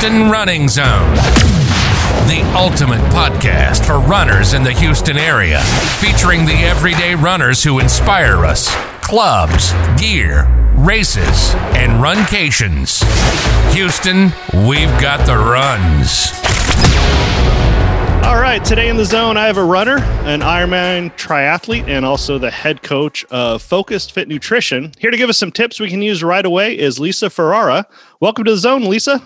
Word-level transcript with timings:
Houston 0.00 0.30
Running 0.30 0.66
Zone, 0.66 1.14
the 2.26 2.40
ultimate 2.56 3.02
podcast 3.12 3.84
for 3.84 4.00
runners 4.00 4.54
in 4.54 4.62
the 4.62 4.72
Houston 4.72 5.18
area, 5.18 5.60
featuring 6.00 6.46
the 6.46 6.54
everyday 6.54 7.14
runners 7.14 7.62
who 7.62 7.80
inspire 7.80 8.46
us, 8.46 8.74
clubs, 9.02 9.74
gear, 10.00 10.46
races, 10.74 11.52
and 11.76 12.00
runcations. 12.00 13.02
Houston, 13.74 14.32
we've 14.66 14.88
got 15.02 15.26
the 15.26 15.36
runs. 15.36 16.32
All 18.24 18.40
right, 18.40 18.64
today 18.64 18.88
in 18.88 18.96
the 18.96 19.04
zone, 19.04 19.36
I 19.36 19.48
have 19.48 19.58
a 19.58 19.64
runner, 19.64 19.98
an 20.24 20.40
Ironman 20.40 21.14
triathlete, 21.16 21.88
and 21.88 22.06
also 22.06 22.38
the 22.38 22.50
head 22.50 22.82
coach 22.82 23.22
of 23.26 23.60
Focused 23.60 24.12
Fit 24.12 24.28
Nutrition. 24.28 24.92
Here 24.98 25.10
to 25.10 25.18
give 25.18 25.28
us 25.28 25.36
some 25.36 25.52
tips 25.52 25.78
we 25.78 25.90
can 25.90 26.00
use 26.00 26.22
right 26.22 26.46
away 26.46 26.78
is 26.78 26.98
Lisa 26.98 27.28
Ferrara. 27.28 27.86
Welcome 28.18 28.46
to 28.46 28.52
the 28.52 28.56
zone, 28.56 28.84
Lisa. 28.84 29.20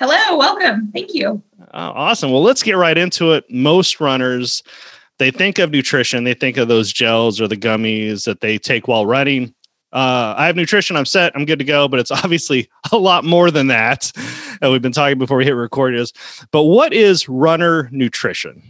Hello, 0.00 0.36
welcome. 0.36 0.90
Thank 0.92 1.14
you. 1.14 1.42
Uh, 1.60 1.92
awesome. 1.94 2.30
Well, 2.30 2.42
let's 2.42 2.62
get 2.62 2.76
right 2.76 2.98
into 2.98 3.32
it. 3.32 3.44
Most 3.48 4.00
runners, 4.00 4.62
they 5.18 5.30
think 5.30 5.58
of 5.58 5.70
nutrition, 5.70 6.24
they 6.24 6.34
think 6.34 6.56
of 6.56 6.68
those 6.68 6.92
gels 6.92 7.40
or 7.40 7.46
the 7.46 7.56
gummies 7.56 8.24
that 8.24 8.40
they 8.40 8.58
take 8.58 8.88
while 8.88 9.06
running 9.06 9.54
uh, 9.94 10.34
I 10.36 10.46
have 10.46 10.56
nutrition. 10.56 10.96
I'm 10.96 11.06
set. 11.06 11.32
I'm 11.36 11.44
good 11.44 11.60
to 11.60 11.64
go. 11.64 11.86
But 11.86 12.00
it's 12.00 12.10
obviously 12.24 12.68
a 12.92 12.98
lot 12.98 13.24
more 13.24 13.50
than 13.50 13.68
that. 13.68 14.12
Uh, 14.62 14.70
we've 14.70 14.82
been 14.82 14.92
talking 14.92 15.18
before 15.18 15.36
we 15.36 15.44
hit 15.44 15.52
record 15.52 15.94
is. 15.94 16.12
But 16.50 16.64
what 16.64 16.92
is 16.92 17.28
runner 17.28 17.88
nutrition? 17.92 18.62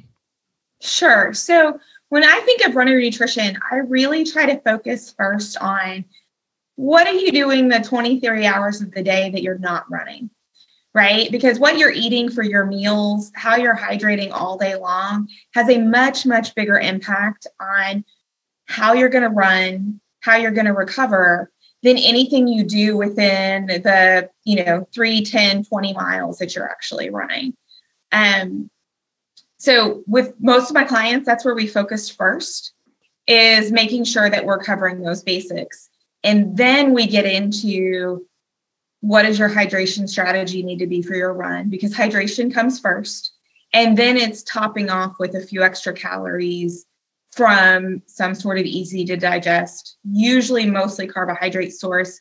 Sure. 0.83 1.33
So 1.33 1.80
when 2.11 2.25
I 2.25 2.41
think 2.41 2.64
of 2.66 2.77
runner 2.77 3.00
nutrition, 3.00 3.59
I 3.72 3.77
really 3.77 4.25
try 4.25 4.47
to 4.47 4.61
focus 4.61 5.14
first 5.16 5.56
on 5.59 6.05
what 6.77 7.06
are 7.06 7.14
you 7.14 7.33
doing 7.33 7.69
the 7.69 7.78
23 7.78 8.44
hours 8.44 8.83
of 8.83 8.91
the 8.91 9.03
day 9.03 9.31
that 9.31 9.42
you're 9.42 9.59
not 9.59 9.91
running, 9.91 10.28
right? 10.95 11.31
Because 11.31 11.59
what 11.59 11.77
you're 11.77 11.91
eating 11.91 12.31
for 12.31 12.42
your 12.42 12.64
meals, 12.64 13.33
how 13.34 13.56
you're 13.56 13.77
hydrating 13.77 14.31
all 14.33 14.56
day 14.56 14.77
long 14.77 15.28
has 15.53 15.69
a 15.69 15.78
much, 15.78 16.25
much 16.25 16.55
bigger 16.55 16.78
impact 16.78 17.47
on 17.61 18.05
how 18.67 18.92
you're 18.92 19.09
going 19.09 19.25
to 19.25 19.31
run, 19.31 20.00
how 20.20 20.37
you're 20.37 20.53
going 20.53 20.67
to 20.67 20.72
recover 20.72 21.50
than 21.84 21.98
anything 21.98 22.48
you 22.48 22.65
do 22.65 22.97
within 22.97 23.67
the 23.67 24.28
you 24.45 24.65
know 24.65 24.89
3 24.92 25.22
10 25.22 25.65
20 25.65 25.92
miles 25.92 26.39
that 26.39 26.56
you're 26.56 26.69
actually 26.69 27.11
running 27.11 27.55
um, 28.11 28.70
so 29.59 30.03
with 30.06 30.34
most 30.41 30.70
of 30.70 30.75
my 30.75 30.84
clients 30.84 31.27
that's 31.27 31.45
where 31.45 31.55
we 31.55 31.67
focused 31.67 32.17
first 32.17 32.72
is 33.27 33.70
making 33.70 34.05
sure 34.05 34.28
that 34.31 34.47
we're 34.47 34.59
covering 34.59 35.03
those 35.03 35.22
basics 35.22 35.91
and 36.25 36.56
then 36.56 36.95
we 36.95 37.06
get 37.06 37.27
into 37.27 38.27
what 39.05 39.24
does 39.24 39.38
your 39.38 39.50
hydration 39.50 40.08
strategy 40.08 40.62
need 40.62 40.78
to 40.78 40.86
be 40.86 41.02
for 41.02 41.14
your 41.14 41.34
run 41.34 41.69
because 41.69 41.92
hydration 41.92 42.52
comes 42.52 42.80
first 42.80 43.33
and 43.74 43.98
then 43.98 44.16
it's 44.16 44.42
topping 44.44 44.88
off 44.88 45.16
with 45.19 45.34
a 45.34 45.42
few 45.42 45.62
extra 45.62 45.92
calories 45.92 46.86
from 47.32 48.00
some 48.06 48.34
sort 48.34 48.58
of 48.58 48.64
easy 48.64 49.05
to 49.05 49.19
digest, 49.19 49.98
usually 50.05 50.64
mostly 50.64 51.06
carbohydrate 51.06 51.75
source, 51.75 52.19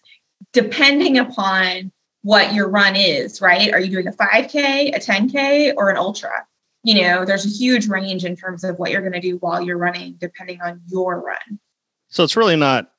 depending 0.51 1.17
upon 1.17 1.89
what 2.23 2.53
your 2.53 2.67
run 2.67 2.97
is, 2.97 3.39
right? 3.39 3.71
Are 3.71 3.79
you 3.79 3.89
doing 3.89 4.07
a 4.07 4.11
5K, 4.11 4.93
a 4.93 4.99
10K, 4.99 5.75
or 5.77 5.89
an 5.89 5.95
ultra? 5.95 6.45
You 6.83 7.01
know, 7.01 7.23
there's 7.23 7.45
a 7.45 7.49
huge 7.49 7.87
range 7.87 8.25
in 8.25 8.35
terms 8.35 8.65
of 8.65 8.77
what 8.77 8.91
you're 8.91 9.01
going 9.01 9.13
to 9.13 9.21
do 9.21 9.37
while 9.37 9.61
you're 9.61 9.77
running, 9.77 10.15
depending 10.19 10.59
on 10.59 10.81
your 10.87 11.21
run. 11.21 11.59
So 12.09 12.25
it's 12.25 12.35
really 12.35 12.57
not 12.57 12.91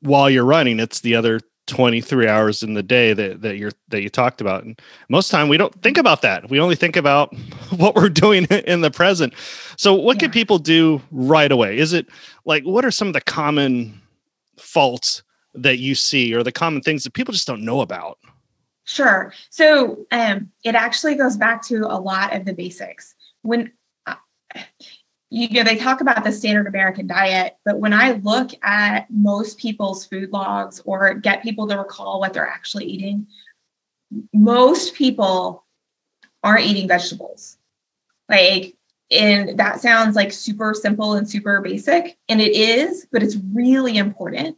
while 0.00 0.28
you're 0.28 0.44
running, 0.44 0.78
it's 0.78 1.00
the 1.00 1.14
other 1.14 1.40
23 1.66 2.28
hours 2.28 2.62
in 2.62 2.74
the 2.74 2.82
day 2.82 3.12
that, 3.12 3.42
that 3.42 3.56
you're 3.56 3.72
that 3.88 4.02
you 4.02 4.08
talked 4.08 4.40
about. 4.40 4.64
And 4.64 4.80
most 5.08 5.30
time 5.30 5.48
we 5.48 5.56
don't 5.56 5.74
think 5.82 5.98
about 5.98 6.22
that. 6.22 6.50
We 6.50 6.60
only 6.60 6.74
think 6.74 6.96
about 6.96 7.34
what 7.76 7.94
we're 7.94 8.08
doing 8.08 8.44
in 8.66 8.80
the 8.80 8.90
present. 8.90 9.34
So 9.76 9.94
what 9.94 10.16
yeah. 10.16 10.22
can 10.22 10.30
people 10.32 10.58
do 10.58 11.00
right 11.10 11.50
away? 11.50 11.78
Is 11.78 11.92
it 11.92 12.06
like 12.44 12.64
what 12.64 12.84
are 12.84 12.90
some 12.90 13.08
of 13.08 13.14
the 13.14 13.20
common 13.20 14.00
faults 14.58 15.22
that 15.54 15.78
you 15.78 15.94
see 15.94 16.34
or 16.34 16.42
the 16.42 16.52
common 16.52 16.82
things 16.82 17.04
that 17.04 17.12
people 17.12 17.32
just 17.32 17.46
don't 17.46 17.64
know 17.64 17.80
about? 17.80 18.18
Sure. 18.84 19.32
So 19.50 20.06
um 20.10 20.50
it 20.64 20.74
actually 20.74 21.14
goes 21.14 21.36
back 21.36 21.62
to 21.66 21.86
a 21.86 21.98
lot 21.98 22.34
of 22.34 22.44
the 22.44 22.52
basics. 22.52 23.14
When 23.42 23.72
uh, 24.06 24.16
you 25.30 25.48
know 25.48 25.62
they 25.62 25.76
talk 25.76 26.00
about 26.00 26.24
the 26.24 26.32
standard 26.32 26.66
american 26.66 27.06
diet 27.06 27.56
but 27.64 27.78
when 27.78 27.92
i 27.92 28.12
look 28.22 28.50
at 28.62 29.06
most 29.10 29.58
people's 29.58 30.04
food 30.04 30.30
logs 30.32 30.80
or 30.84 31.14
get 31.14 31.42
people 31.42 31.68
to 31.68 31.76
recall 31.76 32.20
what 32.20 32.32
they're 32.32 32.48
actually 32.48 32.84
eating 32.84 33.26
most 34.32 34.94
people 34.94 35.64
aren't 36.42 36.66
eating 36.66 36.88
vegetables. 36.88 37.58
Like 38.28 38.76
and 39.10 39.58
that 39.58 39.80
sounds 39.80 40.14
like 40.14 40.32
super 40.32 40.72
simple 40.72 41.14
and 41.14 41.28
super 41.28 41.60
basic 41.60 42.16
and 42.28 42.40
it 42.40 42.54
is 42.54 43.06
but 43.10 43.22
it's 43.22 43.36
really 43.52 43.96
important. 43.98 44.56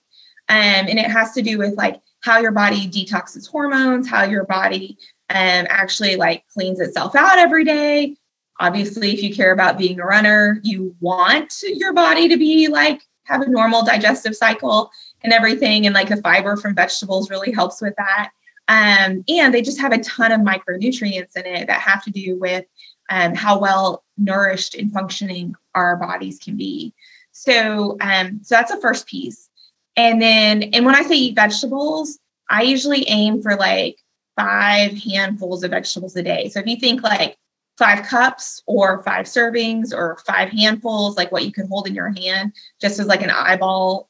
Um, 0.49 0.59
and 0.59 0.99
it 0.99 1.11
has 1.11 1.33
to 1.33 1.43
do 1.43 1.57
with 1.57 1.75
like 1.77 2.01
how 2.21 2.39
your 2.39 2.53
body 2.53 2.89
detoxes 2.89 3.49
hormones 3.49 4.09
how 4.09 4.25
your 4.25 4.45
body 4.45 4.99
um, 5.31 5.67
actually 5.71 6.17
like 6.17 6.45
cleans 6.49 6.81
itself 6.81 7.15
out 7.15 7.39
every 7.39 7.65
day 7.65 8.17
obviously 8.61 9.13
if 9.13 9.23
you 9.23 9.35
care 9.35 9.53
about 9.53 9.79
being 9.79 9.99
a 10.01 10.05
runner 10.05 10.61
you 10.63 10.95
want 11.01 11.53
your 11.63 11.93
body 11.93 12.29
to 12.29 12.37
be 12.37 12.69
like 12.69 13.03
have 13.25 13.43
a 13.43 13.49
normal 13.49 13.85
digestive 13.85 14.37
cycle 14.37 14.91
and 15.23 15.33
everything 15.33 15.87
and 15.87 15.95
like 15.95 16.09
the 16.09 16.17
fiber 16.19 16.57
from 16.57 16.75
vegetables 16.75 17.31
really 17.31 17.53
helps 17.53 17.81
with 17.81 17.95
that. 17.97 18.31
Um, 18.69 19.25
and 19.29 19.53
they 19.53 19.63
just 19.63 19.81
have 19.81 19.93
a 19.93 19.99
ton 19.99 20.33
of 20.33 20.41
micronutrients 20.41 21.37
in 21.37 21.47
it 21.47 21.67
that 21.67 21.81
have 21.81 22.05
to 22.05 22.11
do 22.11 22.39
with 22.39 22.65
um, 23.11 23.35
how 23.35 23.59
well 23.59 24.05
nourished 24.17 24.75
and 24.75 24.93
functioning 24.93 25.55
our 25.75 25.97
bodies 25.97 26.39
can 26.39 26.57
be. 26.57 26.95
So 27.33 27.97
um, 28.01 28.41
so 28.43 28.55
that's 28.55 28.73
the 28.73 28.81
first 28.81 29.07
piece. 29.07 29.49
And 29.97 30.23
then 30.23 30.63
and 30.63 30.87
when 30.87 30.95
i 30.95 31.03
say 31.03 31.17
eat 31.17 31.35
vegetables 31.35 32.19
i 32.49 32.63
usually 32.63 33.07
aim 33.09 33.43
for 33.43 33.57
like 33.57 33.99
five 34.37 34.97
handfuls 34.97 35.63
of 35.63 35.71
vegetables 35.71 36.17
a 36.17 36.23
day. 36.23 36.49
So 36.49 36.61
if 36.61 36.67
you 36.67 36.77
think 36.77 37.03
like 37.03 37.37
five 37.83 38.07
cups 38.07 38.63
or 38.67 39.03
five 39.03 39.27
servings 39.27 39.93
or 39.93 40.17
five 40.25 40.51
handfuls, 40.51 41.17
like 41.17 41.33
what 41.33 41.45
you 41.45 41.53
can 41.53 41.67
hold 41.67 41.89
in 41.89 41.95
your 41.95 42.11
hand, 42.11 42.53
just 42.81 43.01
as 43.01 43.07
like 43.07 43.23
an 43.23 43.31
eyeball, 43.31 44.09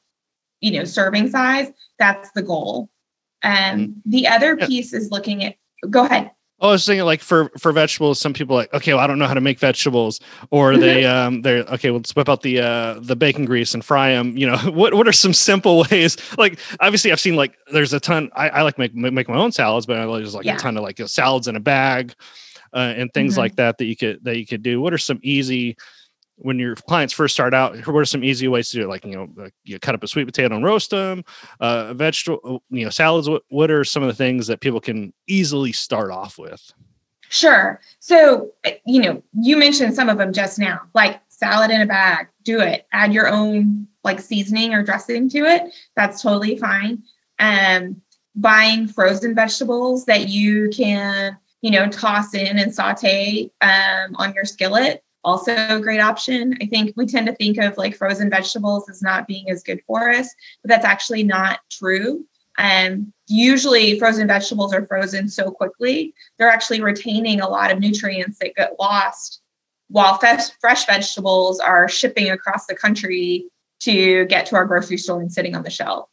you 0.61 0.71
know, 0.71 0.83
serving 0.83 1.27
size. 1.29 1.71
That's 1.97 2.29
the 2.31 2.43
goal. 2.43 2.89
And 3.41 3.81
um, 3.81 3.87
mm-hmm. 3.87 4.11
the 4.11 4.27
other 4.27 4.57
piece 4.57 4.93
is 4.93 5.09
looking 5.09 5.43
at. 5.43 5.55
Go 5.89 6.05
ahead. 6.05 6.31
Oh, 6.59 6.69
I 6.69 6.71
was 6.73 6.85
thinking 6.85 7.03
like 7.03 7.21
for 7.21 7.49
for 7.57 7.71
vegetables, 7.71 8.19
some 8.19 8.31
people 8.31 8.55
like, 8.55 8.71
okay, 8.73 8.93
well, 8.93 9.03
I 9.03 9.07
don't 9.07 9.19
know 9.19 9.27
how 9.27 9.33
to 9.33 9.41
make 9.41 9.59
vegetables, 9.59 10.21
or 10.51 10.77
they 10.77 11.03
um 11.15 11.41
they're 11.41 11.63
okay, 11.63 11.89
well, 11.89 11.97
let's 11.97 12.15
whip 12.15 12.29
out 12.29 12.43
the 12.43 12.61
uh 12.61 12.99
the 13.01 13.15
bacon 13.15 13.43
grease 13.43 13.73
and 13.73 13.83
fry 13.83 14.11
them. 14.11 14.37
You 14.37 14.47
know, 14.47 14.57
what 14.71 14.93
what 14.93 15.07
are 15.07 15.11
some 15.11 15.33
simple 15.33 15.83
ways? 15.91 16.15
Like 16.37 16.59
obviously, 16.79 17.11
I've 17.11 17.19
seen 17.19 17.35
like 17.35 17.57
there's 17.73 17.91
a 17.91 17.99
ton. 17.99 18.29
I, 18.35 18.49
I 18.49 18.61
like 18.61 18.77
make 18.77 18.93
make 18.93 19.27
my 19.27 19.35
own 19.35 19.51
salads, 19.51 19.87
but 19.87 19.97
I 19.97 20.21
just 20.21 20.35
like 20.35 20.45
yeah. 20.45 20.55
a 20.55 20.59
ton 20.59 20.77
of 20.77 20.83
like 20.83 20.99
salads 21.07 21.47
in 21.47 21.55
a 21.55 21.59
bag 21.59 22.13
uh, 22.73 22.93
and 22.97 23.13
things 23.13 23.33
mm-hmm. 23.33 23.41
like 23.41 23.55
that 23.55 23.77
that 23.77 23.85
you 23.85 23.95
could 23.95 24.23
that 24.23 24.37
you 24.37 24.45
could 24.45 24.63
do. 24.63 24.81
What 24.81 24.93
are 24.93 24.97
some 24.97 25.19
easy 25.21 25.77
when 26.37 26.57
your 26.57 26.75
clients 26.75 27.13
first 27.13 27.35
start 27.35 27.53
out 27.53 27.75
what 27.87 27.99
are 27.99 28.05
some 28.05 28.23
easy 28.23 28.47
ways 28.47 28.69
to 28.71 28.77
do 28.77 28.83
it? 28.83 28.89
Like 28.89 29.05
you 29.05 29.15
know 29.15 29.49
you 29.63 29.79
cut 29.79 29.95
up 29.95 30.03
a 30.03 30.07
sweet 30.07 30.25
potato 30.25 30.55
and 30.55 30.65
roast 30.65 30.89
them 30.89 31.23
uh 31.59 31.93
vegetable 31.93 32.39
uh, 32.43 32.75
you 32.75 32.83
know 32.83 32.89
salads. 32.89 33.29
What, 33.29 33.43
what 33.49 33.71
are 33.71 33.83
some 33.83 34.03
of 34.03 34.07
the 34.07 34.15
things 34.15 34.47
that 34.47 34.61
people 34.61 34.79
can 34.79 35.13
easily 35.27 35.71
start 35.71 36.11
off 36.11 36.37
with? 36.37 36.71
Sure. 37.29 37.79
So 37.99 38.51
uh, 38.65 38.71
you 38.85 39.01
know 39.01 39.23
you 39.33 39.57
mentioned 39.57 39.93
some 39.93 40.09
of 40.09 40.17
them 40.17 40.33
just 40.33 40.59
now 40.59 40.81
like 40.93 41.21
salad 41.29 41.71
in 41.71 41.81
a 41.81 41.85
bag 41.85 42.27
do 42.43 42.59
it. 42.59 42.87
Add 42.91 43.13
your 43.13 43.27
own 43.27 43.87
like 44.03 44.19
seasoning 44.19 44.73
or 44.73 44.83
dressing 44.83 45.29
to 45.29 45.39
it. 45.39 45.73
That's 45.95 46.21
totally 46.21 46.57
fine. 46.57 47.03
Um 47.39 48.01
buying 48.35 48.87
frozen 48.87 49.35
vegetables 49.35 50.05
that 50.05 50.27
you 50.27 50.69
can 50.69 51.37
you 51.63 51.71
know, 51.71 51.87
toss 51.87 52.35
in 52.35 52.59
and 52.59 52.75
saute 52.75 53.49
um, 53.61 54.15
on 54.15 54.33
your 54.33 54.45
skillet. 54.45 55.01
Also, 55.23 55.55
a 55.55 55.79
great 55.79 56.01
option. 56.01 56.55
I 56.61 56.65
think 56.65 56.93
we 56.97 57.05
tend 57.05 57.25
to 57.27 57.35
think 57.35 57.57
of 57.57 57.77
like 57.77 57.95
frozen 57.95 58.29
vegetables 58.29 58.89
as 58.89 59.01
not 59.01 59.25
being 59.25 59.49
as 59.49 59.63
good 59.63 59.81
for 59.87 60.09
us, 60.11 60.27
but 60.61 60.67
that's 60.67 60.85
actually 60.85 61.23
not 61.23 61.59
true. 61.71 62.25
And 62.57 62.93
um, 62.93 63.13
usually, 63.27 63.97
frozen 63.97 64.27
vegetables 64.27 64.73
are 64.73 64.85
frozen 64.85 65.29
so 65.29 65.49
quickly, 65.49 66.13
they're 66.37 66.51
actually 66.51 66.81
retaining 66.81 67.39
a 67.39 67.49
lot 67.49 67.71
of 67.71 67.79
nutrients 67.79 68.37
that 68.39 68.55
get 68.55 68.75
lost 68.77 69.41
while 69.87 70.17
fresh, 70.17 70.49
fresh 70.59 70.85
vegetables 70.85 71.59
are 71.59 71.87
shipping 71.87 72.29
across 72.29 72.65
the 72.65 72.75
country 72.75 73.45
to 73.79 74.25
get 74.25 74.45
to 74.47 74.55
our 74.55 74.65
grocery 74.65 74.97
store 74.97 75.21
and 75.21 75.31
sitting 75.31 75.55
on 75.55 75.63
the 75.63 75.69
shelf. 75.69 76.09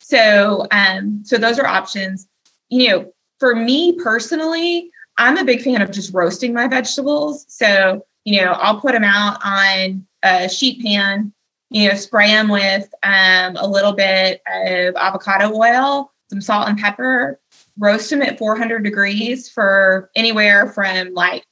So, 0.00 0.66
um, 0.70 1.22
so 1.24 1.38
those 1.38 1.58
are 1.58 1.66
options. 1.66 2.28
You 2.68 2.88
know, 2.88 3.12
for 3.42 3.56
me 3.56 3.92
personally, 3.94 4.88
I'm 5.18 5.36
a 5.36 5.44
big 5.44 5.62
fan 5.62 5.82
of 5.82 5.90
just 5.90 6.14
roasting 6.14 6.54
my 6.54 6.68
vegetables. 6.68 7.44
So, 7.48 8.06
you 8.24 8.40
know, 8.40 8.52
I'll 8.52 8.80
put 8.80 8.92
them 8.92 9.02
out 9.02 9.40
on 9.44 10.06
a 10.22 10.48
sheet 10.48 10.80
pan, 10.80 11.32
you 11.68 11.88
know, 11.88 11.96
spray 11.96 12.28
them 12.28 12.46
with 12.46 12.88
um, 13.02 13.56
a 13.56 13.66
little 13.66 13.94
bit 13.94 14.42
of 14.46 14.94
avocado 14.94 15.52
oil, 15.56 16.12
some 16.30 16.40
salt 16.40 16.68
and 16.68 16.78
pepper, 16.78 17.40
roast 17.76 18.10
them 18.10 18.22
at 18.22 18.38
400 18.38 18.84
degrees 18.84 19.48
for 19.48 20.08
anywhere 20.14 20.68
from 20.68 21.12
like 21.12 21.44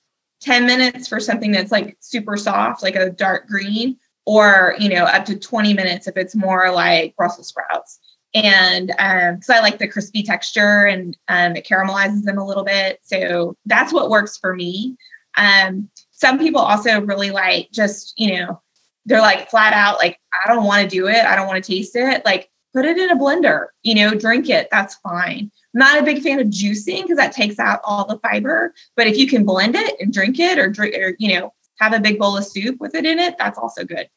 10 0.42 0.66
minutes 0.66 1.08
for 1.08 1.18
something 1.18 1.50
that's 1.50 1.72
like 1.72 1.96
super 1.98 2.36
soft, 2.36 2.84
like 2.84 2.94
a 2.94 3.10
dark 3.10 3.48
green, 3.48 3.96
or 4.26 4.76
you 4.78 4.90
know, 4.90 5.06
up 5.06 5.24
to 5.24 5.36
20 5.36 5.74
minutes 5.74 6.06
if 6.06 6.16
it's 6.16 6.36
more 6.36 6.70
like 6.70 7.16
Brussels 7.16 7.48
sprouts. 7.48 7.98
And 8.34 8.88
because 8.88 9.48
um, 9.50 9.56
I 9.56 9.60
like 9.60 9.78
the 9.78 9.88
crispy 9.88 10.22
texture 10.22 10.86
and 10.86 11.16
um, 11.28 11.56
it 11.56 11.66
caramelizes 11.66 12.22
them 12.22 12.38
a 12.38 12.46
little 12.46 12.64
bit. 12.64 13.00
So 13.02 13.56
that's 13.66 13.92
what 13.92 14.10
works 14.10 14.38
for 14.38 14.54
me. 14.54 14.96
Um, 15.36 15.88
some 16.12 16.38
people 16.38 16.60
also 16.60 17.00
really 17.00 17.30
like 17.30 17.70
just, 17.72 18.14
you 18.16 18.36
know, 18.36 18.60
they're 19.06 19.20
like 19.20 19.50
flat 19.50 19.72
out, 19.72 19.98
like, 19.98 20.18
I 20.44 20.52
don't 20.52 20.64
want 20.64 20.82
to 20.82 20.96
do 20.96 21.08
it. 21.08 21.24
I 21.24 21.34
don't 21.34 21.46
want 21.46 21.62
to 21.64 21.72
taste 21.72 21.96
it. 21.96 22.24
Like, 22.24 22.50
put 22.72 22.84
it 22.84 22.98
in 22.98 23.10
a 23.10 23.16
blender, 23.16 23.66
you 23.82 23.94
know, 23.94 24.14
drink 24.14 24.48
it. 24.48 24.68
That's 24.70 24.94
fine. 24.96 25.50
I'm 25.74 25.78
not 25.78 25.98
a 25.98 26.04
big 26.04 26.22
fan 26.22 26.38
of 26.38 26.48
juicing 26.48 27.02
because 27.02 27.16
that 27.16 27.32
takes 27.32 27.58
out 27.58 27.80
all 27.84 28.06
the 28.06 28.18
fiber. 28.18 28.74
But 28.96 29.06
if 29.06 29.16
you 29.16 29.26
can 29.26 29.44
blend 29.44 29.74
it 29.74 29.96
and 30.00 30.12
drink 30.12 30.38
it 30.38 30.58
or 30.58 30.68
drink 30.68 30.94
or, 30.96 31.16
you 31.18 31.34
know, 31.34 31.52
have 31.80 31.92
a 31.92 32.00
big 32.00 32.18
bowl 32.18 32.36
of 32.36 32.44
soup 32.44 32.76
with 32.78 32.94
it 32.94 33.06
in 33.06 33.18
it, 33.18 33.36
that's 33.38 33.58
also 33.58 33.84
good. 33.84 34.08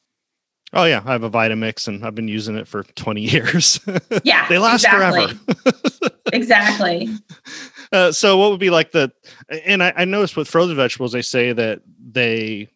Oh 0.74 0.86
yeah, 0.86 1.04
I 1.06 1.12
have 1.12 1.24
a 1.24 1.30
Vitamix 1.30 1.88
and 1.88 2.04
I've 2.04 2.16
been 2.16 2.28
using 2.28 2.56
it 2.56 2.68
for 2.68 2.84
20 2.84 3.22
years. 3.30 3.80
Yeah. 4.24 4.48
they 4.50 4.58
last 4.58 4.84
exactly. 4.84 5.36
forever. 5.36 5.78
exactly. 6.34 7.10
Uh, 7.92 8.12
so 8.12 8.38
what 8.38 8.50
would 8.50 8.60
be 8.60 8.72
like 8.72 8.92
the 8.92 9.12
and 9.66 9.84
I, 9.84 9.94
I 9.96 10.06
noticed 10.06 10.36
with 10.36 10.48
frozen 10.48 10.76
vegetables 10.76 11.12
they 11.12 11.22
say 11.22 11.54
that 11.54 11.82
they 12.12 12.70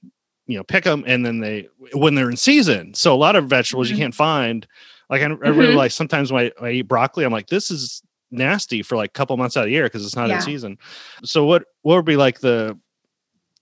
you 0.46 0.58
know 0.58 0.64
pick 0.64 0.84
them 0.84 1.04
and 1.08 1.26
then 1.26 1.40
they 1.40 1.68
when 1.94 2.16
they're 2.16 2.30
in 2.30 2.38
season 2.38 2.94
so 2.94 3.14
a 3.14 3.18
lot 3.18 3.36
of 3.36 3.48
vegetables 3.48 3.88
mm-hmm. 3.88 3.96
you 3.96 4.02
can't 4.04 4.16
find 4.16 4.68
like 5.10 5.22
I, 5.22 5.26
I 5.26 5.28
mm-hmm. 5.30 5.76
like 5.76 5.92
sometimes 5.92 6.32
when 6.32 6.52
I, 6.60 6.66
I, 6.66 6.70
eat 6.72 6.84
broccoli 6.84 7.26
i'm 7.26 7.32
like 7.32 7.48
this 7.48 7.70
is 7.70 8.02
nasty 8.32 8.82
for 8.82 8.96
like 8.96 9.10
a 9.10 9.14
couple 9.14 9.36
months 9.38 9.58
out 9.58 9.62
of 9.62 9.66
the 9.66 9.72
year 9.72 9.84
because 9.84 10.06
it's 10.06 10.16
not 10.16 10.30
yeah. 10.30 10.36
in 10.36 10.42
season 10.42 10.78
so 11.24 11.46
what 11.46 11.66
what 11.82 11.96
would 11.96 12.06
be 12.06 12.18
like 12.18 12.40
the 12.40 12.78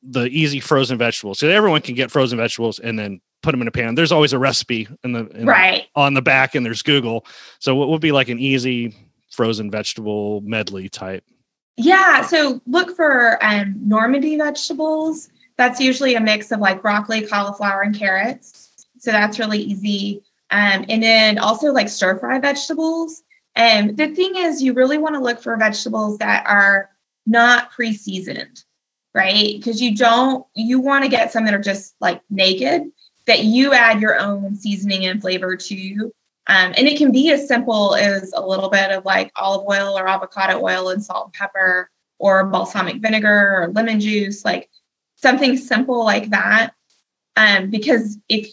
the 0.03 0.25
easy 0.25 0.59
frozen 0.59 0.97
vegetables 0.97 1.39
so 1.39 1.49
everyone 1.49 1.81
can 1.81 1.95
get 1.95 2.11
frozen 2.11 2.37
vegetables 2.37 2.79
and 2.79 2.97
then 2.99 3.19
put 3.45 3.51
them 3.51 3.61
in 3.61 3.67
a 3.67 3.71
pan 3.71 3.95
there's 3.95 4.11
always 4.11 4.33
a 4.33 4.39
recipe 4.39 4.87
in 5.03 5.13
the 5.13 5.27
in 5.27 5.45
right 5.45 5.87
the, 5.95 6.01
on 6.01 6.13
the 6.13 6.21
back 6.21 6.55
and 6.55 6.65
there's 6.65 6.81
google 6.81 7.25
so 7.59 7.75
what 7.75 7.87
would 7.87 8.01
be 8.01 8.11
like 8.11 8.27
an 8.27 8.39
easy 8.39 8.95
frozen 9.31 9.71
vegetable 9.71 10.41
medley 10.41 10.89
type 10.89 11.23
yeah 11.77 12.21
so 12.21 12.61
look 12.67 12.95
for 12.95 13.37
um, 13.41 13.75
normandy 13.81 14.35
vegetables 14.35 15.29
that's 15.57 15.79
usually 15.79 16.15
a 16.15 16.21
mix 16.21 16.51
of 16.51 16.59
like 16.59 16.81
broccoli, 16.81 17.25
cauliflower, 17.25 17.81
and 17.81 17.97
carrots. 17.97 18.87
So 18.97 19.11
that's 19.11 19.39
really 19.39 19.59
easy. 19.59 20.23
Um, 20.51 20.85
and 20.89 21.01
then 21.01 21.37
also 21.37 21.71
like 21.71 21.89
stir 21.89 22.17
fry 22.17 22.39
vegetables. 22.39 23.23
And 23.55 23.97
the 23.97 24.13
thing 24.13 24.35
is, 24.35 24.61
you 24.61 24.73
really 24.73 24.97
want 24.97 25.15
to 25.15 25.21
look 25.21 25.41
for 25.41 25.55
vegetables 25.55 26.17
that 26.17 26.45
are 26.45 26.89
not 27.25 27.71
pre 27.71 27.93
seasoned, 27.93 28.63
right? 29.13 29.55
Because 29.55 29.81
you 29.81 29.95
don't, 29.95 30.45
you 30.55 30.79
want 30.79 31.03
to 31.05 31.09
get 31.09 31.31
some 31.31 31.45
that 31.45 31.53
are 31.53 31.59
just 31.59 31.95
like 32.01 32.21
naked 32.29 32.91
that 33.27 33.43
you 33.43 33.73
add 33.73 34.01
your 34.01 34.19
own 34.19 34.55
seasoning 34.55 35.05
and 35.05 35.21
flavor 35.21 35.55
to. 35.55 36.11
Um, 36.47 36.73
and 36.77 36.87
it 36.87 36.97
can 36.97 37.11
be 37.11 37.31
as 37.31 37.47
simple 37.47 37.95
as 37.95 38.31
a 38.33 38.45
little 38.45 38.69
bit 38.69 38.91
of 38.91 39.03
like 39.03 39.31
olive 39.35 39.65
oil 39.67 39.97
or 39.97 40.07
avocado 40.07 40.61
oil 40.61 40.89
and 40.89 41.03
salt 41.03 41.27
and 41.27 41.33
pepper 41.33 41.89
or 42.19 42.45
balsamic 42.45 43.01
vinegar 43.01 43.63
or 43.63 43.67
lemon 43.69 43.99
juice. 43.99 44.45
Like 44.45 44.69
something 45.15 45.57
simple 45.57 46.03
like 46.03 46.29
that. 46.29 46.71
Um, 47.35 47.69
because 47.69 48.17
if 48.29 48.47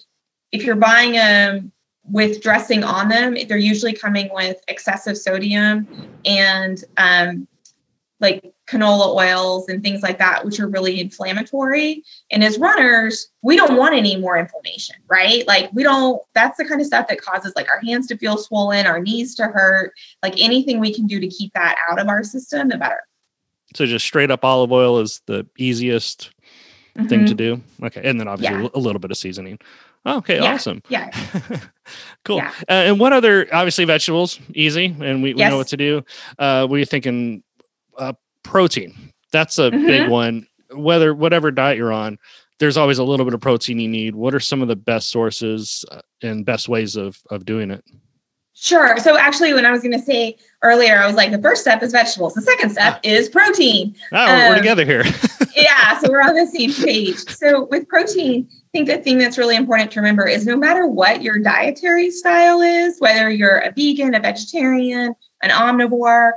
if 0.53 0.65
you're 0.65 0.77
buying 0.77 1.13
them 1.13 1.73
with 2.05 2.43
dressing 2.43 2.83
on 2.83 3.09
them, 3.09 3.37
they're 3.47 3.57
usually 3.57 3.93
coming 3.93 4.29
with 4.33 4.57
excessive 4.69 5.17
sodium 5.17 5.87
and 6.25 6.83
um, 6.97 7.47
like 8.21 8.53
canola 8.73 9.15
oils 9.15 9.69
and 9.69 9.83
things 9.83 10.03
like 10.03 10.19
that, 10.19 10.45
which 10.45 10.59
are 10.59 10.69
really 10.69 11.01
inflammatory. 11.01 12.03
And 12.31 12.43
as 12.43 12.59
runners, 12.59 13.29
we 13.43 13.57
don't 13.57 13.77
want 13.77 13.95
any 13.95 14.17
more 14.17 14.37
inflammation, 14.37 14.97
right? 15.09 15.47
Like 15.47 15.71
we 15.73 15.83
don't, 15.83 16.23
that's 16.35 16.57
the 16.57 16.65
kind 16.65 16.81
of 16.81 16.87
stuff 16.87 17.09
that 17.09 17.21
causes 17.21 17.53
like 17.55 17.69
our 17.71 17.81
hands 17.81 18.07
to 18.09 18.17
feel 18.17 18.39
swollen, 18.39 18.87
our 18.87 19.01
knees 19.01 19.35
to 19.37 19.45
hurt, 19.45 19.93
like 20.23 20.35
anything 20.41 20.81
we 20.81 20.95
can 20.95 21.07
do 21.07 21.21
to 21.21 21.29
keep 21.29 21.53
that 21.55 21.77
out 21.91 22.01
of 22.01 22.09
our 22.09 22.25
system, 22.25 22.69
the 22.69 22.79
better. 22.79 23.03
So 23.75 23.87
just 23.87 24.07
straight 24.07 24.31
up 24.31 24.45
olive 24.45 24.73
oil 24.73 24.99
is 24.99 25.23
the 25.27 25.47
easiest 25.59 26.31
mm-hmm. 26.97 27.09
thing 27.09 27.27
to 27.27 27.35
mm-hmm. 27.35 27.61
do. 27.83 27.87
Okay, 27.87 28.03
and 28.05 28.19
then 28.19 28.29
obviously 28.29 28.63
yeah. 28.63 28.69
a 28.75 28.79
little 28.79 29.01
bit 29.01 29.11
of 29.11 29.17
seasoning. 29.17 29.59
Okay, 30.05 30.41
yeah. 30.41 30.55
awesome. 30.55 30.83
Yeah. 30.89 31.11
cool. 32.25 32.39
Yeah. 32.39 32.53
Uh, 32.69 32.73
and 32.73 32.99
what 32.99 33.13
other 33.13 33.47
obviously 33.53 33.85
vegetables 33.85 34.41
easy 34.53 34.87
and 34.87 35.23
we, 35.23 35.33
we 35.33 35.41
yes. 35.41 35.51
know 35.51 35.57
what 35.57 35.69
to 35.69 35.77
do. 35.77 36.05
Uh 36.39 36.67
we 36.69 36.83
are 36.83 36.85
thinking 36.85 37.45
uh 37.97 38.13
protein. 38.43 39.13
That's 39.33 39.59
a 39.59 39.71
mm-hmm. 39.71 39.87
big 39.87 40.11
one. 40.11 40.47
Whether 40.75 41.15
whatever 41.15 41.51
diet 41.51 41.77
you're 41.77 41.93
on, 41.93 42.19
there's 42.59 42.77
always 42.77 42.99
a 42.99 43.05
little 43.05 43.27
bit 43.27 43.35
of 43.35 43.41
protein 43.41 43.79
you 43.79 43.89
need. 43.89 44.15
What 44.15 44.35
are 44.35 44.41
some 44.41 44.63
of 44.63 44.69
the 44.69 44.77
best 44.77 45.11
sources 45.11 45.85
uh, 45.91 46.01
and 46.23 46.45
best 46.45 46.69
ways 46.69 46.97
of 46.97 47.19
of 47.31 47.45
doing 47.45 47.71
it? 47.71 47.85
Sure. 48.55 48.99
So 48.99 49.17
actually, 49.17 49.55
when 49.55 49.65
I 49.65 49.71
was 49.71 49.81
going 49.81 49.99
to 49.99 50.05
say 50.05 50.37
earlier, 50.63 50.99
I 50.99 51.07
was 51.07 51.17
like, 51.17 51.31
the 51.31 51.41
first 51.41 51.63
step 51.63 51.83
is 51.83 51.91
vegetables. 51.91 52.35
The 52.35 52.43
second 52.43 52.71
step 52.71 52.95
ah. 52.97 53.01
is 53.03 53.29
protein. 53.29 53.97
Oh, 54.13 54.17
um, 54.19 54.51
we're 54.51 54.57
together 54.57 54.85
here. 54.85 55.03
yeah. 55.57 55.99
So 55.99 56.11
we're 56.11 56.21
on 56.21 56.35
the 56.35 56.47
same 56.47 56.73
page. 56.73 57.17
So 57.35 57.67
with 57.71 57.89
protein, 57.89 58.47
I 58.51 58.69
think 58.73 58.89
the 58.89 58.99
thing 58.99 59.19
that's 59.19 59.39
really 59.39 59.57
important 59.57 59.91
to 59.93 60.01
remember 60.01 60.27
is 60.27 60.47
no 60.47 60.57
matter 60.57 60.87
what 60.87 61.23
your 61.23 61.39
dietary 61.39 62.11
style 62.11 62.61
is, 62.61 63.01
whether 63.01 63.31
you're 63.31 63.59
a 63.59 63.73
vegan, 63.73 64.15
a 64.15 64.21
vegetarian, 64.21 65.15
an 65.43 65.51
omnivore, 65.51 66.33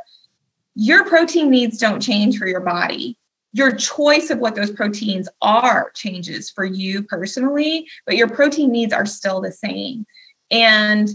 your 0.75 1.05
protein 1.05 1.49
needs 1.49 1.77
don't 1.77 2.01
change 2.01 2.37
for 2.37 2.47
your 2.47 2.59
body. 2.59 3.17
Your 3.53 3.73
choice 3.73 4.29
of 4.29 4.39
what 4.39 4.55
those 4.55 4.69
proteins 4.69 5.29
are 5.41 5.91
changes 5.95 6.49
for 6.49 6.65
you 6.65 7.03
personally, 7.03 7.87
but 8.05 8.17
your 8.17 8.29
protein 8.29 8.71
needs 8.71 8.91
are 8.91 9.05
still 9.05 9.39
the 9.39 9.51
same. 9.51 10.05
And 10.51 11.09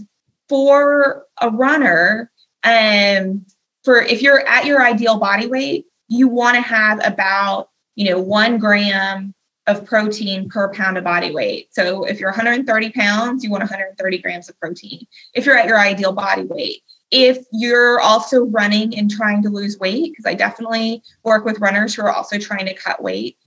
for 0.49 1.25
a 1.39 1.49
runner, 1.49 2.31
um, 2.63 3.45
for 3.83 4.01
if 4.01 4.21
you're 4.21 4.45
at 4.47 4.65
your 4.65 4.83
ideal 4.83 5.19
body 5.19 5.47
weight, 5.47 5.85
you 6.07 6.27
want 6.27 6.55
to 6.55 6.61
have 6.61 6.99
about 7.05 7.69
you 7.95 8.09
know 8.09 8.19
one 8.19 8.57
gram 8.57 9.33
of 9.71 9.85
protein 9.85 10.49
per 10.49 10.71
pound 10.73 10.97
of 10.97 11.03
body 11.03 11.33
weight. 11.33 11.69
So 11.71 12.03
if 12.03 12.19
you're 12.19 12.29
130 12.29 12.91
pounds, 12.91 13.43
you 13.43 13.49
want 13.49 13.61
130 13.61 14.17
grams 14.19 14.49
of 14.49 14.59
protein. 14.59 15.07
If 15.33 15.45
you're 15.45 15.57
at 15.57 15.67
your 15.67 15.79
ideal 15.79 16.11
body 16.11 16.43
weight. 16.43 16.83
If 17.09 17.39
you're 17.51 17.99
also 17.99 18.45
running 18.45 18.97
and 18.97 19.11
trying 19.11 19.43
to 19.43 19.49
lose 19.49 19.77
weight, 19.77 20.13
because 20.13 20.25
I 20.25 20.33
definitely 20.33 21.03
work 21.23 21.43
with 21.43 21.59
runners 21.59 21.93
who 21.93 22.03
are 22.03 22.11
also 22.11 22.37
trying 22.37 22.65
to 22.67 22.73
cut 22.73 23.03
weight, 23.03 23.37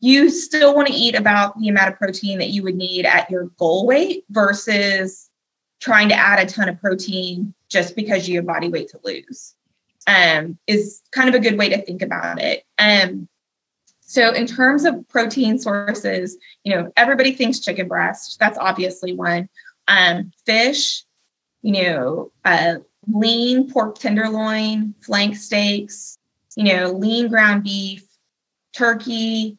you 0.00 0.30
still 0.30 0.74
want 0.74 0.88
to 0.88 0.94
eat 0.94 1.14
about 1.14 1.58
the 1.58 1.68
amount 1.68 1.92
of 1.92 1.98
protein 1.98 2.38
that 2.38 2.48
you 2.48 2.62
would 2.62 2.76
need 2.76 3.04
at 3.04 3.30
your 3.30 3.50
goal 3.58 3.86
weight 3.86 4.24
versus 4.30 5.28
trying 5.80 6.08
to 6.08 6.14
add 6.14 6.38
a 6.38 6.50
ton 6.50 6.70
of 6.70 6.80
protein 6.80 7.52
just 7.68 7.94
because 7.94 8.26
you 8.26 8.36
have 8.36 8.46
body 8.46 8.70
weight 8.70 8.88
to 8.88 9.00
lose 9.04 9.54
um, 10.06 10.58
is 10.66 11.02
kind 11.12 11.28
of 11.28 11.34
a 11.34 11.40
good 11.40 11.58
way 11.58 11.68
to 11.68 11.82
think 11.82 12.02
about 12.02 12.40
it. 12.40 12.64
Um, 12.78 13.28
so 14.10 14.32
in 14.32 14.44
terms 14.44 14.84
of 14.84 15.06
protein 15.06 15.56
sources, 15.56 16.36
you 16.64 16.74
know, 16.74 16.90
everybody 16.96 17.30
thinks 17.30 17.60
chicken 17.60 17.86
breast. 17.86 18.40
That's 18.40 18.58
obviously 18.58 19.14
one. 19.14 19.48
Um, 19.86 20.32
fish, 20.44 21.04
you 21.62 21.80
know, 21.80 22.32
uh, 22.44 22.78
lean 23.06 23.70
pork 23.70 24.00
tenderloin, 24.00 24.96
flank 25.00 25.36
steaks, 25.36 26.18
you 26.56 26.64
know, 26.64 26.90
lean 26.90 27.28
ground 27.28 27.62
beef, 27.62 28.02
turkey. 28.72 29.58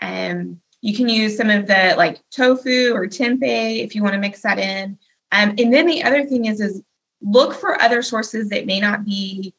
Um, 0.00 0.60
you 0.80 0.96
can 0.96 1.08
use 1.08 1.36
some 1.36 1.48
of 1.48 1.68
the 1.68 1.94
like 1.96 2.28
tofu 2.32 2.92
or 2.94 3.06
tempeh 3.06 3.84
if 3.84 3.94
you 3.94 4.02
want 4.02 4.14
to 4.14 4.20
mix 4.20 4.42
that 4.42 4.58
in. 4.58 4.98
Um, 5.30 5.50
and 5.58 5.72
then 5.72 5.86
the 5.86 6.02
other 6.02 6.24
thing 6.24 6.46
is, 6.46 6.60
is 6.60 6.82
look 7.20 7.54
for 7.54 7.80
other 7.80 8.02
sources 8.02 8.48
that 8.48 8.66
may 8.66 8.80
not 8.80 9.04
be 9.04 9.54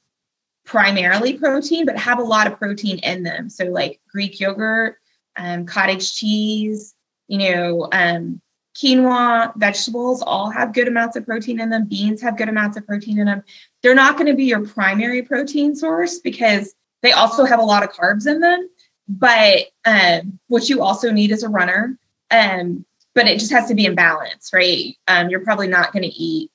primarily 0.65 1.38
protein, 1.38 1.86
but 1.86 1.98
have 1.98 2.20
a 2.20 2.24
lot 2.24 2.48
of 2.48 2.58
protein 2.58 3.00
in 3.00 3.24
them. 3.24 3.50
So 3.50 3.65
like 3.65 4.00
Greek 4.12 4.39
yogurt, 4.39 4.98
um, 5.36 5.65
cottage 5.65 6.15
cheese, 6.15 6.93
you 7.27 7.38
know, 7.39 7.89
um, 7.91 8.41
quinoa, 8.75 9.55
vegetables 9.55 10.22
all 10.22 10.50
have 10.50 10.74
good 10.74 10.88
amounts 10.88 11.15
of 11.15 11.25
protein 11.25 11.60
in 11.60 11.70
them. 11.70 11.86
Beans 11.86 12.22
have 12.22 12.38
good 12.38 12.50
amounts 12.50 12.77
of 12.77 12.86
protein 12.86 13.20
in 13.20 13.25
them. 13.25 13.43
They're 13.82 13.96
not 13.96 14.17
going 14.17 14.27
to 14.27 14.36
be 14.36 14.46
your 14.46 14.65
primary 14.65 15.22
protein 15.22 15.75
source 15.75 16.20
because 16.20 16.74
they 17.01 17.12
also 17.12 17.46
have 17.46 17.60
a 17.60 17.63
lot 17.63 17.84
of 17.84 17.91
carbs 17.91 18.25
in 18.25 18.39
them. 18.39 18.70
But 19.08 19.65
um, 19.86 20.39
what 20.48 20.70
you 20.70 20.82
also 20.82 21.12
need 21.12 21.32
as 21.32 21.43
a 21.43 21.50
runner 21.50 21.98
um, 22.34 22.86
but 23.13 23.27
it 23.27 23.39
just 23.39 23.51
has 23.51 23.67
to 23.67 23.75
be 23.75 23.86
in 23.86 23.96
balance, 23.96 24.51
right? 24.53 24.98
Um, 25.08 25.29
you're 25.29 25.41
probably 25.41 25.67
not 25.67 25.93
going 25.93 26.03
to 26.03 26.10
eat 26.10 26.51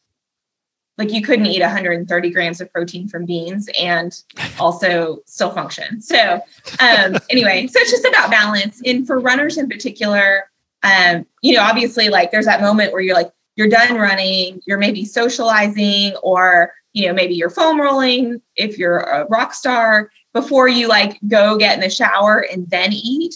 like 0.98 1.12
you 1.12 1.22
couldn't 1.22 1.46
eat 1.46 1.60
130 1.60 2.30
grams 2.30 2.60
of 2.60 2.70
protein 2.72 3.08
from 3.08 3.24
beans 3.24 3.68
and 3.80 4.22
also 4.58 5.20
still 5.26 5.50
function. 5.50 6.02
So 6.02 6.40
um, 6.80 7.16
anyway, 7.30 7.68
so 7.68 7.78
it's 7.78 7.90
just 7.90 8.04
about 8.04 8.30
balance. 8.30 8.82
And 8.84 9.06
for 9.06 9.20
runners 9.20 9.56
in 9.56 9.68
particular, 9.68 10.50
um, 10.82 11.24
you 11.40 11.54
know, 11.54 11.62
obviously, 11.62 12.08
like 12.08 12.30
there's 12.30 12.46
that 12.46 12.60
moment 12.60 12.92
where 12.92 13.00
you're 13.00 13.14
like, 13.14 13.32
you're 13.56 13.68
done 13.68 13.96
running, 13.96 14.60
you're 14.66 14.78
maybe 14.78 15.04
socializing 15.04 16.14
or 16.22 16.72
you 16.92 17.06
know 17.06 17.12
maybe 17.12 17.34
you're 17.34 17.50
foam 17.50 17.80
rolling 17.80 18.40
if 18.56 18.78
you're 18.78 18.98
a 18.98 19.26
rock 19.26 19.54
star 19.54 20.10
before 20.32 20.68
you 20.68 20.88
like 20.88 21.18
go 21.28 21.56
get 21.56 21.74
in 21.74 21.80
the 21.80 21.90
shower 21.90 22.46
and 22.50 22.68
then 22.70 22.92
eat 22.92 23.34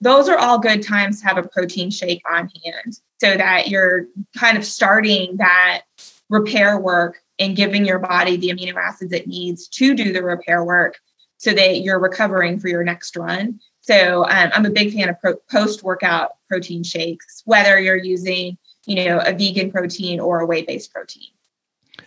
those 0.00 0.28
are 0.28 0.38
all 0.38 0.58
good 0.58 0.82
times 0.82 1.20
to 1.20 1.26
have 1.26 1.38
a 1.38 1.48
protein 1.48 1.90
shake 1.90 2.22
on 2.30 2.50
hand 2.64 3.00
so 3.20 3.36
that 3.36 3.68
you're 3.68 4.06
kind 4.36 4.56
of 4.56 4.64
starting 4.64 5.36
that 5.36 5.82
repair 6.30 6.78
work 6.78 7.18
and 7.38 7.56
giving 7.56 7.84
your 7.84 7.98
body 7.98 8.36
the 8.36 8.48
amino 8.48 8.74
acids 8.76 9.12
it 9.12 9.26
needs 9.26 9.68
to 9.68 9.94
do 9.94 10.12
the 10.12 10.22
repair 10.22 10.64
work 10.64 10.98
so 11.36 11.52
that 11.52 11.80
you're 11.80 12.00
recovering 12.00 12.58
for 12.58 12.68
your 12.68 12.82
next 12.82 13.16
run 13.16 13.60
so 13.80 14.24
um, 14.24 14.50
i'm 14.54 14.64
a 14.64 14.70
big 14.70 14.94
fan 14.94 15.08
of 15.08 15.20
pro- 15.20 15.36
post 15.50 15.82
workout 15.82 16.36
protein 16.48 16.82
shakes 16.82 17.42
whether 17.44 17.78
you're 17.78 17.96
using 17.96 18.56
you 18.86 19.04
know 19.04 19.18
a 19.26 19.32
vegan 19.32 19.70
protein 19.70 20.18
or 20.18 20.40
a 20.40 20.46
whey 20.46 20.62
based 20.62 20.92
protein 20.92 21.28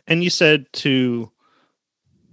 and 0.08 0.24
you 0.24 0.30
said 0.30 0.66
to 0.74 1.32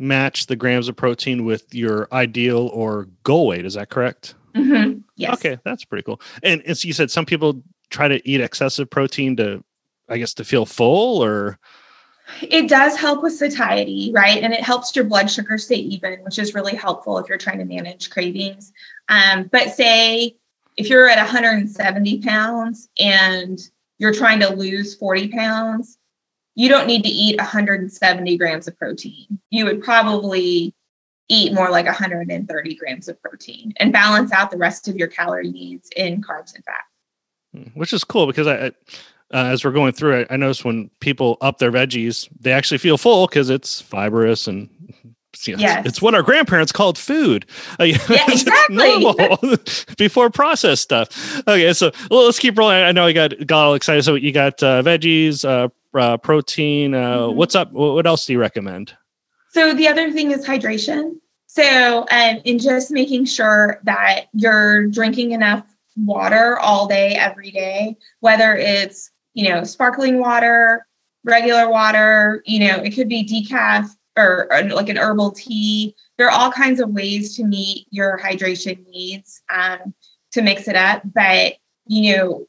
match 0.00 0.46
the 0.46 0.56
grams 0.56 0.88
of 0.88 0.96
protein 0.96 1.44
with 1.44 1.74
your 1.74 2.08
ideal 2.10 2.68
or 2.68 3.08
goal 3.22 3.46
weight. 3.46 3.66
Is 3.66 3.74
that 3.74 3.90
correct? 3.90 4.34
Mm-hmm. 4.54 5.00
Yes. 5.16 5.34
Okay, 5.34 5.58
that's 5.62 5.84
pretty 5.84 6.02
cool. 6.02 6.20
And, 6.42 6.62
and 6.66 6.76
so 6.76 6.86
you 6.86 6.94
said 6.94 7.10
some 7.10 7.26
people 7.26 7.62
try 7.90 8.08
to 8.08 8.26
eat 8.28 8.40
excessive 8.40 8.88
protein 8.88 9.36
to, 9.36 9.62
I 10.08 10.16
guess, 10.18 10.34
to 10.34 10.44
feel 10.44 10.66
full 10.66 11.22
or. 11.22 11.58
It 12.42 12.68
does 12.68 12.96
help 12.96 13.22
with 13.22 13.34
satiety, 13.34 14.10
right? 14.14 14.42
And 14.42 14.52
it 14.52 14.62
helps 14.62 14.94
your 14.94 15.04
blood 15.04 15.30
sugar 15.30 15.58
stay 15.58 15.76
even, 15.76 16.20
which 16.20 16.38
is 16.38 16.54
really 16.54 16.74
helpful 16.74 17.18
if 17.18 17.28
you're 17.28 17.38
trying 17.38 17.58
to 17.58 17.64
manage 17.64 18.10
cravings. 18.10 18.72
Um, 19.08 19.48
but 19.50 19.70
say 19.70 20.36
if 20.76 20.88
you're 20.88 21.08
at 21.08 21.18
170 21.18 22.22
pounds 22.22 22.88
and 22.98 23.60
you're 23.98 24.14
trying 24.14 24.40
to 24.40 24.54
lose 24.54 24.94
40 24.94 25.28
pounds, 25.28 25.98
you 26.54 26.68
don't 26.68 26.86
need 26.86 27.02
to 27.04 27.10
eat 27.10 27.38
170 27.38 28.38
grams 28.38 28.66
of 28.66 28.78
protein. 28.78 29.40
You 29.50 29.64
would 29.66 29.82
probably 29.82 30.74
eat 31.28 31.52
more 31.52 31.70
like 31.70 31.86
130 31.86 32.74
grams 32.74 33.08
of 33.08 33.22
protein 33.22 33.72
and 33.76 33.92
balance 33.92 34.32
out 34.32 34.50
the 34.50 34.56
rest 34.56 34.88
of 34.88 34.96
your 34.96 35.08
calorie 35.08 35.50
needs 35.50 35.88
in 35.96 36.22
carbs 36.22 36.54
and 36.54 36.64
fat. 36.64 36.84
Hmm, 37.52 37.78
which 37.78 37.92
is 37.92 38.04
cool 38.04 38.26
because 38.26 38.46
I, 38.46 38.72
uh, 39.32 39.46
as 39.46 39.64
we're 39.64 39.70
going 39.70 39.92
through 39.92 40.20
it, 40.20 40.28
I 40.30 40.36
notice 40.36 40.64
when 40.64 40.90
people 41.00 41.38
up 41.40 41.58
their 41.58 41.72
veggies, 41.72 42.28
they 42.40 42.52
actually 42.52 42.78
feel 42.78 42.98
full 42.98 43.26
because 43.26 43.50
it's 43.50 43.80
fibrous 43.80 44.46
and 44.46 44.68
you 45.46 45.56
know, 45.56 45.62
yes. 45.62 45.86
it's 45.86 46.02
what 46.02 46.14
our 46.14 46.22
grandparents 46.22 46.72
called 46.72 46.98
food. 46.98 47.46
Uh, 47.78 47.84
yeah, 47.84 47.98
exactly. 48.28 49.94
before 49.96 50.28
processed 50.28 50.82
stuff. 50.82 51.38
Okay, 51.46 51.72
so 51.72 51.92
well, 52.10 52.24
let's 52.24 52.38
keep 52.38 52.58
rolling. 52.58 52.76
I 52.76 52.92
know 52.92 53.06
I 53.06 53.12
got 53.12 53.46
got 53.46 53.66
all 53.66 53.74
excited. 53.74 54.02
So 54.02 54.16
you 54.16 54.32
got 54.32 54.62
uh, 54.62 54.82
veggies, 54.82 55.44
uh, 55.44 55.68
uh, 55.96 56.16
protein. 56.16 56.94
Uh, 56.94 57.18
mm-hmm. 57.18 57.36
What's 57.36 57.54
up? 57.54 57.72
What 57.72 58.06
else 58.06 58.26
do 58.26 58.32
you 58.32 58.40
recommend? 58.40 58.94
So 59.52 59.72
the 59.72 59.88
other 59.88 60.10
thing 60.10 60.30
is 60.32 60.44
hydration. 60.46 61.12
So 61.46 62.06
um, 62.10 62.40
in 62.44 62.58
just 62.58 62.90
making 62.90 63.24
sure 63.24 63.80
that 63.84 64.26
you're 64.32 64.86
drinking 64.86 65.32
enough 65.32 65.64
water 65.96 66.58
all 66.58 66.86
day, 66.86 67.14
every 67.14 67.50
day, 67.50 67.96
whether 68.20 68.54
it's 68.54 69.10
you 69.34 69.48
know 69.48 69.64
sparkling 69.64 70.18
water, 70.18 70.86
regular 71.24 71.68
water, 71.68 72.42
you 72.46 72.60
know 72.60 72.76
it 72.76 72.90
could 72.90 73.08
be 73.08 73.24
decaf 73.24 73.88
or, 74.16 74.52
or 74.52 74.62
like 74.64 74.88
an 74.88 74.98
herbal 74.98 75.32
tea. 75.32 75.94
There 76.18 76.26
are 76.26 76.32
all 76.32 76.52
kinds 76.52 76.80
of 76.80 76.90
ways 76.90 77.36
to 77.36 77.44
meet 77.44 77.86
your 77.90 78.18
hydration 78.18 78.86
needs 78.88 79.42
um, 79.52 79.94
to 80.32 80.42
mix 80.42 80.68
it 80.68 80.76
up, 80.76 81.02
but 81.04 81.54
you 81.86 82.16
know 82.16 82.46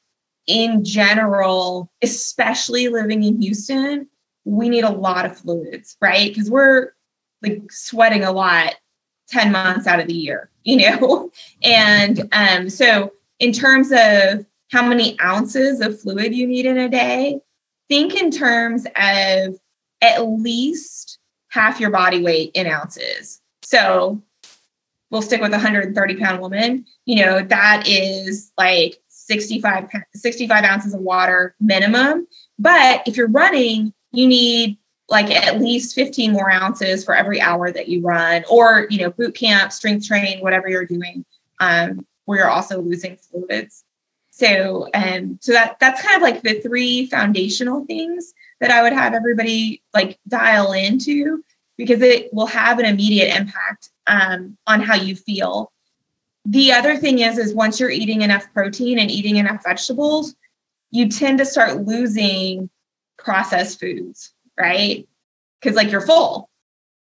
in 0.48 0.84
general, 0.84 1.92
especially 2.02 2.88
living 2.88 3.24
in 3.24 3.42
Houston, 3.42 4.08
we 4.44 4.70
need 4.70 4.84
a 4.84 4.92
lot 4.92 5.26
of 5.26 5.38
fluids, 5.38 5.98
right? 6.02 6.34
Because 6.34 6.50
we're 6.50 6.92
like 7.42 7.72
sweating 7.72 8.24
a 8.24 8.32
lot 8.32 8.76
10 9.30 9.52
months 9.52 9.88
out 9.88 10.00
of 10.00 10.08
the 10.08 10.14
year, 10.14 10.50
you 10.64 10.78
know? 10.78 11.32
and 11.64 12.28
um, 12.32 12.70
so, 12.70 13.14
in 13.40 13.52
terms 13.52 13.92
of 13.92 14.46
how 14.72 14.88
many 14.88 15.20
ounces 15.20 15.82
of 15.82 16.00
fluid 16.00 16.34
you 16.34 16.48
need 16.48 16.66
in 16.66 16.78
a 16.78 16.90
day, 16.90 17.40
think 17.90 18.16
in 18.16 18.32
terms 18.32 18.86
of 18.96 19.60
at 20.02 20.26
least 20.26 21.20
half 21.50 21.80
your 21.80 21.90
body 21.90 22.24
weight 22.24 22.52
in 22.54 22.68
ounces. 22.68 23.42
So, 23.64 24.22
we'll 25.12 25.22
stick 25.22 25.42
with 25.42 25.52
a 25.52 25.58
130 25.58 26.16
pound 26.16 26.42
woman, 26.42 26.86
you 27.06 27.24
know, 27.24 27.42
that 27.44 27.84
is 27.86 28.52
like 28.58 28.98
65, 29.10 29.90
65 30.16 30.64
ounces 30.64 30.94
of 30.94 31.02
water 31.02 31.54
minimum. 31.60 32.26
But 32.58 33.04
if 33.06 33.18
you're 33.18 33.28
running, 33.28 33.94
you 34.12 34.28
need 34.28 34.78
like 35.10 35.30
at 35.30 35.60
least 35.60 35.94
15 35.94 36.32
more 36.32 36.50
ounces 36.50 37.04
for 37.04 37.14
every 37.14 37.42
hour 37.42 37.70
that 37.72 37.90
you 37.90 38.02
run, 38.02 38.46
or 38.50 38.88
you 38.90 39.00
know, 39.00 39.12
boot 39.12 39.36
camp, 39.36 39.74
strength 39.74 40.08
train, 40.08 40.40
whatever 40.40 40.70
you're 40.70 40.86
doing, 40.86 41.26
um, 41.60 42.06
where 42.26 42.40
you're 42.40 42.50
also 42.50 42.82
losing 42.82 43.18
fluids. 43.18 43.84
So, 44.42 44.88
um, 44.96 45.38
so 45.40 45.52
that 45.52 45.78
that's 45.80 46.02
kind 46.02 46.16
of 46.16 46.24
like 46.24 46.42
the 46.42 46.60
three 46.62 47.06
foundational 47.06 47.86
things 47.86 48.34
that 48.60 48.72
I 48.72 48.82
would 48.82 48.94
have 48.94 49.14
everybody 49.14 49.84
like 49.94 50.20
dial 50.28 50.74
into 50.74 51.44
because 51.78 52.02
it 52.02 52.34
will 52.34 52.48
have 52.48 52.80
an 52.80 52.86
immediate 52.86 53.36
impact 53.36 53.90
um, 54.08 54.58
on 54.66 54.82
how 54.82 54.96
you 54.96 55.16
feel. 55.16 55.72
The 56.46 56.72
other 56.72 56.98
thing 56.98 57.20
is 57.20 57.38
is 57.38 57.54
once 57.54 57.80
you're 57.80 57.92
eating 57.92 58.24
enough 58.24 58.52
protein 58.52 58.98
and 58.98 59.12
eating 59.12 59.38
enough 59.38 59.62
vegetables 59.64 60.36
you 60.90 61.08
tend 61.08 61.38
to 61.38 61.46
start 61.46 61.86
losing 61.86 62.68
processed 63.18 63.80
foods 63.80 64.34
right? 64.60 65.08
Because 65.62 65.76
like 65.76 65.92
you're 65.92 66.02
full. 66.02 66.50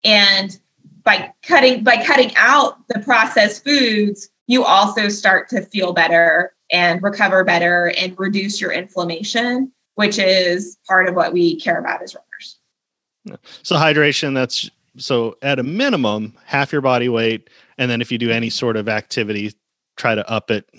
And 0.04 0.58
by 1.04 1.34
cutting 1.44 1.84
by 1.84 2.04
cutting 2.04 2.32
out 2.36 2.80
the 2.88 3.00
processed 3.00 3.64
foods 3.64 4.30
you 4.48 4.64
also 4.64 5.08
start 5.08 5.50
to 5.50 5.62
feel 5.62 5.94
better 5.94 6.54
and 6.72 7.02
recover 7.02 7.44
better 7.44 7.94
and 7.98 8.18
reduce 8.18 8.60
your 8.60 8.72
inflammation 8.72 9.72
which 9.98 10.20
is 10.20 10.78
part 10.88 11.10
of 11.10 11.16
what 11.16 11.34
we 11.34 11.60
care 11.60 11.80
about 11.80 12.04
as 12.04 12.16
runners. 12.16 13.40
So 13.64 13.76
hydration 13.76 14.36
that's 14.36 14.70
so 14.96 15.36
at 15.42 15.58
a 15.58 15.64
minimum 15.64 16.36
half 16.46 16.72
your 16.72 16.82
body 16.82 17.10
weight 17.10 17.50
and 17.80 17.90
then 17.90 18.00
if 18.00 18.12
you 18.12 18.20
do 18.20 18.30
any 18.30 18.52
sort 18.52 18.78
of 18.78 18.88
activity 18.88 19.54
try 19.98 20.14
to 20.14 20.28
up 20.30 20.52
it. 20.52 20.70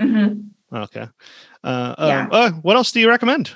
Mm-hmm. 0.00 0.76
okay. 0.76 1.08
Uh, 1.62 1.94
um, 1.98 2.08
yeah. 2.08 2.28
uh, 2.30 2.50
what 2.62 2.76
else 2.76 2.90
do 2.90 3.00
you 3.00 3.08
recommend? 3.08 3.50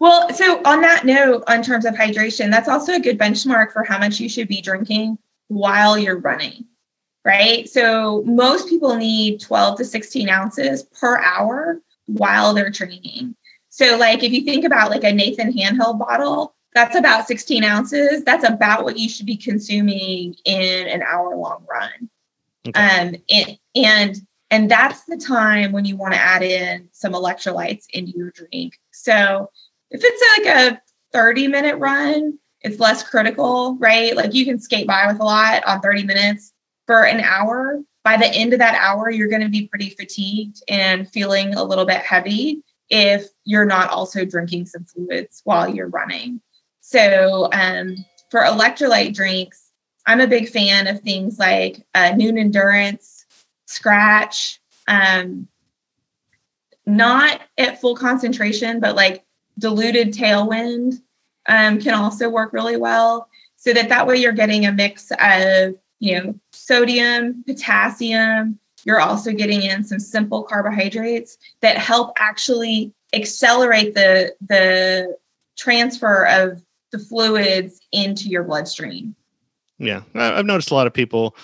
Well 0.00 0.32
so 0.32 0.62
on 0.64 0.80
that 0.80 1.04
note 1.04 1.44
on 1.46 1.62
terms 1.62 1.84
of 1.84 1.94
hydration 1.94 2.50
that's 2.50 2.70
also 2.70 2.94
a 2.94 3.00
good 3.00 3.18
benchmark 3.18 3.72
for 3.72 3.84
how 3.84 3.98
much 3.98 4.18
you 4.20 4.28
should 4.30 4.48
be 4.48 4.62
drinking 4.62 5.18
while 5.48 5.98
you're 5.98 6.18
running 6.18 6.64
right 7.26 7.68
so 7.68 8.22
most 8.24 8.68
people 8.68 8.94
need 8.96 9.40
12 9.40 9.78
to 9.78 9.84
16 9.84 10.28
ounces 10.28 10.84
per 10.84 11.18
hour 11.18 11.80
while 12.06 12.54
they're 12.54 12.70
training 12.70 13.34
so 13.68 13.98
like 13.98 14.22
if 14.22 14.32
you 14.32 14.42
think 14.42 14.64
about 14.64 14.90
like 14.90 15.04
a 15.04 15.12
nathan 15.12 15.52
handheld 15.52 15.98
bottle 15.98 16.56
that's 16.76 16.94
about 16.94 17.26
16 17.26 17.64
ounces. 17.64 18.22
That's 18.22 18.46
about 18.46 18.84
what 18.84 18.98
you 18.98 19.08
should 19.08 19.24
be 19.24 19.38
consuming 19.38 20.36
in 20.44 20.88
an 20.88 21.02
hour 21.02 21.34
long 21.34 21.64
run. 21.68 22.10
Okay. 22.68 22.78
Um, 22.78 23.14
and, 23.30 23.58
and 23.74 24.16
and 24.50 24.70
that's 24.70 25.04
the 25.04 25.16
time 25.16 25.72
when 25.72 25.86
you 25.86 25.96
want 25.96 26.12
to 26.12 26.20
add 26.20 26.42
in 26.42 26.90
some 26.92 27.14
electrolytes 27.14 27.86
into 27.94 28.12
your 28.12 28.30
drink. 28.30 28.78
So 28.92 29.50
if 29.90 30.02
it's 30.04 30.46
like 30.46 30.74
a 30.74 30.82
30 31.14 31.48
minute 31.48 31.78
run, 31.78 32.38
it's 32.60 32.78
less 32.78 33.02
critical, 33.02 33.76
right? 33.80 34.14
Like 34.14 34.34
you 34.34 34.44
can 34.44 34.60
skate 34.60 34.86
by 34.86 35.06
with 35.06 35.18
a 35.18 35.24
lot 35.24 35.64
on 35.66 35.80
30 35.80 36.04
minutes 36.04 36.52
for 36.86 37.04
an 37.04 37.20
hour. 37.20 37.82
By 38.04 38.16
the 38.16 38.28
end 38.28 38.52
of 38.52 38.60
that 38.60 38.74
hour, 38.80 39.10
you're 39.10 39.28
going 39.28 39.42
to 39.42 39.48
be 39.48 39.66
pretty 39.66 39.90
fatigued 39.90 40.62
and 40.68 41.10
feeling 41.10 41.54
a 41.54 41.64
little 41.64 41.84
bit 41.84 41.98
heavy 41.98 42.62
if 42.88 43.26
you're 43.44 43.64
not 43.64 43.90
also 43.90 44.24
drinking 44.24 44.66
some 44.66 44.84
fluids 44.84 45.40
while 45.44 45.68
you're 45.68 45.88
running. 45.88 46.40
So 46.80 47.48
um, 47.52 47.96
for 48.30 48.40
electrolyte 48.40 49.14
drinks, 49.14 49.72
I'm 50.06 50.20
a 50.20 50.28
big 50.28 50.48
fan 50.48 50.86
of 50.86 51.00
things 51.00 51.38
like 51.38 51.84
uh, 51.94 52.12
Nuun 52.12 52.38
Endurance, 52.38 53.26
Scratch, 53.66 54.60
um, 54.86 55.48
not 56.86 57.40
at 57.58 57.80
full 57.80 57.96
concentration, 57.96 58.78
but 58.78 58.94
like 58.94 59.24
diluted 59.58 60.12
Tailwind 60.12 60.94
um, 61.48 61.80
can 61.80 61.94
also 61.94 62.28
work 62.28 62.52
really 62.52 62.76
well. 62.76 63.28
So 63.56 63.72
that 63.72 63.88
that 63.88 64.06
way 64.06 64.18
you're 64.18 64.32
getting 64.32 64.66
a 64.66 64.72
mix 64.72 65.10
of 65.20 65.74
you 65.98 66.20
know 66.20 66.34
sodium, 66.52 67.44
potassium. 67.46 68.58
You're 68.84 69.00
also 69.00 69.32
getting 69.32 69.62
in 69.62 69.82
some 69.82 69.98
simple 69.98 70.44
carbohydrates 70.44 71.38
that 71.60 71.76
help 71.76 72.12
actually 72.18 72.92
accelerate 73.12 73.94
the 73.94 74.34
the 74.48 75.16
transfer 75.56 76.26
of 76.26 76.62
the 76.92 76.98
fluids 76.98 77.80
into 77.92 78.28
your 78.28 78.44
bloodstream. 78.44 79.14
Yeah, 79.78 80.02
I've 80.14 80.46
noticed 80.46 80.70
a 80.70 80.74
lot 80.74 80.86
of 80.86 80.94
people 80.94 81.36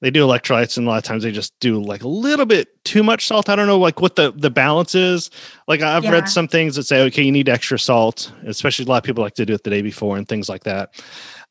they 0.00 0.10
do 0.10 0.24
electrolytes 0.24 0.76
and 0.76 0.86
a 0.86 0.90
lot 0.90 0.98
of 0.98 1.02
times 1.02 1.24
they 1.24 1.32
just 1.32 1.58
do 1.60 1.82
like 1.82 2.02
a 2.02 2.08
little 2.08 2.46
bit 2.46 2.68
too 2.84 3.02
much 3.02 3.26
salt 3.26 3.48
i 3.48 3.56
don't 3.56 3.66
know 3.66 3.78
like 3.78 4.00
what 4.00 4.16
the 4.16 4.32
the 4.36 4.50
balance 4.50 4.94
is 4.94 5.30
like 5.66 5.80
i've 5.82 6.04
Yeah. 6.04 6.12
read 6.12 6.28
some 6.28 6.48
things 6.48 6.76
that 6.76 6.84
say 6.84 7.02
okay 7.06 7.22
you 7.22 7.32
need 7.32 7.48
extra 7.48 7.78
salt 7.78 8.32
especially 8.46 8.84
a 8.84 8.88
lot 8.88 8.98
of 8.98 9.04
people 9.04 9.22
like 9.22 9.34
to 9.34 9.46
do 9.46 9.54
it 9.54 9.64
the 9.64 9.70
day 9.70 9.82
before 9.82 10.16
and 10.16 10.28
things 10.28 10.48
like 10.48 10.64
that 10.64 10.90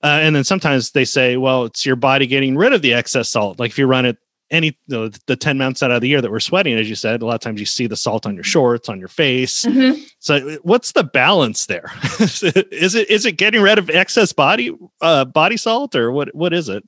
uh, 0.04 0.20
and 0.22 0.36
then 0.36 0.44
sometimes 0.44 0.92
they 0.92 1.06
say 1.06 1.38
well 1.38 1.66
it's 1.66 1.86
your 1.86 1.96
body 1.96 2.28
getting 2.28 2.56
rid 2.58 2.74
of 2.74 2.82
the 2.82 2.94
excess 2.94 3.30
salt 3.30 3.60
like 3.60 3.72
if 3.72 3.78
you 3.78 3.86
run 3.88 4.06
it 4.06 4.18
any 4.50 4.68
you 4.68 4.74
know, 4.98 5.10
the 5.28 5.36
10 5.36 5.58
months 5.58 5.84
out 5.84 5.92
of 5.92 6.00
the 6.00 6.08
year 6.08 6.22
that 6.22 6.32
we're 6.32 6.40
sweating 6.40 6.76
as 6.76 6.88
you 6.88 6.96
said 6.96 7.22
a 7.22 7.26
lot 7.26 7.36
of 7.36 7.42
times 7.42 7.60
you 7.60 7.66
see 7.66 7.86
the 7.86 7.98
salt 7.98 8.26
on 8.26 8.34
your 8.34 8.46
shorts 8.46 8.88
on 8.88 8.98
your 9.00 9.10
face 9.10 9.66
Mhm. 9.66 10.02
so 10.20 10.58
what's 10.64 10.94
the 10.94 11.04
balance 11.04 11.66
there 11.66 11.92
is 12.20 12.44
it 12.44 12.72
is 12.72 13.26
it 13.26 13.34
getting 13.34 13.62
rid 13.62 13.78
of 13.78 13.90
excess 13.90 14.32
body 14.32 14.72
uh 15.02 15.26
body 15.26 15.58
salt 15.58 15.96
or 15.96 16.12
what 16.12 16.34
what 16.34 16.54
is 16.54 16.70
it 16.70 16.84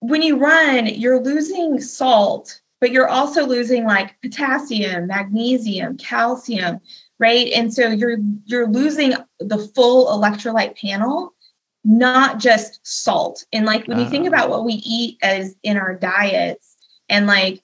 when 0.00 0.22
you 0.22 0.36
run, 0.36 0.86
you're 0.86 1.20
losing 1.20 1.80
salt, 1.80 2.60
but 2.80 2.92
you're 2.92 3.08
also 3.08 3.44
losing 3.44 3.84
like 3.84 4.14
potassium, 4.22 5.08
magnesium, 5.08 5.96
calcium, 5.96 6.78
right? 7.18 7.50
And 7.52 7.74
so 7.74 7.88
you're 7.88 8.18
you're 8.44 8.68
losing 8.68 9.14
the 9.40 9.58
full 9.74 10.06
electrolyte 10.06 10.80
panel, 10.80 11.34
not 11.84 12.38
just 12.38 12.80
salt. 12.82 13.44
And 13.52 13.64
like 13.66 13.86
when 13.86 13.98
you 13.98 14.08
think 14.08 14.24
Ah. 14.24 14.28
about 14.28 14.50
what 14.50 14.64
we 14.64 14.74
eat 14.74 15.18
as 15.22 15.54
in 15.62 15.76
our 15.76 15.94
diets 15.94 16.76
and 17.08 17.26
like 17.26 17.62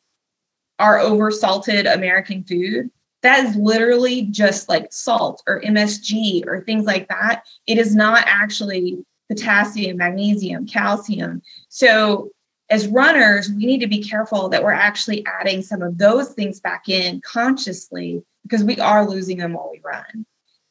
our 0.79 0.99
oversalted 0.99 1.93
American 1.93 2.45
food, 2.45 2.91
that 3.23 3.45
is 3.45 3.57
literally 3.57 4.23
just 4.23 4.69
like 4.69 4.93
salt 4.93 5.43
or 5.47 5.61
MSG 5.63 6.45
or 6.47 6.63
things 6.63 6.85
like 6.85 7.09
that. 7.09 7.45
It 7.67 7.79
is 7.79 7.95
not 7.95 8.25
actually 8.27 9.05
potassium, 9.29 9.97
magnesium, 9.97 10.67
calcium. 10.67 11.43
So, 11.69 12.31
as 12.71 12.87
runners, 12.89 13.51
we 13.51 13.67
need 13.67 13.81
to 13.81 13.87
be 13.87 14.03
careful 14.03 14.49
that 14.49 14.63
we're 14.63 14.73
actually 14.73 15.25
adding 15.27 15.63
some 15.63 15.83
of 15.83 15.99
those 15.99 16.31
things 16.31 16.61
back 16.61 16.89
in 16.89 17.21
consciously 17.21 18.23
because 18.43 18.65
we 18.65 18.79
are 18.81 19.09
losing 19.09 19.39
them 19.39 19.53
while 19.53 19.71
we 19.71 19.81
run. 19.85 20.25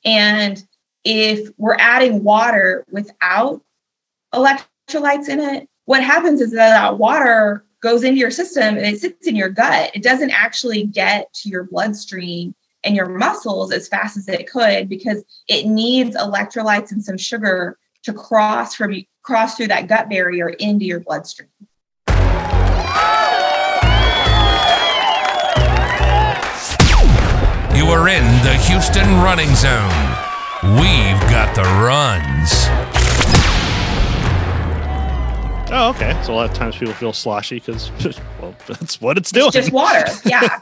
And 0.03 0.63
if 1.03 1.49
we're 1.57 1.77
adding 1.79 2.23
water 2.23 2.85
without 2.91 3.61
electrolytes 4.33 5.29
in 5.29 5.39
it, 5.39 5.69
what 5.85 6.03
happens 6.03 6.41
is 6.41 6.51
that 6.51 6.69
that 6.69 6.97
water 6.97 7.65
goes 7.81 8.03
into 8.03 8.19
your 8.19 8.31
system 8.31 8.77
and 8.77 8.85
it 8.85 8.99
sits 8.99 9.27
in 9.27 9.35
your 9.35 9.49
gut. 9.49 9.91
It 9.93 10.03
doesn't 10.03 10.31
actually 10.31 10.85
get 10.85 11.33
to 11.33 11.49
your 11.49 11.65
bloodstream 11.65 12.55
and 12.85 12.95
your 12.95 13.09
muscles 13.09 13.71
as 13.71 13.87
fast 13.87 14.17
as 14.17 14.27
it 14.29 14.49
could 14.49 14.87
because 14.87 15.23
it 15.47 15.67
needs 15.67 16.15
electrolytes 16.15 16.91
and 16.91 17.03
some 17.03 17.17
sugar 17.17 17.77
to 18.03 18.13
cross 18.13 18.75
from 18.75 19.03
cross 19.21 19.55
through 19.55 19.67
that 19.67 19.87
gut 19.87 20.09
barrier 20.09 20.49
into 20.49 20.85
your 20.85 20.99
bloodstream. 20.99 21.49
You 27.75 27.87
are 27.87 28.07
in 28.07 28.23
the 28.43 28.55
Houston 28.67 29.21
running 29.21 29.53
zone. 29.55 30.32
We've 30.63 31.19
got 31.29 31.53
the 31.55 31.63
runs. 31.83 32.51
Oh, 35.75 35.89
okay. 35.89 36.17
So 36.23 36.33
a 36.33 36.35
lot 36.35 36.49
of 36.49 36.55
times 36.55 36.77
people 36.77 36.93
feel 36.93 37.11
sloshy 37.11 37.55
because, 37.55 37.91
well, 38.39 38.55
that's 38.67 39.01
what 39.01 39.17
it's 39.17 39.31
doing. 39.31 39.47
It's 39.47 39.55
just 39.55 39.71
water. 39.73 40.05
Yeah. 40.25 40.57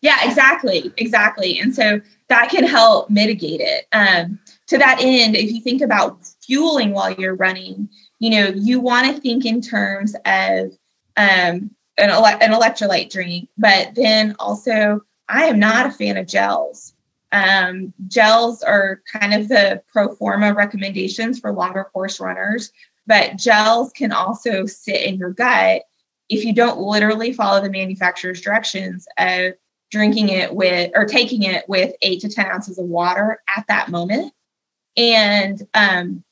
yeah, 0.00 0.18
exactly. 0.28 0.92
Exactly. 0.96 1.58
And 1.58 1.74
so 1.74 2.00
that 2.28 2.50
can 2.50 2.64
help 2.64 3.10
mitigate 3.10 3.60
it. 3.60 3.86
Um, 3.92 4.38
to 4.68 4.78
that 4.78 4.98
end, 5.00 5.34
if 5.34 5.50
you 5.50 5.60
think 5.60 5.82
about 5.82 6.24
fueling 6.46 6.92
while 6.92 7.12
you're 7.12 7.34
running, 7.34 7.88
you 8.20 8.30
know, 8.30 8.46
you 8.54 8.78
want 8.78 9.12
to 9.12 9.20
think 9.20 9.44
in 9.44 9.60
terms 9.60 10.14
of 10.24 10.66
um, 11.16 11.70
an, 11.98 12.10
ele- 12.10 12.26
an 12.26 12.52
electrolyte 12.52 13.10
drink, 13.10 13.48
but 13.58 13.94
then 13.96 14.36
also, 14.38 15.00
I 15.28 15.46
am 15.46 15.58
not 15.58 15.86
a 15.86 15.90
fan 15.90 16.16
of 16.16 16.28
gels. 16.28 16.94
Um, 17.32 17.92
gels 18.08 18.62
are 18.62 19.00
kind 19.10 19.34
of 19.34 19.48
the 19.48 19.82
pro 19.90 20.14
forma 20.14 20.52
recommendations 20.52 21.40
for 21.40 21.52
longer 21.52 21.84
course 21.92 22.20
runners, 22.20 22.70
but 23.06 23.36
gels 23.36 23.90
can 23.92 24.12
also 24.12 24.66
sit 24.66 25.02
in 25.02 25.16
your 25.16 25.32
gut 25.32 25.82
if 26.28 26.44
you 26.44 26.54
don't 26.54 26.78
literally 26.78 27.32
follow 27.32 27.60
the 27.60 27.70
manufacturer's 27.70 28.40
directions 28.40 29.06
of 29.18 29.52
drinking 29.90 30.30
it 30.30 30.54
with 30.54 30.90
or 30.94 31.04
taking 31.04 31.42
it 31.42 31.68
with 31.68 31.94
eight 32.00 32.20
to 32.22 32.28
10 32.28 32.46
ounces 32.46 32.78
of 32.78 32.86
water 32.86 33.42
at 33.54 33.66
that 33.68 33.90
moment. 33.90 34.32
And 34.96 35.60
um, 35.74 36.24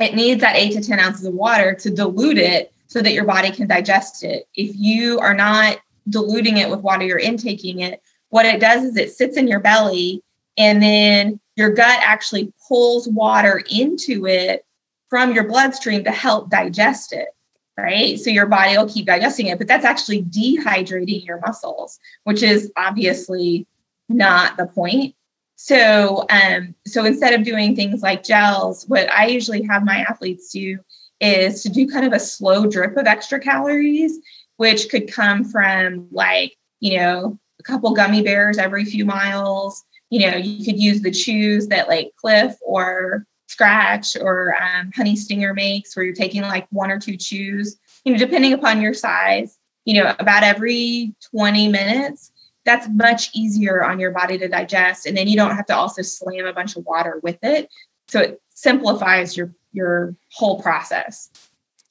it 0.00 0.14
needs 0.14 0.40
that 0.40 0.56
eight 0.56 0.72
to 0.72 0.82
10 0.82 0.98
ounces 0.98 1.24
of 1.24 1.34
water 1.34 1.74
to 1.74 1.90
dilute 1.90 2.38
it 2.38 2.72
so 2.88 3.00
that 3.00 3.12
your 3.12 3.24
body 3.24 3.52
can 3.52 3.68
digest 3.68 4.24
it. 4.24 4.48
If 4.56 4.74
you 4.74 5.20
are 5.20 5.34
not 5.34 5.78
diluting 6.08 6.56
it 6.56 6.68
with 6.68 6.80
water, 6.80 7.04
you're 7.04 7.18
intaking 7.18 7.80
it, 7.80 8.02
what 8.30 8.46
it 8.46 8.60
does 8.60 8.84
is 8.84 8.96
it 8.96 9.12
sits 9.12 9.36
in 9.36 9.46
your 9.46 9.60
belly 9.60 10.22
and 10.56 10.82
then 10.82 11.38
your 11.56 11.70
gut 11.70 12.00
actually 12.02 12.52
pulls 12.66 13.08
water 13.08 13.62
into 13.70 14.26
it 14.26 14.64
from 15.08 15.34
your 15.34 15.44
bloodstream 15.44 16.04
to 16.04 16.10
help 16.10 16.50
digest 16.50 17.12
it 17.12 17.28
right? 17.76 18.20
So 18.20 18.28
your 18.28 18.44
body 18.44 18.76
will 18.76 18.88
keep 18.88 19.06
digesting 19.06 19.46
it 19.46 19.58
but 19.58 19.68
that's 19.68 19.84
actually 19.84 20.22
dehydrating 20.24 21.26
your 21.26 21.40
muscles 21.40 21.98
which 22.24 22.42
is 22.42 22.72
obviously 22.76 23.66
not 24.08 24.56
the 24.56 24.66
point. 24.66 25.14
So 25.56 26.26
um 26.30 26.74
so 26.86 27.04
instead 27.04 27.34
of 27.34 27.44
doing 27.44 27.76
things 27.76 28.02
like 28.02 28.24
gels 28.24 28.84
what 28.88 29.10
i 29.12 29.26
usually 29.26 29.62
have 29.62 29.84
my 29.84 29.98
athletes 30.08 30.50
do 30.50 30.78
is 31.20 31.62
to 31.62 31.68
do 31.68 31.86
kind 31.86 32.06
of 32.06 32.12
a 32.12 32.18
slow 32.18 32.66
drip 32.66 32.96
of 32.96 33.06
extra 33.06 33.38
calories 33.38 34.18
which 34.56 34.88
could 34.88 35.12
come 35.12 35.44
from 35.44 36.08
like 36.10 36.56
you 36.80 36.96
know 36.96 37.38
a 37.60 37.62
couple 37.62 37.92
gummy 37.92 38.22
bears 38.22 38.58
every 38.58 38.84
few 38.84 39.04
miles. 39.04 39.84
You 40.10 40.30
know 40.30 40.36
you 40.36 40.64
could 40.64 40.80
use 40.80 41.02
the 41.02 41.10
chews 41.10 41.68
that 41.68 41.88
like 41.88 42.12
Clif 42.16 42.56
or 42.62 43.26
scratch 43.46 44.16
or 44.20 44.56
um, 44.60 44.90
honey 44.94 45.16
stinger 45.16 45.54
makes 45.54 45.94
where 45.94 46.04
you're 46.04 46.14
taking 46.14 46.42
like 46.42 46.66
one 46.70 46.90
or 46.90 46.98
two 46.98 47.16
chews. 47.16 47.78
You 48.04 48.12
know 48.12 48.18
depending 48.18 48.52
upon 48.52 48.80
your 48.80 48.94
size 48.94 49.58
you 49.84 49.94
know 49.94 50.14
about 50.18 50.42
every 50.42 51.14
20 51.30 51.68
minutes 51.68 52.32
that's 52.64 52.88
much 52.90 53.30
easier 53.34 53.84
on 53.84 53.98
your 53.98 54.10
body 54.10 54.38
to 54.38 54.48
digest. 54.48 55.06
And 55.06 55.16
then 55.16 55.28
you 55.28 55.36
don't 55.36 55.56
have 55.56 55.66
to 55.66 55.76
also 55.76 56.02
slam 56.02 56.46
a 56.46 56.52
bunch 56.52 56.76
of 56.76 56.84
water 56.84 57.20
with 57.22 57.38
it. 57.42 57.70
So 58.08 58.20
it 58.20 58.42
simplifies 58.50 59.36
your 59.36 59.54
your 59.72 60.14
whole 60.32 60.60
process. 60.60 61.30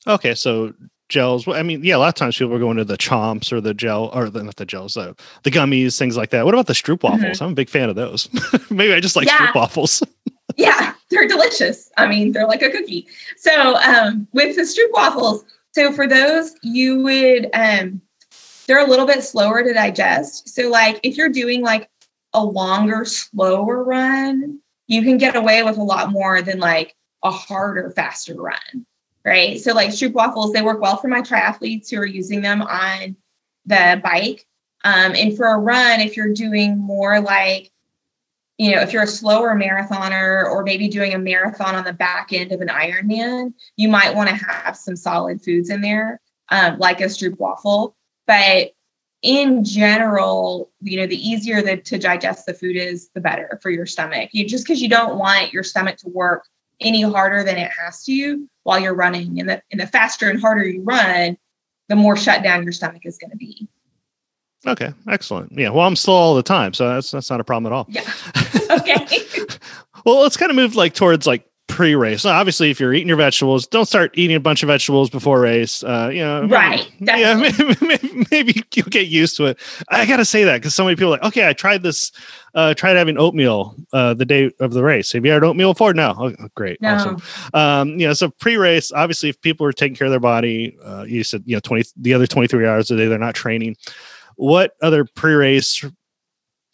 Okay, 0.06 0.36
so 0.36 0.74
gels. 1.10 1.46
well, 1.46 1.60
I 1.60 1.64
mean, 1.64 1.84
yeah, 1.84 1.96
a 1.96 2.00
lot 2.00 2.08
of 2.10 2.16
times 2.16 2.38
people 2.38 2.54
are 2.54 2.60
going 2.60 2.78
to 2.78 2.86
the 2.86 2.98
chomps 2.98 3.52
or 3.52 3.60
the 3.60 3.74
gel 3.74 4.10
or 4.14 4.30
the, 4.30 4.44
not 4.44 4.56
the 4.56 4.66
gels, 4.66 4.94
the 4.94 5.16
gummies, 5.44 5.98
things 5.98 6.16
like 6.16 6.30
that. 6.30 6.46
What 6.46 6.54
about 6.54 6.68
the 6.68 6.74
Stroop 6.74 7.04
waffles? 7.04 7.42
I'm 7.42 7.52
a 7.52 7.56
big 7.56 7.70
fan 7.70 7.90
of 7.90 7.96
those. 7.96 8.30
Maybe 8.70 8.94
I 8.94 9.00
just 9.00 9.16
like 9.16 9.28
Yeah. 9.28 9.38
Stroop 9.38 9.56
waffles. 9.56 10.02
yeah, 10.58 10.94
they're 11.10 11.28
delicious. 11.28 11.92
I 11.98 12.08
mean, 12.08 12.32
they're 12.32 12.48
like 12.48 12.62
a 12.62 12.70
cookie. 12.70 13.08
So 13.38 13.76
um, 13.76 14.28
with 14.34 14.56
the 14.56 14.62
Stroop 14.62 14.92
waffles, 14.94 15.44
so 15.74 15.92
for 15.92 16.08
those, 16.08 16.56
you 16.64 17.02
would 17.04 17.50
um, 17.54 18.02
they're 18.68 18.86
a 18.86 18.90
little 18.90 19.06
bit 19.08 19.24
slower 19.24 19.64
to 19.64 19.74
digest. 19.74 20.50
So 20.50 20.70
like 20.70 21.00
if 21.04 21.18
you're 21.18 21.30
doing 21.30 21.62
like 21.62 21.90
a 22.34 22.44
longer, 22.44 23.06
slower 23.06 23.84
run, 23.84 24.60
you 24.88 25.02
can 25.04 25.18
get 25.18 25.36
away 25.36 25.64
with 25.64 25.78
a 25.78 25.84
lot 25.84 26.12
more 26.12 26.42
than 26.42 26.60
like 26.60 26.96
a 27.24 27.32
harder, 27.32 27.92
faster 27.92 28.36
run. 28.36 28.86
Right. 29.30 29.62
So 29.62 29.74
like 29.74 29.90
Stroop 29.90 30.14
waffles, 30.14 30.54
they 30.54 30.64
work 30.64 30.82
well 30.82 30.98
for 30.98 31.08
my 31.08 31.22
triathletes 31.22 31.92
who 31.92 31.98
are 31.98 32.06
using 32.06 32.42
them 32.42 32.64
on 32.64 33.16
the 33.64 34.02
bike. 34.04 34.48
Um, 34.84 35.14
and 35.16 35.38
for 35.38 35.46
a 35.46 35.60
run, 35.60 36.00
if 36.00 36.18
you're 36.18 36.34
doing 36.34 36.80
more 36.80 37.22
like 37.22 37.72
you 38.58 38.72
know, 38.72 38.82
if 38.82 38.92
you're 38.92 39.04
a 39.04 39.08
slower 39.08 39.56
marathoner 39.56 40.46
or 40.46 40.64
maybe 40.64 40.90
doing 40.90 41.14
a 41.14 41.20
marathon 41.20 41.76
on 41.76 41.84
the 41.84 41.94
back 41.94 42.34
end 42.34 42.52
of 42.52 42.60
an 42.60 42.70
Ironman, 42.70 43.54
you 43.78 43.88
might 43.88 44.16
want 44.16 44.30
to 44.30 44.36
have 44.36 44.76
some 44.76 44.96
solid 44.96 45.42
foods 45.44 45.70
in 45.70 45.82
there, 45.82 46.20
um, 46.50 46.80
like 46.80 47.00
a 47.00 47.06
Stroop 47.06 47.38
waffle. 47.38 47.96
But 48.26 48.72
in 49.22 49.64
general, 49.64 50.72
you 50.82 51.00
know, 51.00 51.06
the 51.06 51.16
easier 51.16 51.62
the, 51.62 51.78
to 51.78 52.00
digest 52.00 52.48
the 52.48 52.54
food 52.56 52.76
is, 52.76 53.10
the 53.14 53.22
better 53.22 53.60
for 53.62 53.70
your 53.70 53.86
stomach. 53.86 54.32
You 54.34 54.48
just 54.48 54.66
because 54.66 54.82
you 54.82 54.90
don't 54.90 55.20
want 55.20 55.54
your 55.54 55.64
stomach 55.64 55.98
to 55.98 56.10
work 56.10 56.48
any 56.82 57.04
harder 57.04 57.44
than 57.44 57.58
it 57.58 57.72
has 57.72 58.04
to 58.06 58.12
while 58.70 58.80
you're 58.80 58.94
running. 58.94 59.40
And 59.40 59.50
the 59.50 59.62
and 59.72 59.82
the 59.82 59.88
faster 59.88 60.30
and 60.30 60.40
harder 60.40 60.64
you 60.64 60.84
run, 60.84 61.38
the 61.88 61.96
more 61.96 62.16
shut 62.16 62.44
down 62.44 62.62
your 62.64 62.72
stomach 62.72 63.02
is 63.04 63.18
going 63.18 63.32
to 63.32 63.38
be. 63.38 63.68
Okay, 64.68 64.94
excellent. 65.08 65.52
Yeah, 65.58 65.70
well, 65.70 65.88
I'm 65.88 65.96
slow 65.96 66.14
all 66.14 66.36
the 66.36 66.44
time, 66.44 66.74
so 66.74 66.88
that's 66.88 67.10
that's 67.10 67.32
not 67.32 67.40
a 67.40 67.44
problem 67.44 67.74
at 67.74 67.76
all. 67.76 67.88
Yeah. 67.90 68.04
Okay. 68.72 69.08
well, 70.06 70.22
let's 70.22 70.38
kind 70.38 70.52
of 70.52 70.56
move 70.56 70.76
like 70.76 70.94
towards 70.94 71.26
like 71.26 71.44
pre-race. 71.80 72.26
Obviously, 72.26 72.70
if 72.70 72.78
you're 72.78 72.94
eating 72.94 73.08
your 73.08 73.16
vegetables, 73.16 73.66
don't 73.66 73.86
start 73.86 74.12
eating 74.14 74.36
a 74.36 74.40
bunch 74.42 74.64
of 74.64 74.68
vegetables 74.68 75.10
before 75.10 75.40
race. 75.40 75.82
Uh, 75.82 76.10
you 76.12 76.20
know, 76.20 76.46
right? 76.46 76.92
Maybe, 77.00 77.22
yeah, 77.22 77.34
maybe, 77.36 77.74
maybe, 77.80 78.26
maybe, 78.30 78.64
you'll 78.76 78.88
get 78.88 79.08
used 79.08 79.38
to 79.38 79.46
it. 79.46 79.60
I 79.88 80.06
gotta 80.06 80.26
say 80.26 80.44
that 80.44 80.58
because 80.58 80.76
so 80.76 80.84
many 80.84 80.98
people 80.98 81.14
are 81.14 81.18
like, 81.20 81.24
okay, 81.24 81.48
I 81.48 81.54
tried 81.54 81.82
this. 81.82 82.12
Uh, 82.54 82.74
tried 82.74 82.98
having 82.98 83.18
oatmeal 83.18 83.78
uh, 83.94 84.14
the 84.14 84.26
day 84.26 84.52
of 84.60 84.74
the 84.74 84.84
race. 84.84 85.14
Have 85.14 85.24
you 85.24 85.32
had 85.32 85.42
oatmeal 85.42 85.72
before? 85.72 85.94
No. 85.94 86.14
Oh, 86.20 86.34
great, 86.54 86.82
no. 86.82 86.96
awesome. 86.96 87.22
Um, 87.54 87.98
you 87.98 88.08
know, 88.08 88.14
so 88.14 88.30
pre-race, 88.30 88.92
obviously, 88.92 89.30
if 89.30 89.40
people 89.40 89.66
are 89.66 89.72
taking 89.72 89.96
care 89.96 90.08
of 90.08 90.12
their 90.12 90.20
body, 90.20 90.78
uh, 90.84 91.06
you 91.08 91.24
said 91.24 91.44
you 91.46 91.56
know 91.56 91.62
twenty 91.62 91.86
the 91.96 92.14
other 92.14 92.28
twenty 92.28 92.50
three 92.50 92.68
hours 92.68 92.92
a 92.92 92.98
day 92.98 93.08
they're 93.08 93.18
not 93.18 93.36
training. 93.36 93.78
What 94.36 94.74
other 94.82 95.06
pre-race 95.06 95.86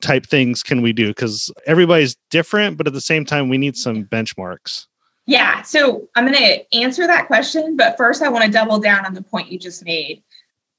type 0.02 0.26
things 0.26 0.64
can 0.64 0.82
we 0.82 0.94
do? 0.94 1.10
Because 1.10 1.54
everybody's 1.68 2.16
different, 2.32 2.76
but 2.76 2.88
at 2.88 2.94
the 2.94 3.02
same 3.02 3.24
time, 3.24 3.50
we 3.50 3.60
need 3.60 3.78
some 3.78 4.04
benchmarks. 4.06 4.88
Yeah. 5.26 5.64
So 5.64 6.08
I'm 6.16 6.26
going 6.26 6.38
to 6.38 6.76
answer 6.78 7.08
that 7.08 7.28
question. 7.28 7.76
But 7.76 7.98
first, 7.98 8.22
I 8.22 8.30
want 8.30 8.46
to 8.46 8.52
double 8.52 8.80
down 8.80 9.06
on 9.06 9.14
the 9.14 9.24
point 9.24 9.52
you 9.52 9.58
just 9.58 9.84
made. 9.84 10.24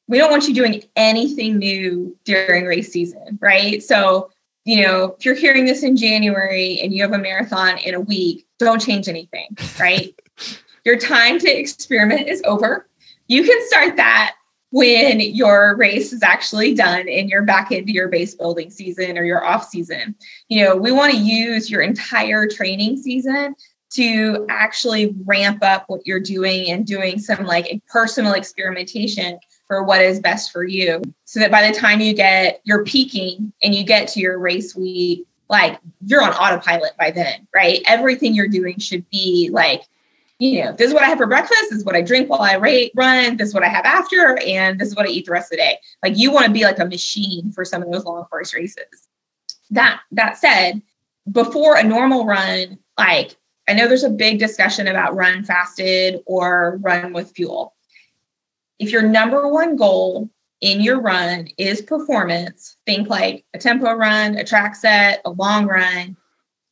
We 0.08 0.18
don't 0.18 0.30
want 0.30 0.46
you 0.46 0.54
doing 0.54 0.82
anything 0.94 1.58
new 1.58 2.16
during 2.24 2.64
race 2.64 2.92
season, 2.92 3.38
right? 3.40 3.82
So, 3.82 4.30
you 4.64 4.82
know, 4.82 5.16
if 5.18 5.24
you're 5.24 5.34
hearing 5.34 5.64
this 5.64 5.82
in 5.82 5.96
January 5.96 6.78
and 6.80 6.92
you 6.92 7.02
have 7.02 7.12
a 7.12 7.18
marathon 7.18 7.78
in 7.78 7.94
a 7.94 8.00
week, 8.00 8.46
don't 8.58 8.80
change 8.80 9.08
anything, 9.08 9.48
right? 9.80 10.14
Your 10.84 10.96
time 10.96 11.40
to 11.40 11.48
experiment 11.48 12.28
is 12.28 12.40
over. 12.44 12.88
You 13.26 13.42
can 13.42 13.66
start 13.66 13.96
that 13.96 14.36
when 14.70 15.20
your 15.20 15.74
race 15.76 16.12
is 16.12 16.22
actually 16.22 16.74
done 16.74 17.08
and 17.08 17.28
you're 17.28 17.42
back 17.42 17.72
into 17.72 17.92
your 17.92 18.08
base 18.08 18.34
building 18.34 18.70
season 18.70 19.16
or 19.16 19.24
your 19.24 19.44
off 19.44 19.68
season. 19.68 20.14
You 20.48 20.64
know, 20.64 20.76
we 20.76 20.92
want 20.92 21.12
to 21.12 21.18
use 21.18 21.70
your 21.70 21.80
entire 21.80 22.46
training 22.46 22.98
season 22.98 23.56
to 23.96 24.46
actually 24.48 25.14
ramp 25.24 25.62
up 25.62 25.84
what 25.88 26.06
you're 26.06 26.20
doing 26.20 26.70
and 26.70 26.86
doing 26.86 27.18
some 27.18 27.44
like 27.44 27.82
personal 27.88 28.34
experimentation 28.34 29.38
for 29.66 29.82
what 29.82 30.00
is 30.00 30.20
best 30.20 30.52
for 30.52 30.64
you 30.64 31.02
so 31.24 31.40
that 31.40 31.50
by 31.50 31.66
the 31.66 31.76
time 31.76 32.00
you 32.00 32.14
get 32.14 32.60
you're 32.64 32.84
peaking 32.84 33.52
and 33.62 33.74
you 33.74 33.84
get 33.84 34.08
to 34.08 34.20
your 34.20 34.38
race 34.38 34.76
week 34.76 35.26
like 35.48 35.78
you're 36.04 36.22
on 36.22 36.32
autopilot 36.32 36.92
by 36.98 37.10
then 37.10 37.46
right 37.54 37.80
everything 37.86 38.34
you're 38.34 38.48
doing 38.48 38.78
should 38.78 39.08
be 39.10 39.50
like 39.52 39.82
you 40.38 40.62
know, 40.62 40.72
this 40.72 40.88
is 40.88 40.94
what 40.94 41.02
I 41.02 41.06
have 41.06 41.18
for 41.18 41.26
breakfast, 41.26 41.70
this 41.70 41.78
is 41.78 41.84
what 41.84 41.96
I 41.96 42.02
drink 42.02 42.28
while 42.28 42.42
I 42.42 42.56
rate, 42.56 42.92
run, 42.94 43.38
this 43.38 43.48
is 43.48 43.54
what 43.54 43.62
I 43.62 43.68
have 43.68 43.86
after, 43.86 44.38
and 44.40 44.78
this 44.78 44.88
is 44.88 44.94
what 44.94 45.06
I 45.06 45.08
eat 45.08 45.24
the 45.24 45.32
rest 45.32 45.46
of 45.46 45.56
the 45.56 45.62
day. 45.62 45.78
Like 46.02 46.18
you 46.18 46.30
want 46.30 46.46
to 46.46 46.52
be 46.52 46.64
like 46.64 46.78
a 46.78 46.84
machine 46.84 47.52
for 47.52 47.64
some 47.64 47.82
of 47.82 47.90
those 47.90 48.04
long 48.04 48.22
course 48.24 48.52
races. 48.52 49.08
That 49.70 50.00
that 50.12 50.36
said, 50.36 50.82
before 51.30 51.76
a 51.76 51.82
normal 51.82 52.26
run, 52.26 52.78
like 52.98 53.36
I 53.68 53.74
know 53.74 53.88
there's 53.88 54.04
a 54.04 54.10
big 54.10 54.38
discussion 54.38 54.86
about 54.86 55.16
run 55.16 55.44
fasted 55.44 56.20
or 56.26 56.78
run 56.82 57.12
with 57.12 57.32
fuel. 57.32 57.74
If 58.78 58.90
your 58.90 59.02
number 59.02 59.48
one 59.48 59.76
goal 59.76 60.30
in 60.60 60.80
your 60.80 61.00
run 61.00 61.48
is 61.58 61.82
performance, 61.82 62.76
think 62.86 63.08
like 63.08 63.44
a 63.54 63.58
tempo 63.58 63.92
run, 63.92 64.36
a 64.36 64.44
track 64.44 64.76
set, 64.76 65.20
a 65.24 65.30
long 65.30 65.66
run, 65.66 66.16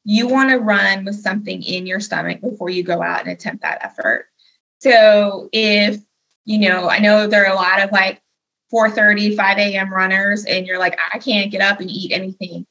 you 0.04 0.28
want 0.28 0.50
to 0.50 0.59
run 0.59 1.04
with 1.04 1.16
something 1.16 1.62
in 1.62 1.87
your 1.87 2.00
stomach 2.00 2.40
before 2.40 2.70
you 2.70 2.83
go 2.83 3.02
out 3.02 3.20
and 3.20 3.30
attempt 3.30 3.62
that 3.62 3.83
effort. 3.83 4.26
So 4.80 5.48
if, 5.52 5.98
you 6.44 6.68
know, 6.68 6.88
I 6.88 6.98
know 6.98 7.26
there 7.26 7.46
are 7.46 7.52
a 7.52 7.57
lot 7.57 7.80
of 7.80 7.90
like 7.90 8.20
4:30, 8.72 9.37
5 9.37 9.59
a.m. 9.59 9.92
runners, 9.92 10.44
and 10.44 10.66
you're 10.66 10.78
like, 10.78 10.98
I 11.12 11.18
can't 11.18 11.50
get 11.50 11.61
up 11.61 11.80
and 11.80 11.90
eat 11.90 12.12
anything. 12.12 12.66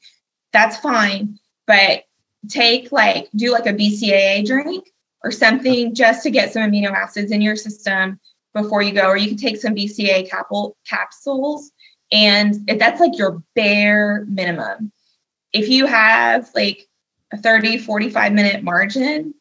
That's 0.52 0.76
fine. 0.76 1.38
But 1.66 2.04
take 2.48 2.92
like 2.92 3.28
do 3.34 3.52
like 3.52 3.66
a 3.66 3.72
BCAA 3.72 4.44
drink 4.46 4.90
or 5.22 5.30
something 5.30 5.94
just 5.94 6.22
to 6.22 6.30
get 6.30 6.52
some 6.52 6.62
amino 6.62 6.92
acids 6.92 7.32
in 7.32 7.40
your 7.40 7.56
system 7.56 8.20
before 8.52 8.82
you 8.82 8.92
go, 8.92 9.08
or 9.08 9.16
you 9.16 9.28
can 9.28 9.36
take 9.36 9.56
some 9.56 9.74
capsule 9.74 10.76
capsules. 10.88 11.72
And 12.12 12.68
if 12.68 12.78
that's 12.78 13.00
like 13.00 13.18
your 13.18 13.42
bare 13.54 14.24
minimum. 14.28 14.92
If 15.52 15.68
you 15.68 15.86
have 15.86 16.50
like 16.54 16.86
a 17.32 17.38
30, 17.38 17.78
45 17.78 18.32
minute 18.32 18.62
margin, 18.62 19.34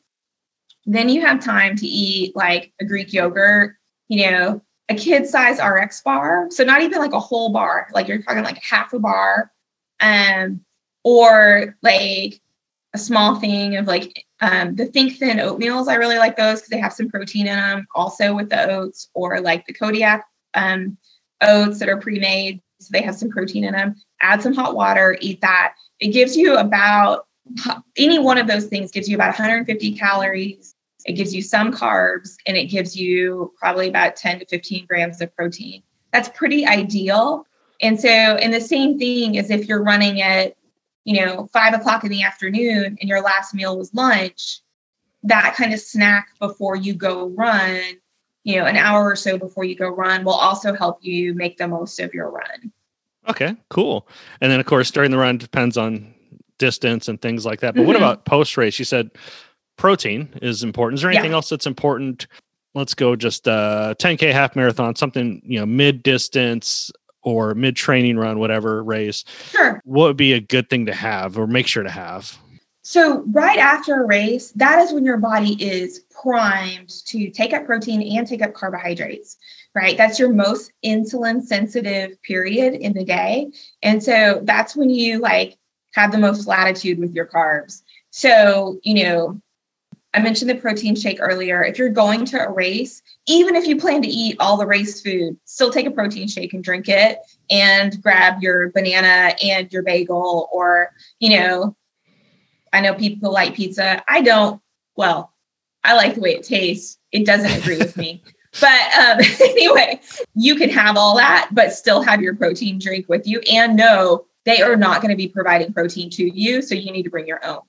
then 0.85 1.09
you 1.09 1.21
have 1.21 1.43
time 1.43 1.75
to 1.77 1.87
eat 1.87 2.35
like 2.35 2.73
a 2.81 2.85
Greek 2.85 3.13
yogurt, 3.13 3.75
you 4.07 4.29
know, 4.29 4.61
a 4.89 4.95
kid 4.95 5.27
size 5.27 5.59
RX 5.59 6.01
bar. 6.01 6.47
So 6.49 6.63
not 6.63 6.81
even 6.81 6.99
like 6.99 7.13
a 7.13 7.19
whole 7.19 7.51
bar, 7.51 7.87
like 7.93 8.07
you're 8.07 8.21
talking 8.21 8.43
like 8.43 8.61
half 8.63 8.93
a 8.93 8.99
bar. 8.99 9.51
Um, 9.99 10.61
or 11.03 11.77
like 11.81 12.41
a 12.93 12.97
small 12.97 13.39
thing 13.39 13.75
of 13.75 13.87
like 13.87 14.25
um, 14.41 14.75
the 14.75 14.85
think 14.85 15.17
thin 15.17 15.37
oatmeals. 15.37 15.87
I 15.87 15.95
really 15.95 16.17
like 16.17 16.37
those 16.37 16.59
because 16.59 16.69
they 16.69 16.79
have 16.79 16.93
some 16.93 17.09
protein 17.09 17.47
in 17.47 17.55
them 17.55 17.87
also 17.95 18.35
with 18.35 18.49
the 18.49 18.69
oats 18.69 19.09
or 19.13 19.39
like 19.41 19.65
the 19.65 19.73
Kodiak 19.73 20.23
um, 20.53 20.97
oats 21.41 21.79
that 21.79 21.89
are 21.89 21.99
pre-made. 21.99 22.61
So 22.79 22.89
they 22.91 23.01
have 23.01 23.15
some 23.15 23.29
protein 23.29 23.63
in 23.63 23.73
them. 23.73 23.95
Add 24.21 24.41
some 24.41 24.53
hot 24.53 24.75
water, 24.75 25.17
eat 25.21 25.41
that. 25.41 25.75
It 25.99 26.09
gives 26.09 26.35
you 26.35 26.57
about 26.57 27.27
any 27.97 28.19
one 28.19 28.37
of 28.37 28.47
those 28.47 28.65
things 28.65 28.91
gives 28.91 29.09
you 29.09 29.15
about 29.15 29.27
150 29.27 29.97
calories. 29.97 30.75
It 31.05 31.13
gives 31.13 31.33
you 31.33 31.41
some 31.41 31.71
carbs 31.71 32.35
and 32.45 32.55
it 32.55 32.65
gives 32.65 32.95
you 32.95 33.53
probably 33.57 33.89
about 33.89 34.15
10 34.15 34.39
to 34.39 34.45
15 34.45 34.85
grams 34.85 35.21
of 35.21 35.35
protein. 35.35 35.83
That's 36.11 36.29
pretty 36.29 36.65
ideal. 36.65 37.45
And 37.81 37.99
so, 37.99 38.07
and 38.07 38.53
the 38.53 38.61
same 38.61 38.97
thing 38.97 39.35
is 39.35 39.49
if 39.49 39.67
you're 39.67 39.83
running 39.83 40.21
at, 40.21 40.55
you 41.05 41.25
know, 41.25 41.47
five 41.51 41.73
o'clock 41.73 42.03
in 42.03 42.09
the 42.09 42.23
afternoon 42.23 42.97
and 42.99 43.09
your 43.09 43.21
last 43.21 43.53
meal 43.53 43.77
was 43.77 43.93
lunch, 43.93 44.61
that 45.23 45.55
kind 45.55 45.73
of 45.73 45.79
snack 45.79 46.29
before 46.39 46.75
you 46.75 46.93
go 46.93 47.29
run, 47.29 47.81
you 48.43 48.57
know, 48.57 48.65
an 48.65 48.77
hour 48.77 49.09
or 49.09 49.15
so 49.15 49.37
before 49.37 49.63
you 49.63 49.75
go 49.75 49.89
run 49.89 50.23
will 50.23 50.33
also 50.33 50.73
help 50.73 50.99
you 51.01 51.33
make 51.33 51.57
the 51.57 51.67
most 51.67 51.99
of 51.99 52.13
your 52.13 52.29
run. 52.29 52.71
Okay, 53.29 53.55
cool. 53.69 54.07
And 54.41 54.51
then, 54.51 54.59
of 54.59 54.65
course, 54.65 54.91
during 54.91 55.11
the 55.11 55.17
run 55.17 55.37
depends 55.37 55.77
on 55.77 56.13
distance 56.57 57.07
and 57.07 57.21
things 57.21 57.45
like 57.45 57.61
that. 57.61 57.73
But 57.73 57.81
mm-hmm. 57.81 57.87
what 57.87 57.95
about 57.95 58.25
post 58.25 58.57
race? 58.57 58.79
You 58.79 58.85
said 58.85 59.11
protein 59.77 60.29
is 60.41 60.63
important. 60.63 60.99
Is 60.99 61.01
there 61.01 61.11
anything 61.11 61.31
yeah. 61.31 61.37
else 61.37 61.49
that's 61.49 61.65
important? 61.65 62.27
Let's 62.75 62.93
go 62.93 63.15
just 63.15 63.47
uh 63.47 63.95
10k 63.99 64.31
half 64.31 64.55
marathon, 64.55 64.95
something 64.95 65.41
you 65.45 65.59
know 65.59 65.65
mid 65.65 66.03
distance 66.03 66.91
or 67.23 67.53
mid 67.55 67.75
training 67.75 68.17
run, 68.17 68.39
whatever 68.39 68.83
race. 68.83 69.23
Sure. 69.49 69.81
What 69.83 70.07
would 70.07 70.17
be 70.17 70.33
a 70.33 70.39
good 70.39 70.69
thing 70.69 70.85
to 70.85 70.93
have 70.93 71.37
or 71.37 71.47
make 71.47 71.67
sure 71.67 71.83
to 71.83 71.89
have? 71.89 72.37
So 72.85 73.23
right 73.27 73.59
after 73.59 74.03
a 74.03 74.05
race, 74.05 74.51
that 74.51 74.79
is 74.79 74.91
when 74.91 75.05
your 75.05 75.17
body 75.17 75.53
is 75.63 75.99
primed 76.21 76.89
to 77.07 77.29
take 77.29 77.53
up 77.53 77.65
protein 77.65 78.17
and 78.17 78.27
take 78.27 78.41
up 78.41 78.53
carbohydrates 78.53 79.37
right? 79.75 79.97
That's 79.97 80.19
your 80.19 80.31
most 80.31 80.71
insulin 80.85 81.41
sensitive 81.41 82.21
period 82.21 82.75
in 82.75 82.93
the 82.93 83.03
day. 83.03 83.51
And 83.81 84.03
so 84.03 84.41
that's 84.43 84.75
when 84.75 84.89
you 84.89 85.19
like 85.19 85.57
have 85.93 86.11
the 86.11 86.17
most 86.17 86.47
latitude 86.47 86.99
with 86.99 87.13
your 87.13 87.25
carbs. 87.25 87.81
So, 88.11 88.79
you 88.83 89.03
know, 89.03 89.41
I 90.13 90.21
mentioned 90.21 90.49
the 90.49 90.55
protein 90.55 90.95
shake 90.95 91.17
earlier. 91.19 91.63
If 91.63 91.77
you're 91.77 91.89
going 91.89 92.25
to 92.25 92.45
a 92.45 92.51
race, 92.51 93.01
even 93.25 93.55
if 93.55 93.65
you 93.65 93.77
plan 93.77 94.01
to 94.03 94.07
eat 94.07 94.37
all 94.39 94.57
the 94.57 94.67
race 94.67 95.01
food, 95.01 95.37
still 95.45 95.71
take 95.71 95.87
a 95.87 95.91
protein 95.91 96.27
shake 96.27 96.53
and 96.53 96.63
drink 96.63 96.87
it 96.87 97.17
and 97.49 97.99
grab 98.01 98.41
your 98.41 98.69
banana 98.71 99.35
and 99.43 99.71
your 99.73 99.81
bagel 99.81 100.49
or, 100.51 100.91
you 101.19 101.37
know, 101.37 101.75
I 102.71 102.81
know 102.81 102.93
people 102.93 103.31
like 103.31 103.55
pizza. 103.55 104.03
I 104.07 104.21
don't, 104.21 104.61
well, 104.95 105.33
I 105.83 105.95
like 105.95 106.15
the 106.15 106.21
way 106.21 106.35
it 106.35 106.43
tastes. 106.43 106.99
It 107.11 107.25
doesn't 107.25 107.51
agree 107.51 107.77
with 107.77 107.97
me. 107.97 108.21
But 108.61 108.95
um, 108.95 109.17
anyway, 109.41 109.99
you 110.35 110.53
can 110.53 110.69
have 110.69 110.95
all 110.95 111.17
that, 111.17 111.49
but 111.53 111.73
still 111.73 112.03
have 112.03 112.21
your 112.21 112.35
protein 112.35 112.77
drink 112.77 113.09
with 113.09 113.25
you 113.25 113.39
and 113.51 113.75
know 113.75 114.25
they 114.45 114.61
are 114.61 114.75
not 114.75 115.01
going 115.01 115.09
to 115.09 115.17
be 115.17 115.27
providing 115.27 115.73
protein 115.73 116.11
to 116.11 116.23
you. 116.23 116.61
So 116.61 116.75
you 116.75 116.91
need 116.91 117.01
to 117.01 117.09
bring 117.09 117.25
your 117.25 117.43
own. 117.43 117.61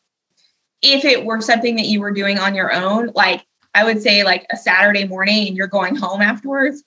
If 0.86 1.04
it 1.04 1.24
were 1.24 1.40
something 1.40 1.76
that 1.76 1.86
you 1.86 2.00
were 2.00 2.12
doing 2.12 2.38
on 2.38 2.54
your 2.54 2.72
own, 2.72 3.10
like 3.14 3.44
I 3.74 3.84
would 3.84 4.02
say, 4.02 4.22
like 4.22 4.46
a 4.52 4.56
Saturday 4.56 5.06
morning 5.06 5.48
and 5.48 5.56
you're 5.56 5.66
going 5.66 5.96
home 5.96 6.20
afterwards, 6.20 6.84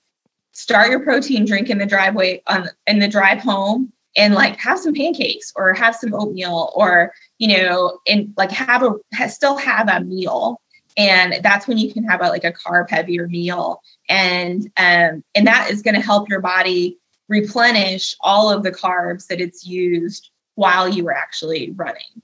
start 0.52 0.90
your 0.90 1.00
protein 1.00 1.44
drink 1.44 1.68
in 1.68 1.78
the 1.78 1.86
driveway 1.86 2.42
on 2.46 2.68
in 2.86 3.00
the 3.00 3.08
drive 3.08 3.40
home 3.40 3.92
and 4.16 4.34
like 4.34 4.56
have 4.58 4.78
some 4.78 4.94
pancakes 4.94 5.52
or 5.56 5.74
have 5.74 5.94
some 5.94 6.14
oatmeal 6.14 6.72
or 6.74 7.12
you 7.38 7.56
know 7.56 7.98
and 8.06 8.32
like 8.36 8.50
have 8.50 8.82
a 8.82 9.28
still 9.28 9.56
have 9.56 9.88
a 9.88 10.00
meal 10.00 10.60
and 10.96 11.34
that's 11.42 11.68
when 11.68 11.78
you 11.78 11.92
can 11.92 12.02
have 12.04 12.20
a 12.20 12.28
like 12.28 12.44
a 12.44 12.52
carb 12.52 12.88
heavier 12.90 13.28
meal 13.28 13.80
and 14.08 14.64
um 14.78 15.22
and 15.34 15.46
that 15.46 15.70
is 15.70 15.82
going 15.82 15.94
to 15.94 16.00
help 16.00 16.28
your 16.28 16.40
body 16.40 16.98
replenish 17.28 18.16
all 18.20 18.50
of 18.50 18.62
the 18.62 18.72
carbs 18.72 19.26
that 19.26 19.40
it's 19.40 19.66
used 19.66 20.30
while 20.54 20.88
you 20.88 21.04
were 21.04 21.14
actually 21.14 21.70
running. 21.76 22.22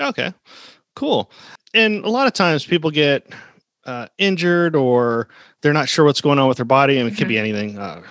Okay, 0.00 0.32
cool. 0.94 1.30
And 1.74 2.04
a 2.04 2.08
lot 2.08 2.26
of 2.26 2.32
times 2.32 2.64
people 2.64 2.90
get 2.90 3.32
uh, 3.84 4.06
injured 4.18 4.76
or 4.76 5.28
they're 5.60 5.72
not 5.72 5.88
sure 5.88 6.04
what's 6.04 6.20
going 6.20 6.38
on 6.38 6.48
with 6.48 6.58
their 6.58 6.66
body. 6.66 6.98
I 6.98 7.02
mean, 7.02 7.12
it 7.12 7.16
could 7.16 7.28
be 7.28 7.36
mm-hmm. 7.36 7.56
anything, 7.56 7.78
uh, 7.78 8.02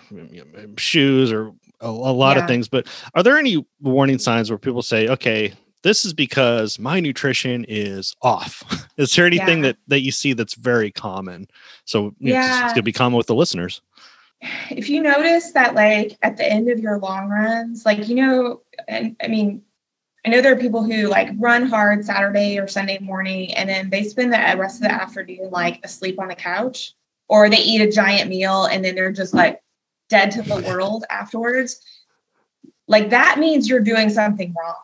shoes 0.77 1.31
or 1.31 1.53
a, 1.79 1.87
a 1.87 1.89
lot 1.89 2.37
yeah. 2.37 2.43
of 2.43 2.47
things. 2.47 2.67
But 2.67 2.87
are 3.15 3.23
there 3.23 3.37
any 3.37 3.65
warning 3.81 4.19
signs 4.19 4.49
where 4.49 4.57
people 4.57 4.81
say, 4.81 5.07
okay, 5.07 5.53
this 5.83 6.05
is 6.05 6.13
because 6.13 6.79
my 6.79 6.99
nutrition 6.99 7.65
is 7.67 8.15
off. 8.21 8.63
is 8.97 9.15
there 9.15 9.25
anything 9.25 9.59
yeah. 9.59 9.69
that 9.69 9.77
that 9.87 10.01
you 10.01 10.11
see 10.11 10.33
that's 10.33 10.53
very 10.55 10.91
common? 10.91 11.47
So 11.85 12.13
yeah, 12.19 12.57
it's, 12.57 12.65
it's 12.65 12.73
gonna 12.73 12.83
be 12.83 12.91
common 12.91 13.17
with 13.17 13.27
the 13.27 13.35
listeners. 13.35 13.81
If 14.69 14.89
you 14.89 15.01
notice 15.01 15.51
that, 15.53 15.75
like 15.75 16.17
at 16.21 16.37
the 16.37 16.51
end 16.51 16.69
of 16.69 16.79
your 16.79 16.99
long 16.99 17.29
runs, 17.29 17.85
like 17.85 18.07
you 18.07 18.15
know, 18.15 18.61
and 18.87 19.15
I 19.23 19.27
mean, 19.27 19.61
I 20.25 20.29
know 20.29 20.41
there 20.41 20.53
are 20.53 20.59
people 20.59 20.83
who 20.83 21.07
like 21.07 21.29
run 21.37 21.65
hard 21.65 22.05
Saturday 22.05 22.59
or 22.59 22.67
Sunday 22.67 22.99
morning, 22.99 23.53
and 23.53 23.67
then 23.67 23.89
they 23.89 24.03
spend 24.03 24.31
the 24.31 24.55
rest 24.57 24.77
of 24.77 24.83
the 24.83 24.91
afternoon 24.91 25.49
like 25.51 25.79
asleep 25.83 26.19
on 26.19 26.27
the 26.27 26.35
couch, 26.35 26.93
or 27.27 27.49
they 27.49 27.57
eat 27.57 27.81
a 27.81 27.91
giant 27.91 28.29
meal 28.29 28.65
and 28.65 28.85
then 28.85 28.95
they're 28.95 29.11
just 29.11 29.33
like 29.33 29.61
dead 30.09 30.31
to 30.31 30.41
the 30.43 30.61
world 30.61 31.05
afterwards. 31.09 31.81
Like 32.87 33.09
that 33.09 33.39
means 33.39 33.67
you're 33.67 33.79
doing 33.79 34.09
something 34.09 34.53
wrong 34.57 34.75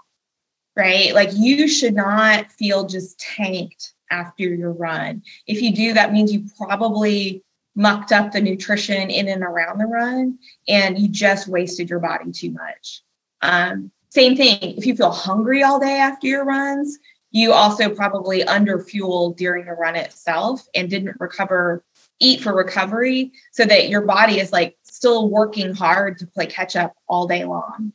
right? 0.78 1.13
Like 1.15 1.32
you 1.34 1.67
should 1.67 1.95
not 1.95 2.52
feel 2.52 2.86
just 2.86 3.19
tanked 3.19 3.93
after 4.12 4.43
your 4.43 4.71
run. 4.71 5.23
If 5.47 5.62
you 5.62 5.76
do, 5.76 5.93
that 5.93 6.13
means 6.13 6.32
you 6.32 6.45
probably 6.56 7.43
mucked 7.76 8.12
up 8.12 8.32
the 8.32 8.39
nutrition 8.39 9.10
in 9.10 9.28
and 9.28 9.43
around 9.43 9.80
the 9.80 9.86
run 9.86 10.38
and 10.67 10.97
you 10.97 11.10
just 11.10 11.47
wasted 11.47 11.89
your 11.89 12.00
body 12.00 12.32
too 12.32 12.52
much. 12.52 13.02
Um, 13.41 13.91
same 14.17 14.36
thing, 14.36 14.58
if 14.62 14.88
you 14.88 14.95
feel 14.95 15.12
hungry 15.12 15.62
all 15.62 15.80
day 15.80 15.99
after 15.99 16.25
your 16.25 16.43
runs, 16.43 16.97
you 17.30 17.53
also 17.53 17.93
probably 17.93 18.43
under 18.43 18.80
fueled 18.80 19.38
during 19.38 19.65
the 19.65 19.73
run 19.73 19.95
itself 19.95 20.67
and 20.73 20.89
didn't 20.89 21.17
recover, 21.19 21.84
eat 22.19 22.41
for 22.41 22.56
recovery 22.56 23.32
so 23.51 23.63
that 23.63 23.89
your 23.89 24.01
body 24.01 24.39
is 24.39 24.51
like 24.51 24.75
still 24.82 25.30
working 25.30 25.71
hard 25.75 26.17
to 26.17 26.25
play 26.25 26.47
catch 26.47 26.75
up 26.75 26.95
all 27.08 27.27
day 27.27 27.45
long. 27.45 27.93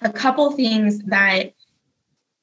A 0.00 0.10
couple 0.10 0.50
things 0.52 1.00
that 1.00 1.52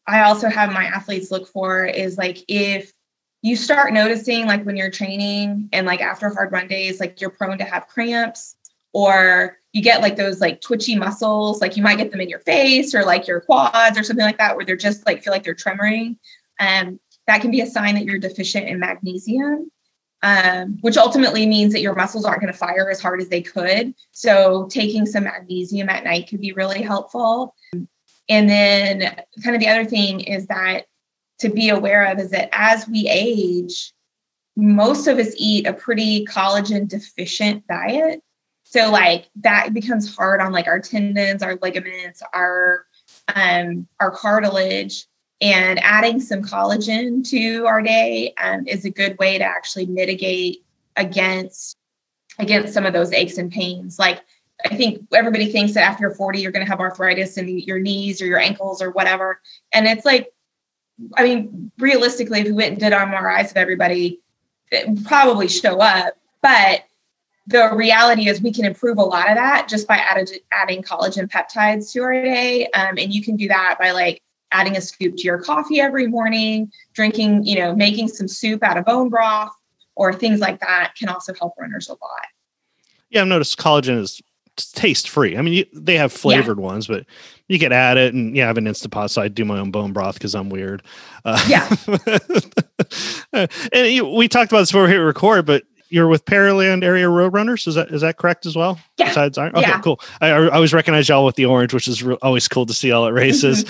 I 0.06 0.22
also 0.22 0.48
have 0.48 0.72
my 0.72 0.86
athletes 0.86 1.32
look 1.32 1.48
for 1.48 1.86
is 1.86 2.20
like 2.20 2.38
if 2.48 2.94
you 3.42 3.56
start 3.56 3.94
noticing 3.94 4.46
like 4.46 4.64
when 4.64 4.78
you're 4.78 4.92
training 4.92 5.70
and 5.74 5.88
like 5.88 6.02
after 6.02 6.30
hard 6.30 6.52
run 6.52 6.68
days, 6.68 7.00
like 7.00 7.20
you're 7.20 7.32
prone 7.32 7.58
to 7.58 7.64
have 7.64 7.88
cramps 7.88 8.58
or 8.94 9.59
you 9.74 9.82
get 9.82 10.02
like 10.02 10.16
those 10.16 10.42
like 10.42 10.62
twitchy 10.62 10.96
muscles, 10.96 11.62
like 11.62 11.78
you 11.78 11.84
might 11.84 11.98
get 11.98 12.12
them 12.12 12.22
in 12.22 12.30
your 12.30 12.40
face 12.40 12.96
or 12.96 13.04
like 13.04 13.28
your 13.28 13.42
quads 13.42 13.98
or 13.98 14.04
something 14.04 14.26
like 14.26 14.38
that, 14.38 14.56
where 14.56 14.66
they're 14.66 14.76
just 14.76 15.06
like 15.06 15.24
feel 15.24 15.34
like 15.34 15.44
they're 15.44 15.56
tremoring. 15.56 16.18
Um, 16.60 17.00
that 17.28 17.42
can 17.42 17.52
be 17.52 17.62
a 17.62 17.68
sign 17.68 17.96
that 17.96 18.06
you're 18.06 18.18
deficient 18.18 18.68
in 18.68 18.80
magnesium, 18.80 19.72
um, 20.24 20.80
which 20.82 20.98
ultimately 20.98 21.46
means 21.46 21.74
that 21.74 21.82
your 21.82 21.94
muscles 21.94 22.26
aren't 22.26 22.42
going 22.42 22.52
to 22.52 22.58
fire 22.58 22.90
as 22.90 23.00
hard 23.00 23.22
as 23.22 23.30
they 23.30 23.42
could. 23.42 23.94
So 24.12 24.68
taking 24.72 25.06
some 25.06 25.26
magnesium 25.26 25.90
at 25.90 26.04
night 26.04 26.28
could 26.28 26.42
be 26.42 26.54
really 26.54 26.82
helpful. 26.82 27.56
And 28.30 28.50
then, 28.50 29.02
kind 29.44 29.56
of 29.56 29.60
the 29.60 29.68
other 29.68 29.86
thing 29.86 30.22
is 30.22 30.48
that 30.48 30.86
to 31.40 31.50
be 31.50 31.70
aware 31.70 32.06
of 32.06 32.20
is 32.20 32.32
that 32.32 32.50
as 32.52 32.88
we 32.88 33.08
age, 33.08 33.94
most 34.56 35.08
of 35.08 35.18
us 35.18 35.34
eat 35.38 35.66
a 35.66 35.74
pretty 35.74 36.26
collagen 36.26 36.88
deficient 36.88 37.66
diet. 37.68 38.22
So, 38.72 38.92
like, 38.92 39.28
that 39.38 39.74
becomes 39.74 40.16
hard 40.16 40.42
on 40.42 40.52
like 40.52 40.68
our 40.68 40.80
tendons, 40.80 41.42
our 41.42 41.58
ligaments, 41.60 42.22
our 42.36 42.86
um, 43.34 43.88
our 44.00 44.12
cartilage, 44.12 45.08
and 45.42 45.80
adding 45.80 46.20
some 46.20 46.44
collagen 46.44 47.28
to 47.30 47.66
our 47.66 47.82
day 47.82 48.36
um, 48.40 48.68
is 48.68 48.86
a 48.86 48.92
good 48.92 49.18
way 49.18 49.40
to 49.40 49.44
actually 49.44 49.88
mitigate 49.88 50.64
against 50.98 51.78
against 52.38 52.72
some 52.72 52.86
of 52.86 52.94
those 52.94 53.12
aches 53.12 53.40
and 53.40 53.52
pains. 53.52 53.98
Like 53.98 54.22
I 54.64 54.76
think 54.76 55.04
everybody 55.16 55.52
thinks 55.52 55.74
that 55.74 55.82
after 55.90 56.04
you're 56.04 56.16
40, 56.16 56.40
you're 56.40 56.52
going 56.52 56.64
to 56.64 56.70
have 56.70 56.80
arthritis 56.80 57.40
in 57.40 57.48
your 57.48 57.80
knees 57.80 58.22
or 58.22 58.28
your 58.28 58.40
ankles 58.40 58.84
or 58.84 58.92
whatever. 58.92 59.42
And 59.74 59.88
it's 59.88 60.06
like, 60.06 60.32
I 61.18 61.24
mean, 61.24 61.72
realistically, 61.80 62.42
if 62.42 62.46
we 62.46 62.52
went 62.52 62.74
and 62.74 62.80
did 62.80 62.94
MRIs 62.94 63.50
of 63.50 63.58
everybody, 63.58 64.20
it 64.72 64.88
would 64.88 65.06
probably 65.06 65.48
show 65.48 65.80
up. 65.80 66.14
But 66.44 66.84
the 67.50 67.72
reality 67.74 68.30
is 68.30 68.42
we 68.42 68.54
can 68.54 68.64
improve 68.64 69.00
a 69.00 69.04
lot 69.04 69.28
of 69.28 69.36
that 69.36 69.68
just 69.68 69.88
by 69.88 69.98
added, 69.98 70.30
adding 70.52 70.84
collagen 70.84 71.28
peptides 71.28 71.92
to 71.92 72.04
our 72.04 72.14
day. 72.14 72.68
Um, 72.68 72.98
and 72.98 73.12
you 73.12 73.24
can 73.24 73.36
do 73.36 73.48
that 73.48 73.78
by 73.80 73.90
like 73.92 74.22
adding 74.52 74.78
a 74.78 74.82
scoop 74.82 75.16
to 75.18 75.24
your 75.24 75.40
coffee 75.40 75.82
every 75.82 76.06
morning, 76.06 76.72
drinking, 76.94 77.44
you 77.44 77.58
know, 77.58 77.76
making 77.76 78.08
some 78.08 78.28
soup 78.28 78.64
out 78.64 78.78
of 78.78 78.86
bone 78.86 79.10
broth 79.10 79.52
or 79.96 80.14
things 80.14 80.40
like 80.40 80.60
that 80.60 80.94
can 80.98 81.10
also 81.10 81.34
help 81.34 81.54
runners 81.58 81.90
a 81.90 81.94
lot. 81.94 82.28
Yeah, 83.10 83.22
I've 83.22 83.28
noticed 83.28 83.58
collagen 83.58 83.98
is 83.98 84.22
taste 84.58 85.10
free. 85.10 85.36
I 85.36 85.42
mean, 85.42 85.54
you, 85.54 85.66
they 85.74 85.98
have 85.98 86.14
flavored 86.14 86.60
yeah. 86.60 86.66
ones, 86.66 86.86
but 86.86 87.06
you 87.48 87.58
can 87.58 87.72
add 87.72 87.98
it. 87.98 88.14
And 88.14 88.36
yeah, 88.36 88.44
I 88.44 88.48
have 88.48 88.60
an 88.60 88.66
Instapot, 88.66 89.10
so 89.10 89.24
I 89.24 89.28
do 89.28 89.44
my 89.44 89.58
own 89.58 89.72
bone 89.72 89.92
broth 89.92 90.16
because 90.16 90.36
I'm 90.36 90.50
weird. 90.50 90.84
Uh, 91.26 91.44
yeah. 91.48 91.68
and 93.74 93.88
you, 93.88 94.06
we 94.06 94.28
talked 94.28 94.52
about 94.52 94.60
this 94.60 94.72
before 94.72 94.84
we 94.84 94.92
hit 94.92 94.98
record, 94.98 95.48
but 95.48 95.64
you're 95.90 96.08
with 96.08 96.26
Pearland 96.26 96.84
Area 96.84 97.08
Roadrunners. 97.08 97.68
Is 97.68 97.76
that 97.76 97.90
is 97.90 98.02
that 98.02 98.18
correct 98.18 98.46
as 98.46 98.56
well? 98.56 98.80
Yeah. 98.98 99.08
Besides 99.08 99.38
Iron? 99.38 99.56
Okay, 99.56 99.68
yeah. 99.68 99.82
cool. 99.82 100.00
I, 100.22 100.30
I 100.30 100.50
always 100.50 100.74
recognize 100.74 101.10
y'all 101.10 101.26
with 101.26 101.36
the 101.36 101.46
orange, 101.46 101.74
which 101.74 101.88
is 101.88 102.02
re- 102.04 102.18
always 102.22 102.48
cool 102.48 102.66
to 102.66 102.74
see 102.74 102.92
all 102.92 103.08
at 103.08 103.14
races. 103.14 103.66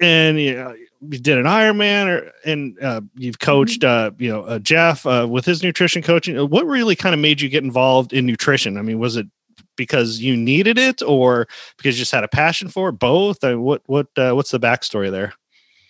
and 0.00 0.40
you, 0.40 0.54
know, 0.54 0.74
you 1.00 1.18
did 1.18 1.38
an 1.38 1.44
Ironman, 1.44 2.06
or 2.06 2.32
and 2.44 2.78
uh, 2.82 3.00
you've 3.16 3.38
coached, 3.38 3.82
mm-hmm. 3.82 4.14
uh, 4.14 4.16
you 4.18 4.30
know, 4.30 4.42
uh, 4.42 4.58
Jeff 4.58 5.06
uh, 5.06 5.26
with 5.28 5.44
his 5.44 5.62
nutrition 5.62 6.02
coaching. 6.02 6.36
What 6.36 6.66
really 6.66 6.96
kind 6.96 7.14
of 7.14 7.20
made 7.20 7.40
you 7.40 7.48
get 7.48 7.64
involved 7.64 8.12
in 8.12 8.26
nutrition? 8.26 8.76
I 8.76 8.82
mean, 8.82 8.98
was 8.98 9.16
it 9.16 9.26
because 9.76 10.20
you 10.20 10.36
needed 10.36 10.78
it 10.78 11.02
or 11.02 11.46
because 11.76 11.96
you 11.96 12.02
just 12.02 12.12
had 12.12 12.24
a 12.24 12.28
passion 12.28 12.68
for 12.68 12.90
it? 12.90 12.92
Both? 12.92 13.44
I 13.44 13.54
what 13.54 13.82
what 13.86 14.06
uh, 14.16 14.32
what's 14.32 14.50
the 14.50 14.60
backstory 14.60 15.10
there? 15.10 15.34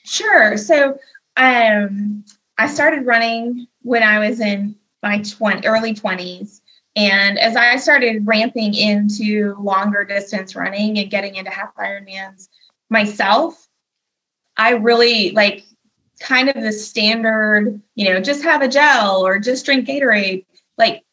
Sure. 0.05 0.57
So 0.57 0.99
um, 1.37 2.25
I 2.59 2.69
started 2.69 3.07
running 3.07 3.67
when 3.83 4.03
I 4.03 4.29
was 4.29 4.41
in 4.41 4.77
my 5.07 5.19
20, 5.19 5.67
early 5.67 5.95
20s. 5.95 6.61
And 6.97 7.39
as 7.39 7.57
I 7.57 7.77
started 7.77 8.27
ramping 8.27 8.75
into 8.75 9.55
longer 9.61 10.05
distance 10.05 10.57
running 10.57 10.99
and 10.99 11.11
getting 11.11 11.37
into 11.37 11.51
half 11.51 11.75
Ironmans 11.77 12.49
myself, 12.89 13.69
I 14.57 14.71
really 14.71 15.31
like 15.33 15.65
kind 16.19 16.49
of 16.49 16.63
the 16.63 16.73
standard, 16.73 17.81
you 17.95 18.09
know, 18.09 18.21
just 18.21 18.43
have 18.43 18.63
a 18.63 18.69
gel 18.69 19.25
or 19.25 19.39
just 19.39 19.67
drink 19.67 19.87
Gatorade. 19.87 20.47
Like 20.79 21.05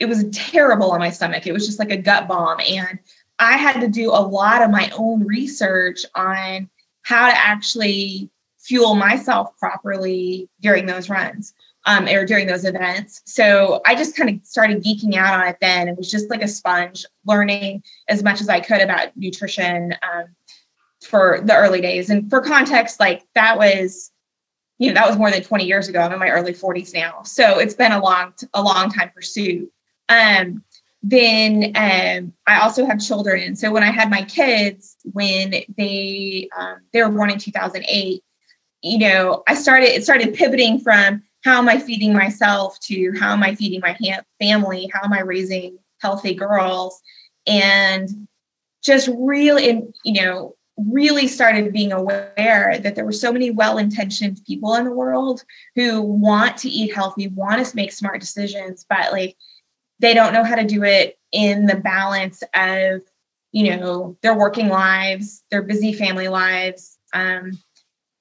it 0.00 0.06
was 0.06 0.24
terrible 0.32 0.90
on 0.92 1.00
my 1.00 1.10
stomach. 1.10 1.46
It 1.46 1.52
was 1.52 1.66
just 1.66 1.78
like 1.78 1.90
a 1.90 1.96
gut 1.96 2.26
bomb. 2.26 2.60
And 2.60 2.98
I 3.38 3.56
had 3.58 3.80
to 3.80 3.88
do 3.88 4.10
a 4.10 4.24
lot 4.24 4.62
of 4.62 4.70
my 4.70 4.90
own 4.96 5.24
research 5.24 6.04
on 6.14 6.70
how 7.02 7.28
to 7.28 7.36
actually 7.36 8.30
fuel 8.58 8.94
myself 8.94 9.56
properly 9.58 10.48
during 10.60 10.86
those 10.86 11.08
runs 11.08 11.54
um, 11.86 12.06
or 12.06 12.26
during 12.26 12.46
those 12.46 12.64
events. 12.64 13.22
So 13.24 13.80
I 13.86 13.94
just 13.94 14.16
kind 14.16 14.30
of 14.30 14.46
started 14.46 14.82
geeking 14.82 15.14
out 15.14 15.40
on 15.40 15.46
it 15.48 15.56
then. 15.60 15.88
It 15.88 15.96
was 15.96 16.10
just 16.10 16.30
like 16.30 16.42
a 16.42 16.48
sponge, 16.48 17.06
learning 17.24 17.82
as 18.08 18.22
much 18.22 18.40
as 18.40 18.48
I 18.48 18.60
could 18.60 18.80
about 18.80 19.16
nutrition 19.16 19.94
um, 20.02 20.24
for 21.02 21.40
the 21.42 21.54
early 21.54 21.80
days. 21.80 22.10
And 22.10 22.28
for 22.28 22.40
context, 22.40 23.00
like 23.00 23.26
that 23.34 23.56
was 23.56 24.10
you 24.80 24.88
know 24.88 24.94
that 24.94 25.08
was 25.08 25.16
more 25.16 25.28
than 25.28 25.42
20 25.42 25.64
years 25.64 25.88
ago 25.88 25.98
i'm 25.98 26.12
in 26.12 26.20
my 26.20 26.28
early 26.28 26.52
40s 26.52 26.94
now 26.94 27.24
so 27.24 27.58
it's 27.58 27.74
been 27.74 27.90
a 27.90 28.00
long 28.00 28.32
a 28.54 28.62
long 28.62 28.88
time 28.92 29.10
pursuit 29.12 29.72
um, 30.08 30.62
then 31.02 31.72
um, 31.76 32.32
I 32.46 32.60
also 32.60 32.84
have 32.84 33.00
children. 33.00 33.54
So 33.56 33.70
when 33.70 33.82
I 33.82 33.90
had 33.90 34.10
my 34.10 34.22
kids, 34.24 34.96
when 35.12 35.54
they 35.76 36.48
um, 36.58 36.78
they 36.92 37.02
were 37.02 37.10
born 37.10 37.30
in 37.30 37.38
2008, 37.38 38.22
you 38.82 38.98
know, 38.98 39.42
I 39.46 39.54
started 39.54 39.90
it 39.90 40.04
started 40.04 40.34
pivoting 40.34 40.80
from 40.80 41.22
how 41.44 41.58
am 41.58 41.68
I 41.68 41.78
feeding 41.78 42.12
myself 42.12 42.78
to 42.80 43.12
how 43.18 43.32
am 43.32 43.42
I 43.42 43.54
feeding 43.54 43.80
my 43.80 43.96
ha- 44.00 44.22
family? 44.40 44.90
How 44.92 45.04
am 45.04 45.12
I 45.12 45.20
raising 45.20 45.78
healthy 46.00 46.34
girls? 46.34 47.00
And 47.46 48.28
just 48.82 49.08
really, 49.16 49.82
you 50.04 50.22
know, 50.22 50.56
really 50.76 51.26
started 51.26 51.72
being 51.72 51.92
aware 51.92 52.78
that 52.80 52.94
there 52.94 53.04
were 53.04 53.12
so 53.12 53.32
many 53.32 53.50
well-intentioned 53.50 54.40
people 54.46 54.74
in 54.74 54.84
the 54.84 54.92
world 54.92 55.44
who 55.74 56.00
want 56.00 56.56
to 56.58 56.68
eat 56.68 56.94
healthy, 56.94 57.28
want 57.28 57.64
to 57.64 57.76
make 57.76 57.92
smart 57.92 58.20
decisions, 58.20 58.86
but 58.88 59.12
like 59.12 59.36
they 59.98 60.14
don't 60.14 60.32
know 60.32 60.44
how 60.44 60.54
to 60.54 60.64
do 60.64 60.84
it 60.84 61.18
in 61.32 61.66
the 61.66 61.76
balance 61.76 62.42
of 62.54 63.02
you 63.52 63.76
know 63.76 64.16
their 64.22 64.36
working 64.36 64.68
lives 64.68 65.42
their 65.50 65.62
busy 65.62 65.92
family 65.92 66.28
lives 66.28 66.98
um, 67.14 67.58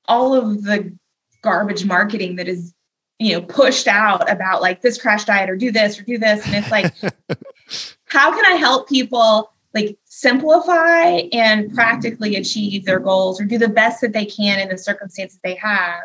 all 0.08 0.34
of 0.34 0.64
the 0.64 0.96
garbage 1.42 1.86
marketing 1.86 2.36
that 2.38 2.48
is 2.48 2.74
you 3.20 3.34
know 3.34 3.42
pushed 3.42 3.88
out 3.88 4.30
about 4.32 4.62
like 4.62 4.82
this 4.82 5.02
crash 5.02 5.26
diet 5.26 5.50
or 5.50 5.56
do 5.56 5.72
this 5.72 6.00
or 6.00 6.04
do 6.04 6.18
this. 6.18 6.46
And 6.46 6.56
it's 6.56 6.72
like 6.72 6.94
how 8.06 8.32
can 8.32 8.46
i 8.46 8.56
help 8.56 8.88
people 8.88 9.52
like 9.74 9.98
simplify 10.06 11.22
and 11.34 11.74
practically 11.74 12.36
achieve 12.36 12.86
their 12.86 13.00
goals 13.00 13.42
or 13.42 13.46
do 13.46 13.58
the 13.58 13.68
best 13.68 14.00
that 14.02 14.14
they 14.14 14.26
can 14.26 14.60
in 14.60 14.70
the 14.70 14.78
circumstances 14.78 15.40
they 15.44 15.56
have 15.56 16.04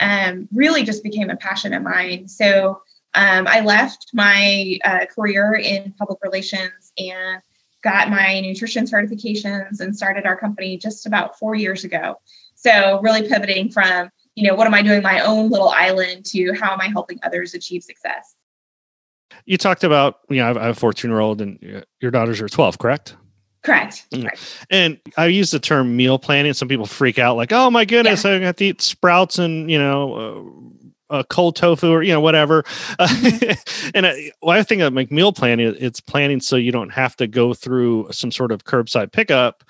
um, 0.00 0.48
really 0.52 0.82
just 0.82 1.04
became 1.04 1.30
a 1.30 1.36
passion 1.36 1.72
of 1.72 1.82
mine. 1.82 2.26
So 2.26 2.82
um, 3.14 3.46
I 3.46 3.60
left 3.60 4.10
my 4.12 4.78
uh, 4.84 5.06
career 5.06 5.54
in 5.54 5.92
public 5.98 6.18
relations 6.22 6.92
and 6.98 7.42
got 7.82 8.10
my 8.10 8.40
nutrition 8.40 8.84
certifications 8.84 9.80
and 9.80 9.96
started 9.96 10.26
our 10.26 10.36
company 10.36 10.76
just 10.76 11.06
about 11.06 11.38
four 11.38 11.54
years 11.54 11.84
ago. 11.84 12.20
So 12.54 13.00
really 13.00 13.28
pivoting 13.28 13.70
from, 13.70 14.10
you 14.34 14.46
know, 14.46 14.54
what 14.54 14.66
am 14.66 14.74
I 14.74 14.82
doing 14.82 15.02
my 15.02 15.20
own 15.20 15.50
little 15.50 15.68
island 15.68 16.24
to 16.26 16.52
how 16.52 16.72
am 16.72 16.80
I 16.80 16.88
helping 16.88 17.18
others 17.22 17.54
achieve 17.54 17.82
success? 17.82 18.34
You 19.44 19.56
talked 19.56 19.84
about, 19.84 20.20
you 20.28 20.36
know, 20.36 20.44
I 20.44 20.46
have 20.48 20.56
a 20.56 20.74
14 20.74 21.10
year 21.10 21.20
old 21.20 21.40
and 21.40 21.84
your 22.00 22.10
daughters 22.10 22.40
are 22.40 22.48
12, 22.48 22.78
correct? 22.78 23.16
Correct. 23.62 24.06
Mm. 24.12 24.64
And 24.70 25.00
I 25.16 25.26
use 25.26 25.50
the 25.50 25.58
term 25.58 25.96
meal 25.96 26.18
planning. 26.18 26.52
Some 26.54 26.68
people 26.68 26.86
freak 26.86 27.18
out 27.18 27.36
like, 27.36 27.52
oh 27.52 27.70
my 27.70 27.84
goodness, 27.84 28.24
yeah. 28.24 28.32
I 28.32 28.38
have 28.40 28.56
to 28.56 28.64
eat 28.64 28.80
sprouts 28.80 29.38
and, 29.38 29.70
you 29.70 29.78
know, 29.78 30.14
uh, 30.14 30.80
uh, 31.10 31.22
cold 31.24 31.56
tofu 31.56 31.90
or 31.90 32.02
you 32.02 32.12
know 32.12 32.20
whatever. 32.20 32.62
Mm-hmm. 32.62 33.90
and 33.94 34.06
I, 34.06 34.30
well, 34.40 34.58
I 34.58 34.62
think 34.62 34.80
of 34.80 34.94
like 34.94 35.10
meal 35.10 35.32
planning, 35.32 35.74
it's 35.78 36.00
planning 36.00 36.40
so 36.40 36.56
you 36.56 36.72
don't 36.72 36.90
have 36.90 37.16
to 37.16 37.26
go 37.26 37.52
through 37.52 38.08
some 38.12 38.30
sort 38.30 38.52
of 38.52 38.64
curbside 38.64 39.12
pickup 39.12 39.64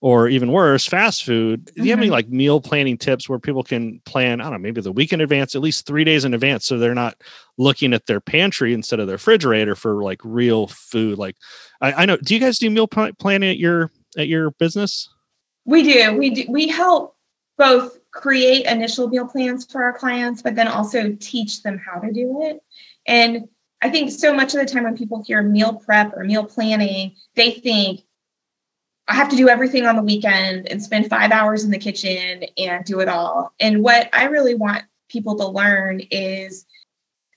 or 0.00 0.28
even 0.28 0.52
worse, 0.52 0.86
fast 0.86 1.24
food. 1.24 1.64
Do 1.74 1.82
you 1.82 1.90
have 1.90 1.98
any 1.98 2.06
mm-hmm. 2.06 2.12
like 2.12 2.28
meal 2.28 2.60
planning 2.60 2.96
tips 2.96 3.28
where 3.28 3.38
people 3.38 3.62
can 3.62 4.00
plan? 4.04 4.40
I 4.40 4.44
don't 4.44 4.52
know, 4.52 4.58
maybe 4.58 4.80
the 4.80 4.92
week 4.92 5.12
in 5.12 5.20
advance, 5.20 5.54
at 5.54 5.60
least 5.60 5.86
three 5.86 6.04
days 6.04 6.24
in 6.24 6.34
advance, 6.34 6.66
so 6.66 6.78
they're 6.78 6.94
not 6.94 7.16
looking 7.56 7.92
at 7.92 8.06
their 8.06 8.20
pantry 8.20 8.72
instead 8.72 9.00
of 9.00 9.06
their 9.06 9.16
refrigerator 9.16 9.74
for 9.74 10.02
like 10.02 10.20
real 10.22 10.68
food. 10.68 11.18
Like, 11.18 11.36
I, 11.80 11.92
I 11.92 12.06
know. 12.06 12.16
Do 12.16 12.34
you 12.34 12.40
guys 12.40 12.58
do 12.58 12.70
meal 12.70 12.86
planning 12.86 13.50
at 13.50 13.58
your 13.58 13.90
at 14.16 14.28
your 14.28 14.52
business? 14.52 15.08
We 15.64 15.82
do. 15.82 16.16
We 16.16 16.30
do. 16.30 16.44
We 16.48 16.68
help 16.68 17.16
both 17.56 17.98
create 18.12 18.66
initial 18.66 19.08
meal 19.08 19.26
plans 19.26 19.66
for 19.70 19.82
our 19.82 19.92
clients, 19.92 20.42
but 20.42 20.54
then 20.54 20.68
also 20.68 21.16
teach 21.20 21.62
them 21.62 21.78
how 21.78 21.98
to 22.00 22.12
do 22.12 22.42
it. 22.42 22.60
And 23.06 23.48
I 23.82 23.90
think 23.90 24.10
so 24.10 24.32
much 24.32 24.54
of 24.54 24.60
the 24.60 24.66
time 24.66 24.84
when 24.84 24.96
people 24.96 25.22
hear 25.26 25.42
meal 25.42 25.74
prep 25.74 26.12
or 26.16 26.24
meal 26.24 26.44
planning, 26.44 27.14
they 27.36 27.50
think 27.50 28.00
I 29.08 29.14
have 29.14 29.30
to 29.30 29.36
do 29.36 29.48
everything 29.48 29.86
on 29.86 29.96
the 29.96 30.02
weekend 30.02 30.68
and 30.68 30.82
spend 30.82 31.08
five 31.08 31.32
hours 31.32 31.64
in 31.64 31.70
the 31.70 31.78
kitchen 31.78 32.44
and 32.58 32.84
do 32.84 33.00
it 33.00 33.08
all. 33.08 33.54
And 33.58 33.82
what 33.82 34.10
I 34.12 34.24
really 34.24 34.54
want 34.54 34.84
people 35.08 35.34
to 35.36 35.46
learn 35.46 36.00
is 36.10 36.66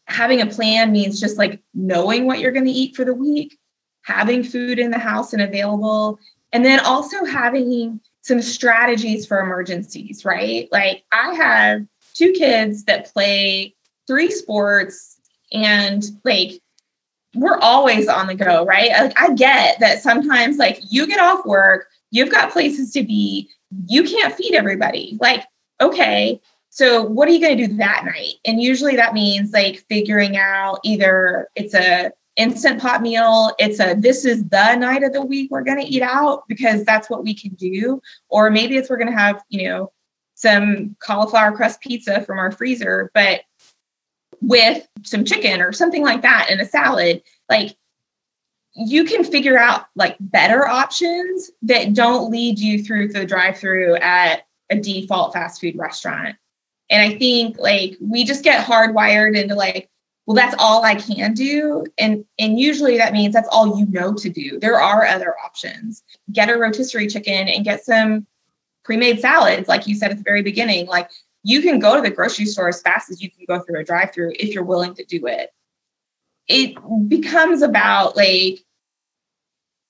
having 0.05 0.41
a 0.41 0.45
plan 0.45 0.91
means 0.91 1.19
just 1.19 1.37
like 1.37 1.61
knowing 1.73 2.25
what 2.25 2.39
you're 2.39 2.51
going 2.51 2.65
to 2.65 2.71
eat 2.71 2.95
for 2.95 3.05
the 3.05 3.13
week, 3.13 3.57
having 4.01 4.43
food 4.43 4.79
in 4.79 4.91
the 4.91 4.99
house 4.99 5.31
and 5.31 5.41
available, 5.41 6.19
and 6.51 6.65
then 6.65 6.81
also 6.81 7.23
having 7.23 8.01
some 8.21 8.41
strategies 8.41 9.25
for 9.25 9.39
emergencies, 9.39 10.25
right? 10.25 10.67
Like 10.73 11.05
I 11.13 11.33
have 11.35 11.85
two 12.13 12.33
kids 12.33 12.83
that 12.83 13.11
play 13.13 13.75
three 14.07 14.29
sports 14.29 15.19
and 15.53 16.03
like 16.25 16.61
we're 17.35 17.59
always 17.59 18.07
on 18.07 18.27
the 18.27 18.35
go, 18.35 18.65
right? 18.65 18.91
Like 18.91 19.19
I 19.19 19.33
get 19.33 19.79
that 19.79 20.01
sometimes 20.01 20.57
like 20.57 20.81
you 20.89 21.07
get 21.07 21.19
off 21.19 21.45
work, 21.45 21.87
you've 22.11 22.31
got 22.31 22.51
places 22.51 22.91
to 22.93 23.03
be, 23.03 23.49
you 23.87 24.03
can't 24.03 24.33
feed 24.33 24.53
everybody. 24.53 25.17
Like, 25.21 25.45
okay, 25.79 26.41
so 26.69 27.03
what 27.03 27.27
are 27.27 27.31
you 27.31 27.41
going 27.41 27.57
to 27.57 27.67
do 27.67 27.77
that 27.77 28.05
night? 28.05 28.35
And 28.45 28.61
usually 28.61 28.95
that 28.95 29.13
means 29.13 29.51
like 29.51 29.83
figuring 29.89 30.37
out 30.37 30.79
either 30.83 31.49
it's 31.55 31.73
a 31.73 32.11
instant 32.37 32.81
pot 32.81 33.01
meal. 33.01 33.51
It's 33.59 33.79
a 33.79 33.93
this 33.93 34.23
is 34.23 34.47
the 34.49 34.75
night 34.75 35.03
of 35.03 35.13
the 35.13 35.21
week 35.21 35.51
we're 35.51 35.63
going 35.63 35.81
to 35.81 35.87
eat 35.87 36.01
out 36.01 36.43
because 36.47 36.85
that's 36.85 37.09
what 37.09 37.23
we 37.23 37.33
can 37.33 37.53
do. 37.55 38.01
Or 38.29 38.49
maybe 38.49 38.77
it's 38.77 38.89
we're 38.89 38.97
going 38.97 39.11
to 39.11 39.17
have, 39.17 39.43
you 39.49 39.67
know, 39.67 39.91
some 40.35 40.95
cauliflower 41.03 41.51
crust 41.51 41.81
pizza 41.81 42.21
from 42.21 42.39
our 42.39 42.51
freezer, 42.51 43.11
but 43.13 43.41
with 44.41 44.87
some 45.03 45.23
chicken 45.23 45.61
or 45.61 45.71
something 45.71 46.03
like 46.03 46.21
that 46.23 46.49
in 46.49 46.59
a 46.59 46.65
salad. 46.65 47.21
Like 47.49 47.75
you 48.75 49.03
can 49.03 49.23
figure 49.23 49.57
out 49.57 49.85
like 49.95 50.17
better 50.19 50.67
options 50.67 51.51
that 51.61 51.93
don't 51.93 52.31
lead 52.31 52.59
you 52.59 52.83
through 52.83 53.09
the 53.09 53.25
drive 53.25 53.57
through 53.57 53.95
at 53.97 54.47
a 54.69 54.77
default 54.77 55.33
fast 55.33 55.61
food 55.61 55.77
restaurant. 55.77 56.35
And 56.89 57.01
I 57.01 57.17
think 57.17 57.57
like 57.57 57.97
we 58.01 58.23
just 58.23 58.43
get 58.43 58.65
hardwired 58.65 59.37
into 59.37 59.55
like, 59.55 59.89
well 60.25 60.35
that's 60.35 60.55
all 60.59 60.83
i 60.83 60.95
can 60.95 61.33
do 61.33 61.85
and 61.97 62.23
and 62.39 62.59
usually 62.59 62.97
that 62.97 63.11
means 63.11 63.33
that's 63.33 63.49
all 63.51 63.77
you 63.77 63.85
know 63.87 64.13
to 64.13 64.29
do 64.29 64.59
there 64.59 64.79
are 64.79 65.05
other 65.05 65.35
options 65.43 66.03
get 66.31 66.49
a 66.49 66.57
rotisserie 66.57 67.07
chicken 67.07 67.47
and 67.47 67.65
get 67.65 67.83
some 67.83 68.25
pre-made 68.83 69.19
salads 69.19 69.67
like 69.67 69.87
you 69.87 69.95
said 69.95 70.11
at 70.11 70.17
the 70.17 70.23
very 70.23 70.41
beginning 70.41 70.85
like 70.87 71.09
you 71.43 71.61
can 71.61 71.79
go 71.79 71.95
to 71.95 72.01
the 72.01 72.15
grocery 72.15 72.45
store 72.45 72.67
as 72.67 72.81
fast 72.81 73.09
as 73.09 73.21
you 73.21 73.29
can 73.29 73.45
go 73.47 73.59
through 73.59 73.79
a 73.79 73.83
drive-through 73.83 74.31
if 74.35 74.53
you're 74.53 74.63
willing 74.63 74.93
to 74.93 75.03
do 75.05 75.25
it 75.27 75.51
it 76.47 76.75
becomes 77.07 77.61
about 77.61 78.15
like 78.15 78.59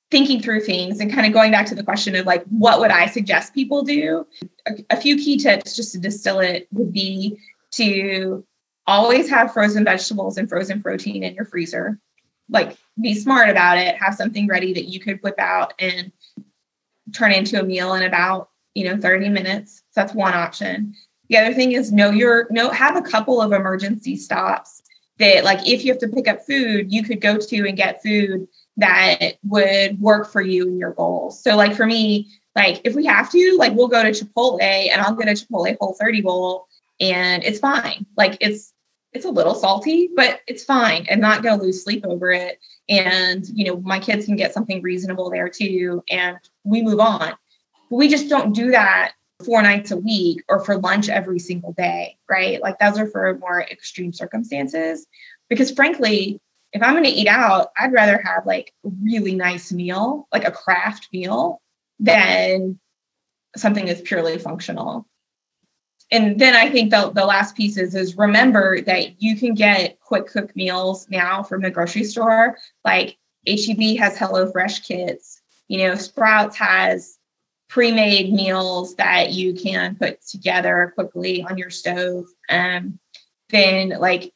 thinking 0.09 0.41
through 0.41 0.59
things 0.59 0.99
and 0.99 1.13
kind 1.13 1.25
of 1.25 1.31
going 1.31 1.51
back 1.51 1.65
to 1.65 1.75
the 1.75 1.83
question 1.83 2.15
of 2.15 2.25
like 2.25 2.43
what 2.45 2.79
would 2.79 2.91
i 2.91 3.05
suggest 3.05 3.53
people 3.53 3.83
do 3.83 4.25
a, 4.67 4.71
a 4.91 4.97
few 4.97 5.15
key 5.15 5.37
tips 5.37 5.75
just 5.75 5.91
to 5.91 5.99
distill 5.99 6.39
it 6.39 6.67
would 6.71 6.91
be 6.91 7.37
to 7.71 8.45
always 8.87 9.29
have 9.29 9.53
frozen 9.53 9.83
vegetables 9.83 10.37
and 10.37 10.49
frozen 10.49 10.81
protein 10.81 11.23
in 11.23 11.35
your 11.35 11.45
freezer. 11.45 11.99
Like 12.49 12.77
be 12.99 13.15
smart 13.15 13.49
about 13.49 13.77
it, 13.77 13.95
have 13.95 14.15
something 14.15 14.47
ready 14.47 14.73
that 14.73 14.85
you 14.85 14.99
could 14.99 15.21
whip 15.21 15.39
out 15.39 15.73
and 15.79 16.11
turn 17.13 17.31
into 17.31 17.59
a 17.59 17.63
meal 17.63 17.93
in 17.93 18.03
about, 18.03 18.49
you 18.73 18.85
know, 18.85 18.99
30 18.99 19.29
minutes. 19.29 19.83
So 19.91 20.01
that's 20.01 20.13
one 20.13 20.33
option. 20.33 20.95
The 21.31 21.37
other 21.37 21.53
thing 21.53 21.71
is 21.71 21.93
know 21.93 22.11
your 22.11 22.47
know 22.51 22.69
have 22.71 22.97
a 22.97 23.01
couple 23.01 23.41
of 23.41 23.53
emergency 23.53 24.17
stops 24.17 24.83
that 25.17 25.45
like 25.45 25.65
if 25.65 25.85
you 25.85 25.93
have 25.93 26.01
to 26.01 26.09
pick 26.09 26.27
up 26.27 26.45
food, 26.45 26.91
you 26.91 27.03
could 27.03 27.21
go 27.21 27.37
to 27.37 27.67
and 27.67 27.77
get 27.77 28.03
food 28.03 28.49
that 28.75 29.35
would 29.45 30.01
work 30.01 30.29
for 30.29 30.41
you 30.41 30.67
and 30.67 30.77
your 30.77 30.91
goals. 30.91 31.41
So 31.41 31.55
like 31.55 31.73
for 31.73 31.85
me, 31.85 32.27
like 32.53 32.81
if 32.83 32.95
we 32.95 33.05
have 33.05 33.31
to, 33.31 33.55
like 33.57 33.73
we'll 33.73 33.87
go 33.87 34.03
to 34.03 34.09
Chipotle 34.09 34.61
and 34.61 34.99
I'll 34.99 35.15
get 35.15 35.29
a 35.29 35.31
Chipotle 35.31 35.77
whole 35.79 35.93
30 35.93 36.19
bowl 36.19 36.67
and 36.99 37.45
it's 37.45 37.59
fine. 37.59 38.05
Like 38.17 38.37
it's 38.41 38.73
it's 39.13 39.25
a 39.25 39.31
little 39.31 39.55
salty, 39.55 40.09
but 40.13 40.41
it's 40.47 40.65
fine. 40.65 41.05
and 41.09 41.21
not 41.21 41.43
gonna 41.43 41.63
lose 41.63 41.81
sleep 41.81 42.05
over 42.05 42.31
it. 42.31 42.59
And 42.89 43.47
you 43.53 43.67
know, 43.67 43.77
my 43.77 43.99
kids 43.99 44.25
can 44.25 44.35
get 44.35 44.53
something 44.53 44.81
reasonable 44.81 45.29
there 45.29 45.47
too, 45.47 46.03
and 46.09 46.37
we 46.65 46.81
move 46.81 46.99
on. 46.99 47.35
But 47.89 47.95
we 47.95 48.09
just 48.09 48.27
don't 48.27 48.53
do 48.53 48.71
that 48.71 49.13
four 49.43 49.61
nights 49.61 49.91
a 49.91 49.97
week 49.97 50.43
or 50.49 50.63
for 50.63 50.77
lunch 50.77 51.09
every 51.09 51.39
single 51.39 51.73
day, 51.73 52.17
right? 52.29 52.61
Like 52.61 52.79
those 52.79 52.97
are 52.97 53.07
for 53.07 53.37
more 53.39 53.61
extreme 53.61 54.13
circumstances. 54.13 55.05
Because 55.49 55.71
frankly, 55.71 56.39
if 56.73 56.81
I'm 56.81 56.93
going 56.93 57.03
to 57.03 57.09
eat 57.09 57.27
out, 57.27 57.71
I'd 57.77 57.91
rather 57.91 58.21
have 58.23 58.45
like 58.45 58.73
a 58.85 58.89
really 59.03 59.35
nice 59.35 59.71
meal, 59.71 60.27
like 60.33 60.47
a 60.47 60.51
craft 60.51 61.09
meal, 61.11 61.61
than 61.99 62.79
something 63.55 63.85
that's 63.85 64.01
purely 64.01 64.37
functional 64.37 65.05
and 66.11 66.37
then 66.37 66.55
I 66.55 66.69
think 66.69 66.91
the, 66.91 67.09
the 67.09 67.25
last 67.25 67.55
piece 67.55 67.77
is, 67.77 67.95
is 67.95 68.17
remember 68.17 68.81
that 68.81 69.21
you 69.21 69.37
can 69.37 69.53
get 69.53 69.99
quick 70.01 70.27
cook 70.27 70.53
meals 70.55 71.07
now 71.09 71.41
from 71.41 71.61
the 71.61 71.71
grocery 71.71 72.03
store. 72.03 72.57
Like 72.83 73.17
HEB 73.47 73.97
has 73.97 74.17
HelloFresh 74.17 74.85
kits, 74.85 75.41
you 75.69 75.77
know, 75.79 75.95
Sprouts 75.95 76.57
has 76.57 77.17
pre-made 77.71 78.31
meals 78.31 78.95
that 78.95 79.31
you 79.31 79.53
can 79.53 79.95
put 79.95 80.21
together 80.25 80.91
quickly 80.93 81.43
on 81.43 81.57
your 81.57 81.69
stove. 81.69 82.25
Um, 82.49 82.99
then 83.49 83.89
like, 83.89 84.33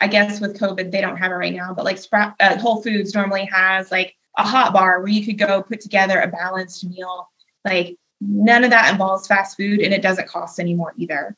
I 0.00 0.08
guess 0.08 0.40
with 0.40 0.58
COVID, 0.58 0.90
they 0.90 1.00
don't 1.00 1.18
have 1.18 1.30
it 1.30 1.36
right 1.36 1.54
now, 1.54 1.74
but 1.74 1.84
like 1.84 1.98
Sprout, 1.98 2.34
uh, 2.40 2.58
Whole 2.58 2.82
Foods 2.82 3.14
normally 3.14 3.48
has 3.52 3.92
like 3.92 4.16
a 4.36 4.42
hot 4.42 4.72
bar 4.72 5.00
where 5.00 5.08
you 5.08 5.24
could 5.24 5.38
go 5.38 5.62
put 5.62 5.80
together 5.80 6.18
a 6.18 6.28
balanced 6.28 6.84
meal. 6.88 7.28
Like 7.64 7.96
None 8.20 8.64
of 8.64 8.70
that 8.70 8.90
involves 8.90 9.26
fast 9.26 9.56
food 9.56 9.80
and 9.80 9.92
it 9.92 10.02
doesn't 10.02 10.28
cost 10.28 10.58
anymore 10.58 10.94
either. 10.96 11.36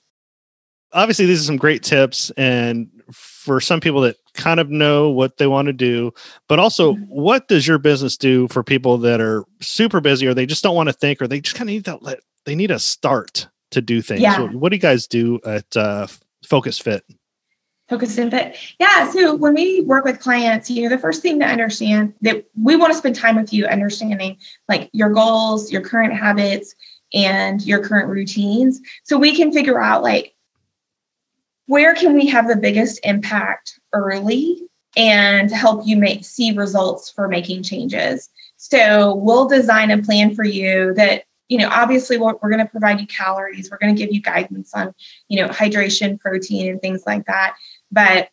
Obviously, 0.92 1.26
these 1.26 1.42
are 1.42 1.46
some 1.46 1.56
great 1.56 1.82
tips. 1.82 2.30
And 2.36 2.97
for 3.12 3.60
some 3.60 3.80
people 3.80 4.00
that 4.02 4.16
kind 4.34 4.60
of 4.60 4.70
know 4.70 5.10
what 5.10 5.38
they 5.38 5.46
want 5.46 5.66
to 5.66 5.72
do, 5.72 6.12
but 6.48 6.58
also 6.58 6.94
mm-hmm. 6.94 7.04
what 7.04 7.48
does 7.48 7.66
your 7.66 7.78
business 7.78 8.16
do 8.16 8.48
for 8.48 8.62
people 8.62 8.98
that 8.98 9.20
are 9.20 9.44
super 9.60 10.00
busy 10.00 10.26
or 10.26 10.34
they 10.34 10.46
just 10.46 10.62
don't 10.62 10.76
want 10.76 10.88
to 10.88 10.92
think 10.92 11.20
or 11.22 11.26
they 11.26 11.40
just 11.40 11.56
kind 11.56 11.68
of 11.68 11.72
need 11.72 11.84
that 11.84 12.02
let 12.02 12.20
they 12.44 12.54
need 12.54 12.70
a 12.70 12.78
start 12.78 13.48
to 13.70 13.80
do 13.80 14.00
things. 14.00 14.20
Yeah. 14.20 14.40
What, 14.40 14.54
what 14.54 14.68
do 14.70 14.76
you 14.76 14.80
guys 14.80 15.06
do 15.06 15.40
at 15.44 15.76
uh, 15.76 16.06
Focused 16.44 16.82
Fit? 16.82 17.04
focus 17.88 18.18
in 18.18 18.30
fit 18.30 18.56
yeah 18.78 19.10
so 19.10 19.34
when 19.34 19.54
we 19.54 19.80
work 19.82 20.04
with 20.04 20.20
clients 20.20 20.70
you 20.70 20.82
know 20.82 20.88
the 20.88 21.00
first 21.00 21.22
thing 21.22 21.38
to 21.40 21.46
understand 21.46 22.12
that 22.20 22.44
we 22.62 22.76
want 22.76 22.92
to 22.92 22.98
spend 22.98 23.14
time 23.14 23.36
with 23.36 23.52
you 23.52 23.66
understanding 23.66 24.36
like 24.68 24.90
your 24.92 25.10
goals 25.10 25.72
your 25.72 25.80
current 25.80 26.12
habits 26.12 26.74
and 27.14 27.64
your 27.64 27.82
current 27.82 28.08
routines 28.08 28.80
so 29.04 29.16
we 29.16 29.34
can 29.34 29.50
figure 29.50 29.80
out 29.80 30.02
like 30.02 30.34
where 31.68 31.94
can 31.94 32.14
we 32.14 32.26
have 32.26 32.48
the 32.48 32.56
biggest 32.56 32.98
impact 33.04 33.78
early 33.92 34.62
and 34.96 35.50
help 35.50 35.86
you 35.86 35.96
make 35.96 36.24
see 36.24 36.52
results 36.52 37.10
for 37.10 37.28
making 37.28 37.62
changes? 37.62 38.30
So 38.56 39.14
we'll 39.14 39.46
design 39.46 39.90
a 39.90 40.02
plan 40.02 40.34
for 40.34 40.44
you 40.44 40.94
that 40.94 41.24
you 41.48 41.58
know 41.58 41.68
obviously 41.70 42.16
we're, 42.16 42.34
we're 42.42 42.50
going 42.50 42.64
to 42.64 42.70
provide 42.70 43.00
you 43.00 43.06
calories. 43.06 43.70
We're 43.70 43.78
going 43.78 43.94
to 43.94 44.02
give 44.02 44.12
you 44.12 44.22
guidance 44.22 44.72
on 44.74 44.94
you 45.28 45.40
know 45.40 45.48
hydration 45.48 46.18
protein 46.18 46.70
and 46.70 46.80
things 46.80 47.04
like 47.06 47.26
that. 47.26 47.54
But 47.92 48.30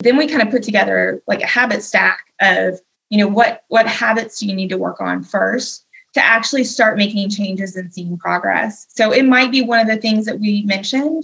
then 0.00 0.18
we 0.18 0.28
kind 0.28 0.42
of 0.42 0.50
put 0.50 0.62
together 0.62 1.22
like 1.26 1.40
a 1.40 1.46
habit 1.46 1.82
stack 1.82 2.20
of, 2.40 2.80
you 3.08 3.18
know, 3.18 3.28
what 3.28 3.64
what 3.68 3.86
habits 3.88 4.38
do 4.40 4.46
you 4.46 4.54
need 4.54 4.68
to 4.68 4.78
work 4.78 5.00
on 5.00 5.22
first 5.22 5.86
to 6.14 6.18
to 6.18 6.24
actually 6.24 6.64
start 6.64 6.98
making 6.98 7.30
changes 7.30 7.76
and 7.76 7.94
seeing 7.94 8.18
progress. 8.18 8.86
So 8.88 9.12
it 9.12 9.24
might 9.24 9.52
be 9.52 9.62
one 9.62 9.78
of 9.78 9.86
the 9.86 9.96
things 9.96 10.26
that 10.26 10.40
we 10.40 10.62
mentioned, 10.62 11.22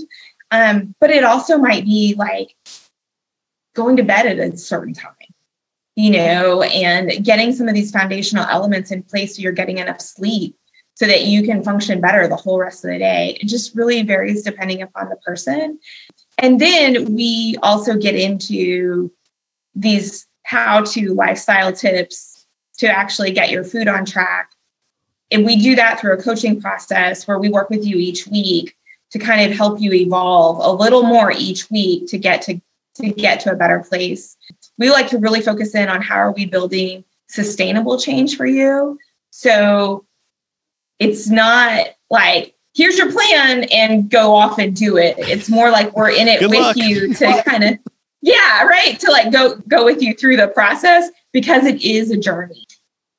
um, 0.54 0.94
but 1.00 1.10
it 1.10 1.24
also 1.24 1.58
might 1.58 1.84
be 1.84 2.14
like 2.16 2.54
going 3.74 3.96
to 3.96 4.04
bed 4.04 4.26
at 4.26 4.38
a 4.38 4.56
certain 4.56 4.94
time, 4.94 5.12
you 5.96 6.10
know, 6.10 6.62
and 6.62 7.24
getting 7.24 7.52
some 7.52 7.66
of 7.66 7.74
these 7.74 7.90
foundational 7.90 8.46
elements 8.48 8.92
in 8.92 9.02
place 9.02 9.34
so 9.34 9.42
you're 9.42 9.52
getting 9.52 9.78
enough 9.78 10.00
sleep 10.00 10.56
so 10.94 11.08
that 11.08 11.24
you 11.24 11.42
can 11.42 11.64
function 11.64 12.00
better 12.00 12.28
the 12.28 12.36
whole 12.36 12.58
rest 12.58 12.84
of 12.84 12.92
the 12.92 12.98
day. 12.98 13.36
It 13.40 13.48
just 13.48 13.74
really 13.74 14.02
varies 14.02 14.44
depending 14.44 14.80
upon 14.80 15.08
the 15.08 15.16
person. 15.16 15.80
And 16.38 16.60
then 16.60 17.12
we 17.14 17.56
also 17.64 17.96
get 17.96 18.14
into 18.14 19.10
these 19.74 20.24
how 20.44 20.82
to 20.82 21.14
lifestyle 21.14 21.72
tips 21.72 22.46
to 22.78 22.86
actually 22.86 23.32
get 23.32 23.50
your 23.50 23.64
food 23.64 23.88
on 23.88 24.04
track. 24.04 24.50
And 25.32 25.44
we 25.44 25.56
do 25.56 25.74
that 25.74 25.98
through 25.98 26.12
a 26.12 26.22
coaching 26.22 26.60
process 26.60 27.26
where 27.26 27.40
we 27.40 27.48
work 27.48 27.70
with 27.70 27.84
you 27.84 27.96
each 27.96 28.28
week 28.28 28.76
to 29.14 29.20
kind 29.20 29.48
of 29.48 29.56
help 29.56 29.80
you 29.80 29.92
evolve 29.92 30.58
a 30.58 30.72
little 30.72 31.04
more 31.04 31.30
each 31.30 31.70
week 31.70 32.08
to 32.08 32.18
get 32.18 32.42
to, 32.42 32.60
to 32.96 33.10
get 33.10 33.38
to 33.38 33.52
a 33.52 33.54
better 33.54 33.78
place. 33.88 34.36
We 34.76 34.90
like 34.90 35.06
to 35.10 35.18
really 35.18 35.40
focus 35.40 35.72
in 35.72 35.88
on 35.88 36.02
how 36.02 36.16
are 36.16 36.32
we 36.32 36.46
building 36.46 37.04
sustainable 37.28 37.96
change 37.96 38.36
for 38.36 38.44
you. 38.44 38.98
So 39.30 40.04
it's 40.98 41.28
not 41.28 41.86
like 42.10 42.56
here's 42.74 42.98
your 42.98 43.12
plan 43.12 43.68
and 43.72 44.10
go 44.10 44.34
off 44.34 44.58
and 44.58 44.74
do 44.74 44.96
it. 44.96 45.14
It's 45.16 45.48
more 45.48 45.70
like 45.70 45.94
we're 45.94 46.10
in 46.10 46.26
it 46.26 46.40
Good 46.40 46.50
with 46.50 46.58
luck. 46.58 46.76
you 46.76 47.14
to 47.14 47.42
kind 47.46 47.62
of 47.62 47.78
yeah, 48.20 48.64
right, 48.64 48.98
to 48.98 49.12
like 49.12 49.30
go 49.30 49.54
go 49.68 49.84
with 49.84 50.02
you 50.02 50.12
through 50.14 50.38
the 50.38 50.48
process 50.48 51.08
because 51.32 51.66
it 51.66 51.82
is 51.82 52.10
a 52.10 52.16
journey. 52.16 52.66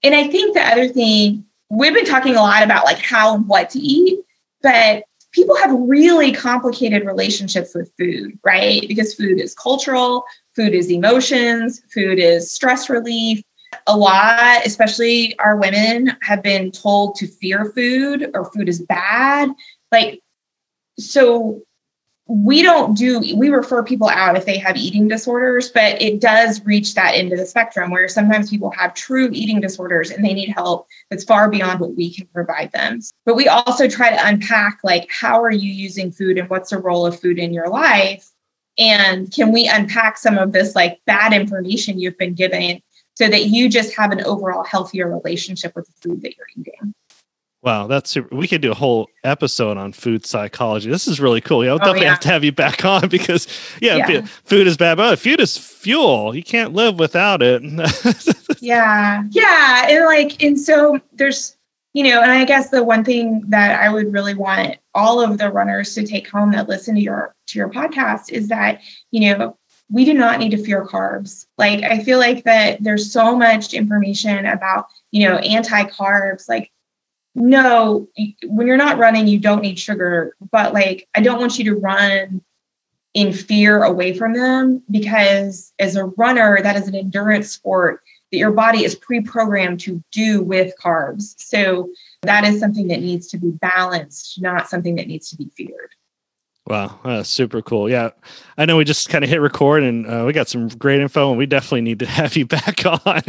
And 0.03 0.13
I 0.13 0.27
think 0.27 0.55
the 0.55 0.61
other 0.61 0.89
thing 0.89 1.45
we've 1.69 1.93
been 1.93 2.05
talking 2.05 2.35
a 2.35 2.41
lot 2.41 2.63
about 2.63 2.83
like 2.83 2.99
how 2.99 3.35
and 3.35 3.47
what 3.47 3.69
to 3.69 3.79
eat, 3.79 4.19
but 4.61 5.05
people 5.35 5.55
have 5.57 5.75
really 5.77 6.31
complicated 6.31 7.05
relationships 7.05 7.75
with 7.75 7.91
food, 7.99 8.39
right? 8.43 8.87
Because 8.87 9.13
food 9.13 9.41
is 9.41 9.53
cultural, 9.53 10.23
food 10.55 10.73
is 10.73 10.89
emotions, 10.89 11.81
food 11.93 12.17
is 12.19 12.53
stress 12.53 12.89
relief, 12.89 13.43
a 13.85 13.97
lot, 13.97 14.65
especially 14.65 15.37
our 15.39 15.57
women, 15.57 16.15
have 16.21 16.41
been 16.41 16.71
told 16.71 17.15
to 17.15 17.27
fear 17.27 17.65
food 17.65 18.31
or 18.33 18.49
food 18.51 18.69
is 18.69 18.81
bad. 18.81 19.49
Like, 19.91 20.21
so 20.97 21.61
we 22.27 22.63
don't 22.63 22.97
do, 22.97 23.19
we 23.35 23.49
refer 23.49 23.83
people 23.83 24.09
out 24.09 24.35
if 24.35 24.45
they 24.45 24.57
have 24.57 24.77
eating 24.77 25.07
disorders, 25.07 25.69
but 25.69 26.01
it 26.01 26.19
does 26.19 26.65
reach 26.65 26.95
that 26.95 27.13
into 27.13 27.35
the 27.35 27.45
spectrum 27.45 27.91
where 27.91 28.07
sometimes 28.07 28.49
people 28.49 28.71
have 28.71 28.95
true 28.95 29.29
eating 29.31 29.61
disorders 29.61 30.09
and 30.09 30.25
they 30.25 30.33
need 30.33 30.49
help 30.49 30.87
that's 31.09 31.23
far 31.23 31.49
beyond 31.49 31.79
what 31.79 31.95
we 31.95 32.11
can 32.11 32.25
provide 32.27 32.71
them. 32.71 32.99
But 33.25 33.35
we 33.35 33.47
also 33.47 33.87
try 33.87 34.09
to 34.09 34.27
unpack 34.27 34.79
like, 34.83 35.07
how 35.11 35.43
are 35.43 35.51
you 35.51 35.71
using 35.71 36.11
food 36.11 36.39
and 36.39 36.49
what's 36.49 36.71
the 36.71 36.79
role 36.79 37.05
of 37.05 37.19
food 37.19 37.37
in 37.37 37.53
your 37.53 37.69
life? 37.69 38.27
And 38.77 39.31
can 39.31 39.51
we 39.51 39.67
unpack 39.67 40.17
some 40.17 40.37
of 40.37 40.51
this 40.51 40.75
like 40.75 40.99
bad 41.05 41.31
information 41.31 41.99
you've 41.99 42.17
been 42.17 42.33
given 42.33 42.81
so 43.15 43.27
that 43.27 43.45
you 43.45 43.69
just 43.69 43.95
have 43.95 44.11
an 44.11 44.23
overall 44.23 44.63
healthier 44.63 45.09
relationship 45.09 45.75
with 45.75 45.85
the 45.87 45.93
food 46.01 46.21
that 46.21 46.35
you're 46.37 46.47
eating. 46.55 46.93
Wow, 47.65 47.87
that's 47.87 48.11
super. 48.11 48.35
We 48.35 48.47
could 48.47 48.61
do 48.61 48.71
a 48.71 48.75
whole 48.75 49.09
episode 49.23 49.75
on 49.75 49.91
food 49.91 50.23
psychology. 50.23 50.87
This 50.87 51.07
is 51.07 51.19
really 51.19 51.41
cool. 51.41 51.65
Yeah, 51.65 51.71
I'll 51.71 51.77
oh, 51.77 51.79
definitely 51.79 52.01
yeah. 52.01 52.09
have 52.11 52.19
to 52.19 52.27
have 52.27 52.43
you 52.43 52.51
back 52.51 52.85
on 52.85 53.09
because, 53.09 53.47
yeah, 53.81 54.07
yeah. 54.07 54.21
food 54.43 54.67
is 54.67 54.77
bad, 54.77 54.97
but 54.97 55.13
oh, 55.13 55.15
food 55.15 55.39
is 55.39 55.57
fuel. 55.57 56.35
You 56.35 56.43
can't 56.43 56.73
live 56.73 56.99
without 56.99 57.41
it. 57.41 57.63
yeah, 58.61 59.23
yeah, 59.31 59.87
and 59.89 60.05
like, 60.05 60.43
and 60.43 60.59
so 60.59 60.99
there's, 61.13 61.57
you 61.93 62.03
know, 62.03 62.21
and 62.21 62.31
I 62.31 62.45
guess 62.45 62.69
the 62.69 62.83
one 62.83 63.03
thing 63.03 63.43
that 63.47 63.81
I 63.81 63.89
would 63.89 64.13
really 64.13 64.35
want 64.35 64.77
all 64.93 65.19
of 65.19 65.39
the 65.39 65.51
runners 65.51 65.95
to 65.95 66.05
take 66.05 66.29
home 66.29 66.51
that 66.51 66.69
listen 66.69 66.93
to 66.93 67.01
your 67.01 67.33
to 67.47 67.57
your 67.57 67.69
podcast 67.69 68.31
is 68.31 68.47
that, 68.49 68.79
you 69.09 69.21
know, 69.21 69.57
we 69.89 70.05
do 70.05 70.13
not 70.13 70.39
need 70.39 70.51
to 70.51 70.63
fear 70.63 70.85
carbs. 70.85 71.47
Like 71.57 71.83
I 71.83 72.03
feel 72.03 72.19
like 72.19 72.43
that 72.43 72.83
there's 72.83 73.11
so 73.11 73.35
much 73.35 73.73
information 73.73 74.45
about, 74.45 74.85
you 75.11 75.27
know, 75.27 75.37
anti-carbs. 75.37 76.47
Like, 76.47 76.71
no, 77.35 78.07
when 78.45 78.65
you're 78.65 78.77
not 78.77 78.97
running, 78.97 79.27
you 79.27 79.39
don't 79.39 79.61
need 79.61 79.77
sugar. 79.77 80.35
But 80.51 80.73
like, 80.73 81.07
I 81.13 81.21
don't 81.21 81.39
want 81.39 81.59
you 81.59 81.65
to 81.65 81.75
run 81.75 82.41
in 83.13 83.31
fear 83.31 83.83
away 83.83 84.13
from 84.13 84.33
them 84.33 84.83
because 84.89 85.73
as 85.79 85.95
a 85.95 86.05
runner, 86.05 86.61
that 86.61 86.75
is 86.75 86.87
an 86.87 86.95
endurance 86.95 87.51
sport 87.51 88.01
that 88.31 88.37
your 88.37 88.51
body 88.51 88.83
is 88.83 88.95
pre-programmed 88.95 89.79
to 89.81 90.03
do 90.11 90.41
with 90.41 90.73
carbs. 90.81 91.35
So 91.37 91.89
that 92.23 92.43
is 92.43 92.59
something 92.59 92.87
that 92.87 93.01
needs 93.01 93.27
to 93.27 93.37
be 93.37 93.51
balanced, 93.51 94.41
not 94.41 94.69
something 94.69 94.95
that 94.95 95.07
needs 95.07 95.29
to 95.29 95.37
be 95.37 95.49
feared. 95.55 95.91
Wow, 96.67 96.99
uh, 97.03 97.21
super 97.21 97.61
cool. 97.61 97.87
Yeah, 97.87 98.09
I 98.57 98.65
know 98.65 98.77
we 98.77 98.85
just 98.85 99.09
kind 99.09 99.23
of 99.23 99.29
hit 99.29 99.39
record 99.39 99.83
and 99.83 100.07
uh, 100.07 100.23
we 100.25 100.33
got 100.33 100.47
some 100.47 100.67
great 100.69 100.99
info, 100.99 101.29
and 101.29 101.37
we 101.37 101.45
definitely 101.45 101.81
need 101.81 101.99
to 101.99 102.05
have 102.07 102.35
you 102.35 102.47
back 102.47 102.83
on. 102.85 103.21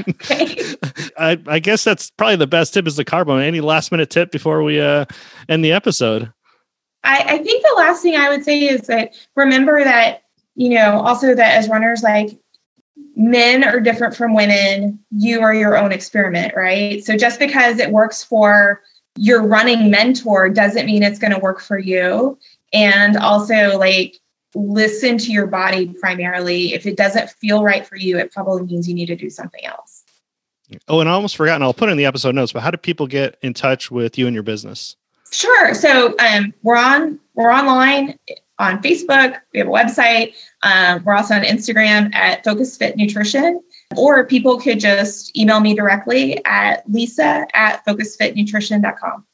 I, 1.19 1.39
I, 1.47 1.59
guess 1.59 1.85
that's 1.85 2.11
probably 2.11 2.37
the 2.37 2.47
best 2.47 2.73
tip 2.73 2.87
is 2.87 2.97
the 2.97 3.05
carbon. 3.05 3.41
Any 3.41 3.61
last 3.61 3.93
minute 3.93 4.09
tip 4.09 4.31
before 4.31 4.63
we 4.63 4.81
uh, 4.81 5.05
end 5.51 5.63
the 5.63 5.73
episode? 5.73 6.33
I, 7.05 7.19
I 7.19 7.39
think 7.39 7.63
the 7.63 7.75
last 7.77 8.03
thing 8.03 8.17
I 8.17 8.31
would 8.31 8.43
say 8.43 8.59
is 8.59 8.83
that 8.83 9.15
remember 9.35 9.85
that 9.85 10.23
you 10.55 10.71
know 10.71 11.01
also 11.01 11.35
that 11.35 11.59
as 11.59 11.69
runners, 11.69 12.03
like 12.03 12.39
men 13.17 13.65
are 13.65 13.81
different 13.81 14.17
from 14.17 14.35
women. 14.35 14.99
You 15.11 15.43
are 15.43 15.55
your 15.55 15.77
own 15.77 15.93
experiment, 15.93 16.55
right? 16.57 17.05
So 17.05 17.19
just 17.19 17.39
because 17.39 17.81
it 17.81 17.91
works 17.91 18.25
for 18.25 18.81
your 19.19 19.47
running 19.47 19.91
mentor 19.91 20.49
doesn't 20.49 20.87
mean 20.87 21.03
it's 21.03 21.19
going 21.19 21.33
to 21.33 21.39
work 21.39 21.61
for 21.61 21.79
you 21.79 22.39
and 22.73 23.17
also 23.17 23.79
like 23.79 24.19
listen 24.55 25.19
to 25.19 25.33
your 25.33 25.47
body 25.47 25.95
primarily. 26.01 26.73
If 26.73 26.87
it 26.87 26.97
doesn't 26.97 27.31
feel 27.31 27.63
right 27.63 27.87
for 27.87 27.97
you, 27.97 28.19
it 28.19 28.33
probably 28.33 28.63
means 28.63 28.89
you 28.89 28.95
need 28.95 29.07
to 29.07 29.17
do 29.17 29.31
something 29.31 29.65
else. 29.65 30.05
Oh, 30.89 31.01
and 31.01 31.09
I 31.09 31.13
almost 31.13 31.37
forgot, 31.37 31.55
and 31.57 31.65
I'll 31.65 31.75
put 31.75 31.91
in 31.91 31.97
the 31.97 32.07
episode 32.07 32.35
notes, 32.35 32.53
but 32.53 32.63
how 32.63 32.71
do 32.71 32.77
people 32.77 33.07
get 33.07 33.37
in 33.43 33.55
touch 33.55 33.91
with 33.91 34.19
you 34.19 34.27
and 34.27 34.35
your 34.35 34.43
business? 34.43 34.97
Sure. 35.31 35.75
So 35.75 36.17
um, 36.19 36.53
we're 36.63 36.77
on 36.77 37.19
we're 37.35 37.53
online 37.53 38.19
on 38.59 38.83
Facebook. 38.83 39.39
We 39.53 39.59
have 39.59 39.69
a 39.69 39.71
website. 39.71 40.35
Um, 40.63 41.05
we're 41.05 41.15
also 41.15 41.35
on 41.35 41.43
Instagram 41.43 42.15
at 42.15 42.45
Focused 42.45 42.79
Fit 42.79 42.97
Nutrition. 42.97 43.61
Or 43.97 44.27
people 44.27 44.59
could 44.59 44.81
just 44.81 45.37
email 45.37 45.61
me 45.61 45.75
directly 45.75 46.45
at 46.45 46.89
lisa 46.91 47.47
at 47.55 47.85
focusedfitnutrition.com. 47.87 49.25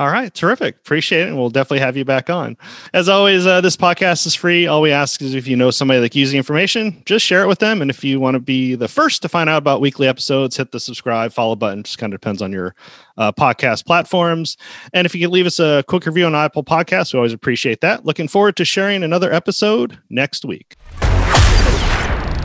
All 0.00 0.08
right, 0.08 0.32
terrific. 0.32 0.76
Appreciate 0.76 1.24
it. 1.24 1.28
And 1.28 1.36
we'll 1.36 1.50
definitely 1.50 1.80
have 1.80 1.94
you 1.94 2.06
back 2.06 2.30
on. 2.30 2.56
As 2.94 3.06
always, 3.06 3.46
uh, 3.46 3.60
this 3.60 3.76
podcast 3.76 4.26
is 4.26 4.34
free. 4.34 4.66
All 4.66 4.80
we 4.80 4.92
ask 4.92 5.20
is 5.20 5.34
if 5.34 5.46
you 5.46 5.56
know 5.56 5.70
somebody 5.70 6.00
that 6.00 6.16
using 6.16 6.38
information, 6.38 7.02
just 7.04 7.22
share 7.22 7.42
it 7.42 7.48
with 7.48 7.58
them. 7.58 7.82
And 7.82 7.90
if 7.90 8.02
you 8.02 8.18
want 8.18 8.34
to 8.34 8.40
be 8.40 8.74
the 8.74 8.88
first 8.88 9.20
to 9.20 9.28
find 9.28 9.50
out 9.50 9.58
about 9.58 9.82
weekly 9.82 10.08
episodes, 10.08 10.56
hit 10.56 10.72
the 10.72 10.80
subscribe, 10.80 11.34
follow 11.34 11.54
button. 11.54 11.82
Just 11.82 11.98
kind 11.98 12.14
of 12.14 12.18
depends 12.18 12.40
on 12.40 12.50
your 12.50 12.74
uh, 13.18 13.30
podcast 13.32 13.84
platforms. 13.84 14.56
And 14.94 15.04
if 15.04 15.14
you 15.14 15.20
could 15.20 15.34
leave 15.34 15.44
us 15.44 15.60
a 15.60 15.84
quick 15.86 16.06
review 16.06 16.24
on 16.24 16.34
Apple 16.34 16.64
Podcasts, 16.64 17.12
we 17.12 17.18
always 17.18 17.34
appreciate 17.34 17.82
that. 17.82 18.06
Looking 18.06 18.26
forward 18.26 18.56
to 18.56 18.64
sharing 18.64 19.02
another 19.02 19.30
episode 19.30 19.98
next 20.08 20.46
week. 20.46 20.76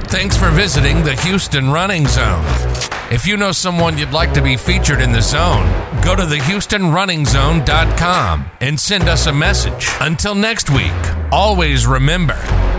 Thanks 0.10 0.36
for 0.36 0.52
visiting 0.52 1.06
the 1.06 1.16
Houston 1.22 1.72
Running 1.72 2.06
Zone. 2.06 2.44
If 3.12 3.28
you 3.28 3.38
know 3.38 3.52
someone 3.52 4.00
you'd 4.00 4.14
like 4.14 4.34
to 4.34 4.42
be 4.42 4.58
featured 4.58 5.00
in 5.00 5.12
the 5.12 5.22
zone, 5.22 5.68
go 6.04 6.16
to 6.16 6.24
thehoustonrunningzone.com 6.24 8.46
and 8.62 8.80
send 8.80 9.08
us 9.08 9.28
a 9.28 9.32
message. 9.32 9.88
Until 10.02 10.34
next 10.34 10.72
week, 10.72 10.92
always 11.32 11.86
remember 11.86 12.34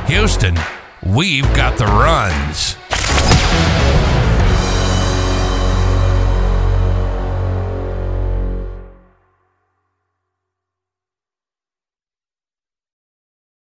Houston, 0.09 0.57
we've 1.05 1.47
got 1.55 1.79
the 1.79 1.87
runs. 1.87 2.77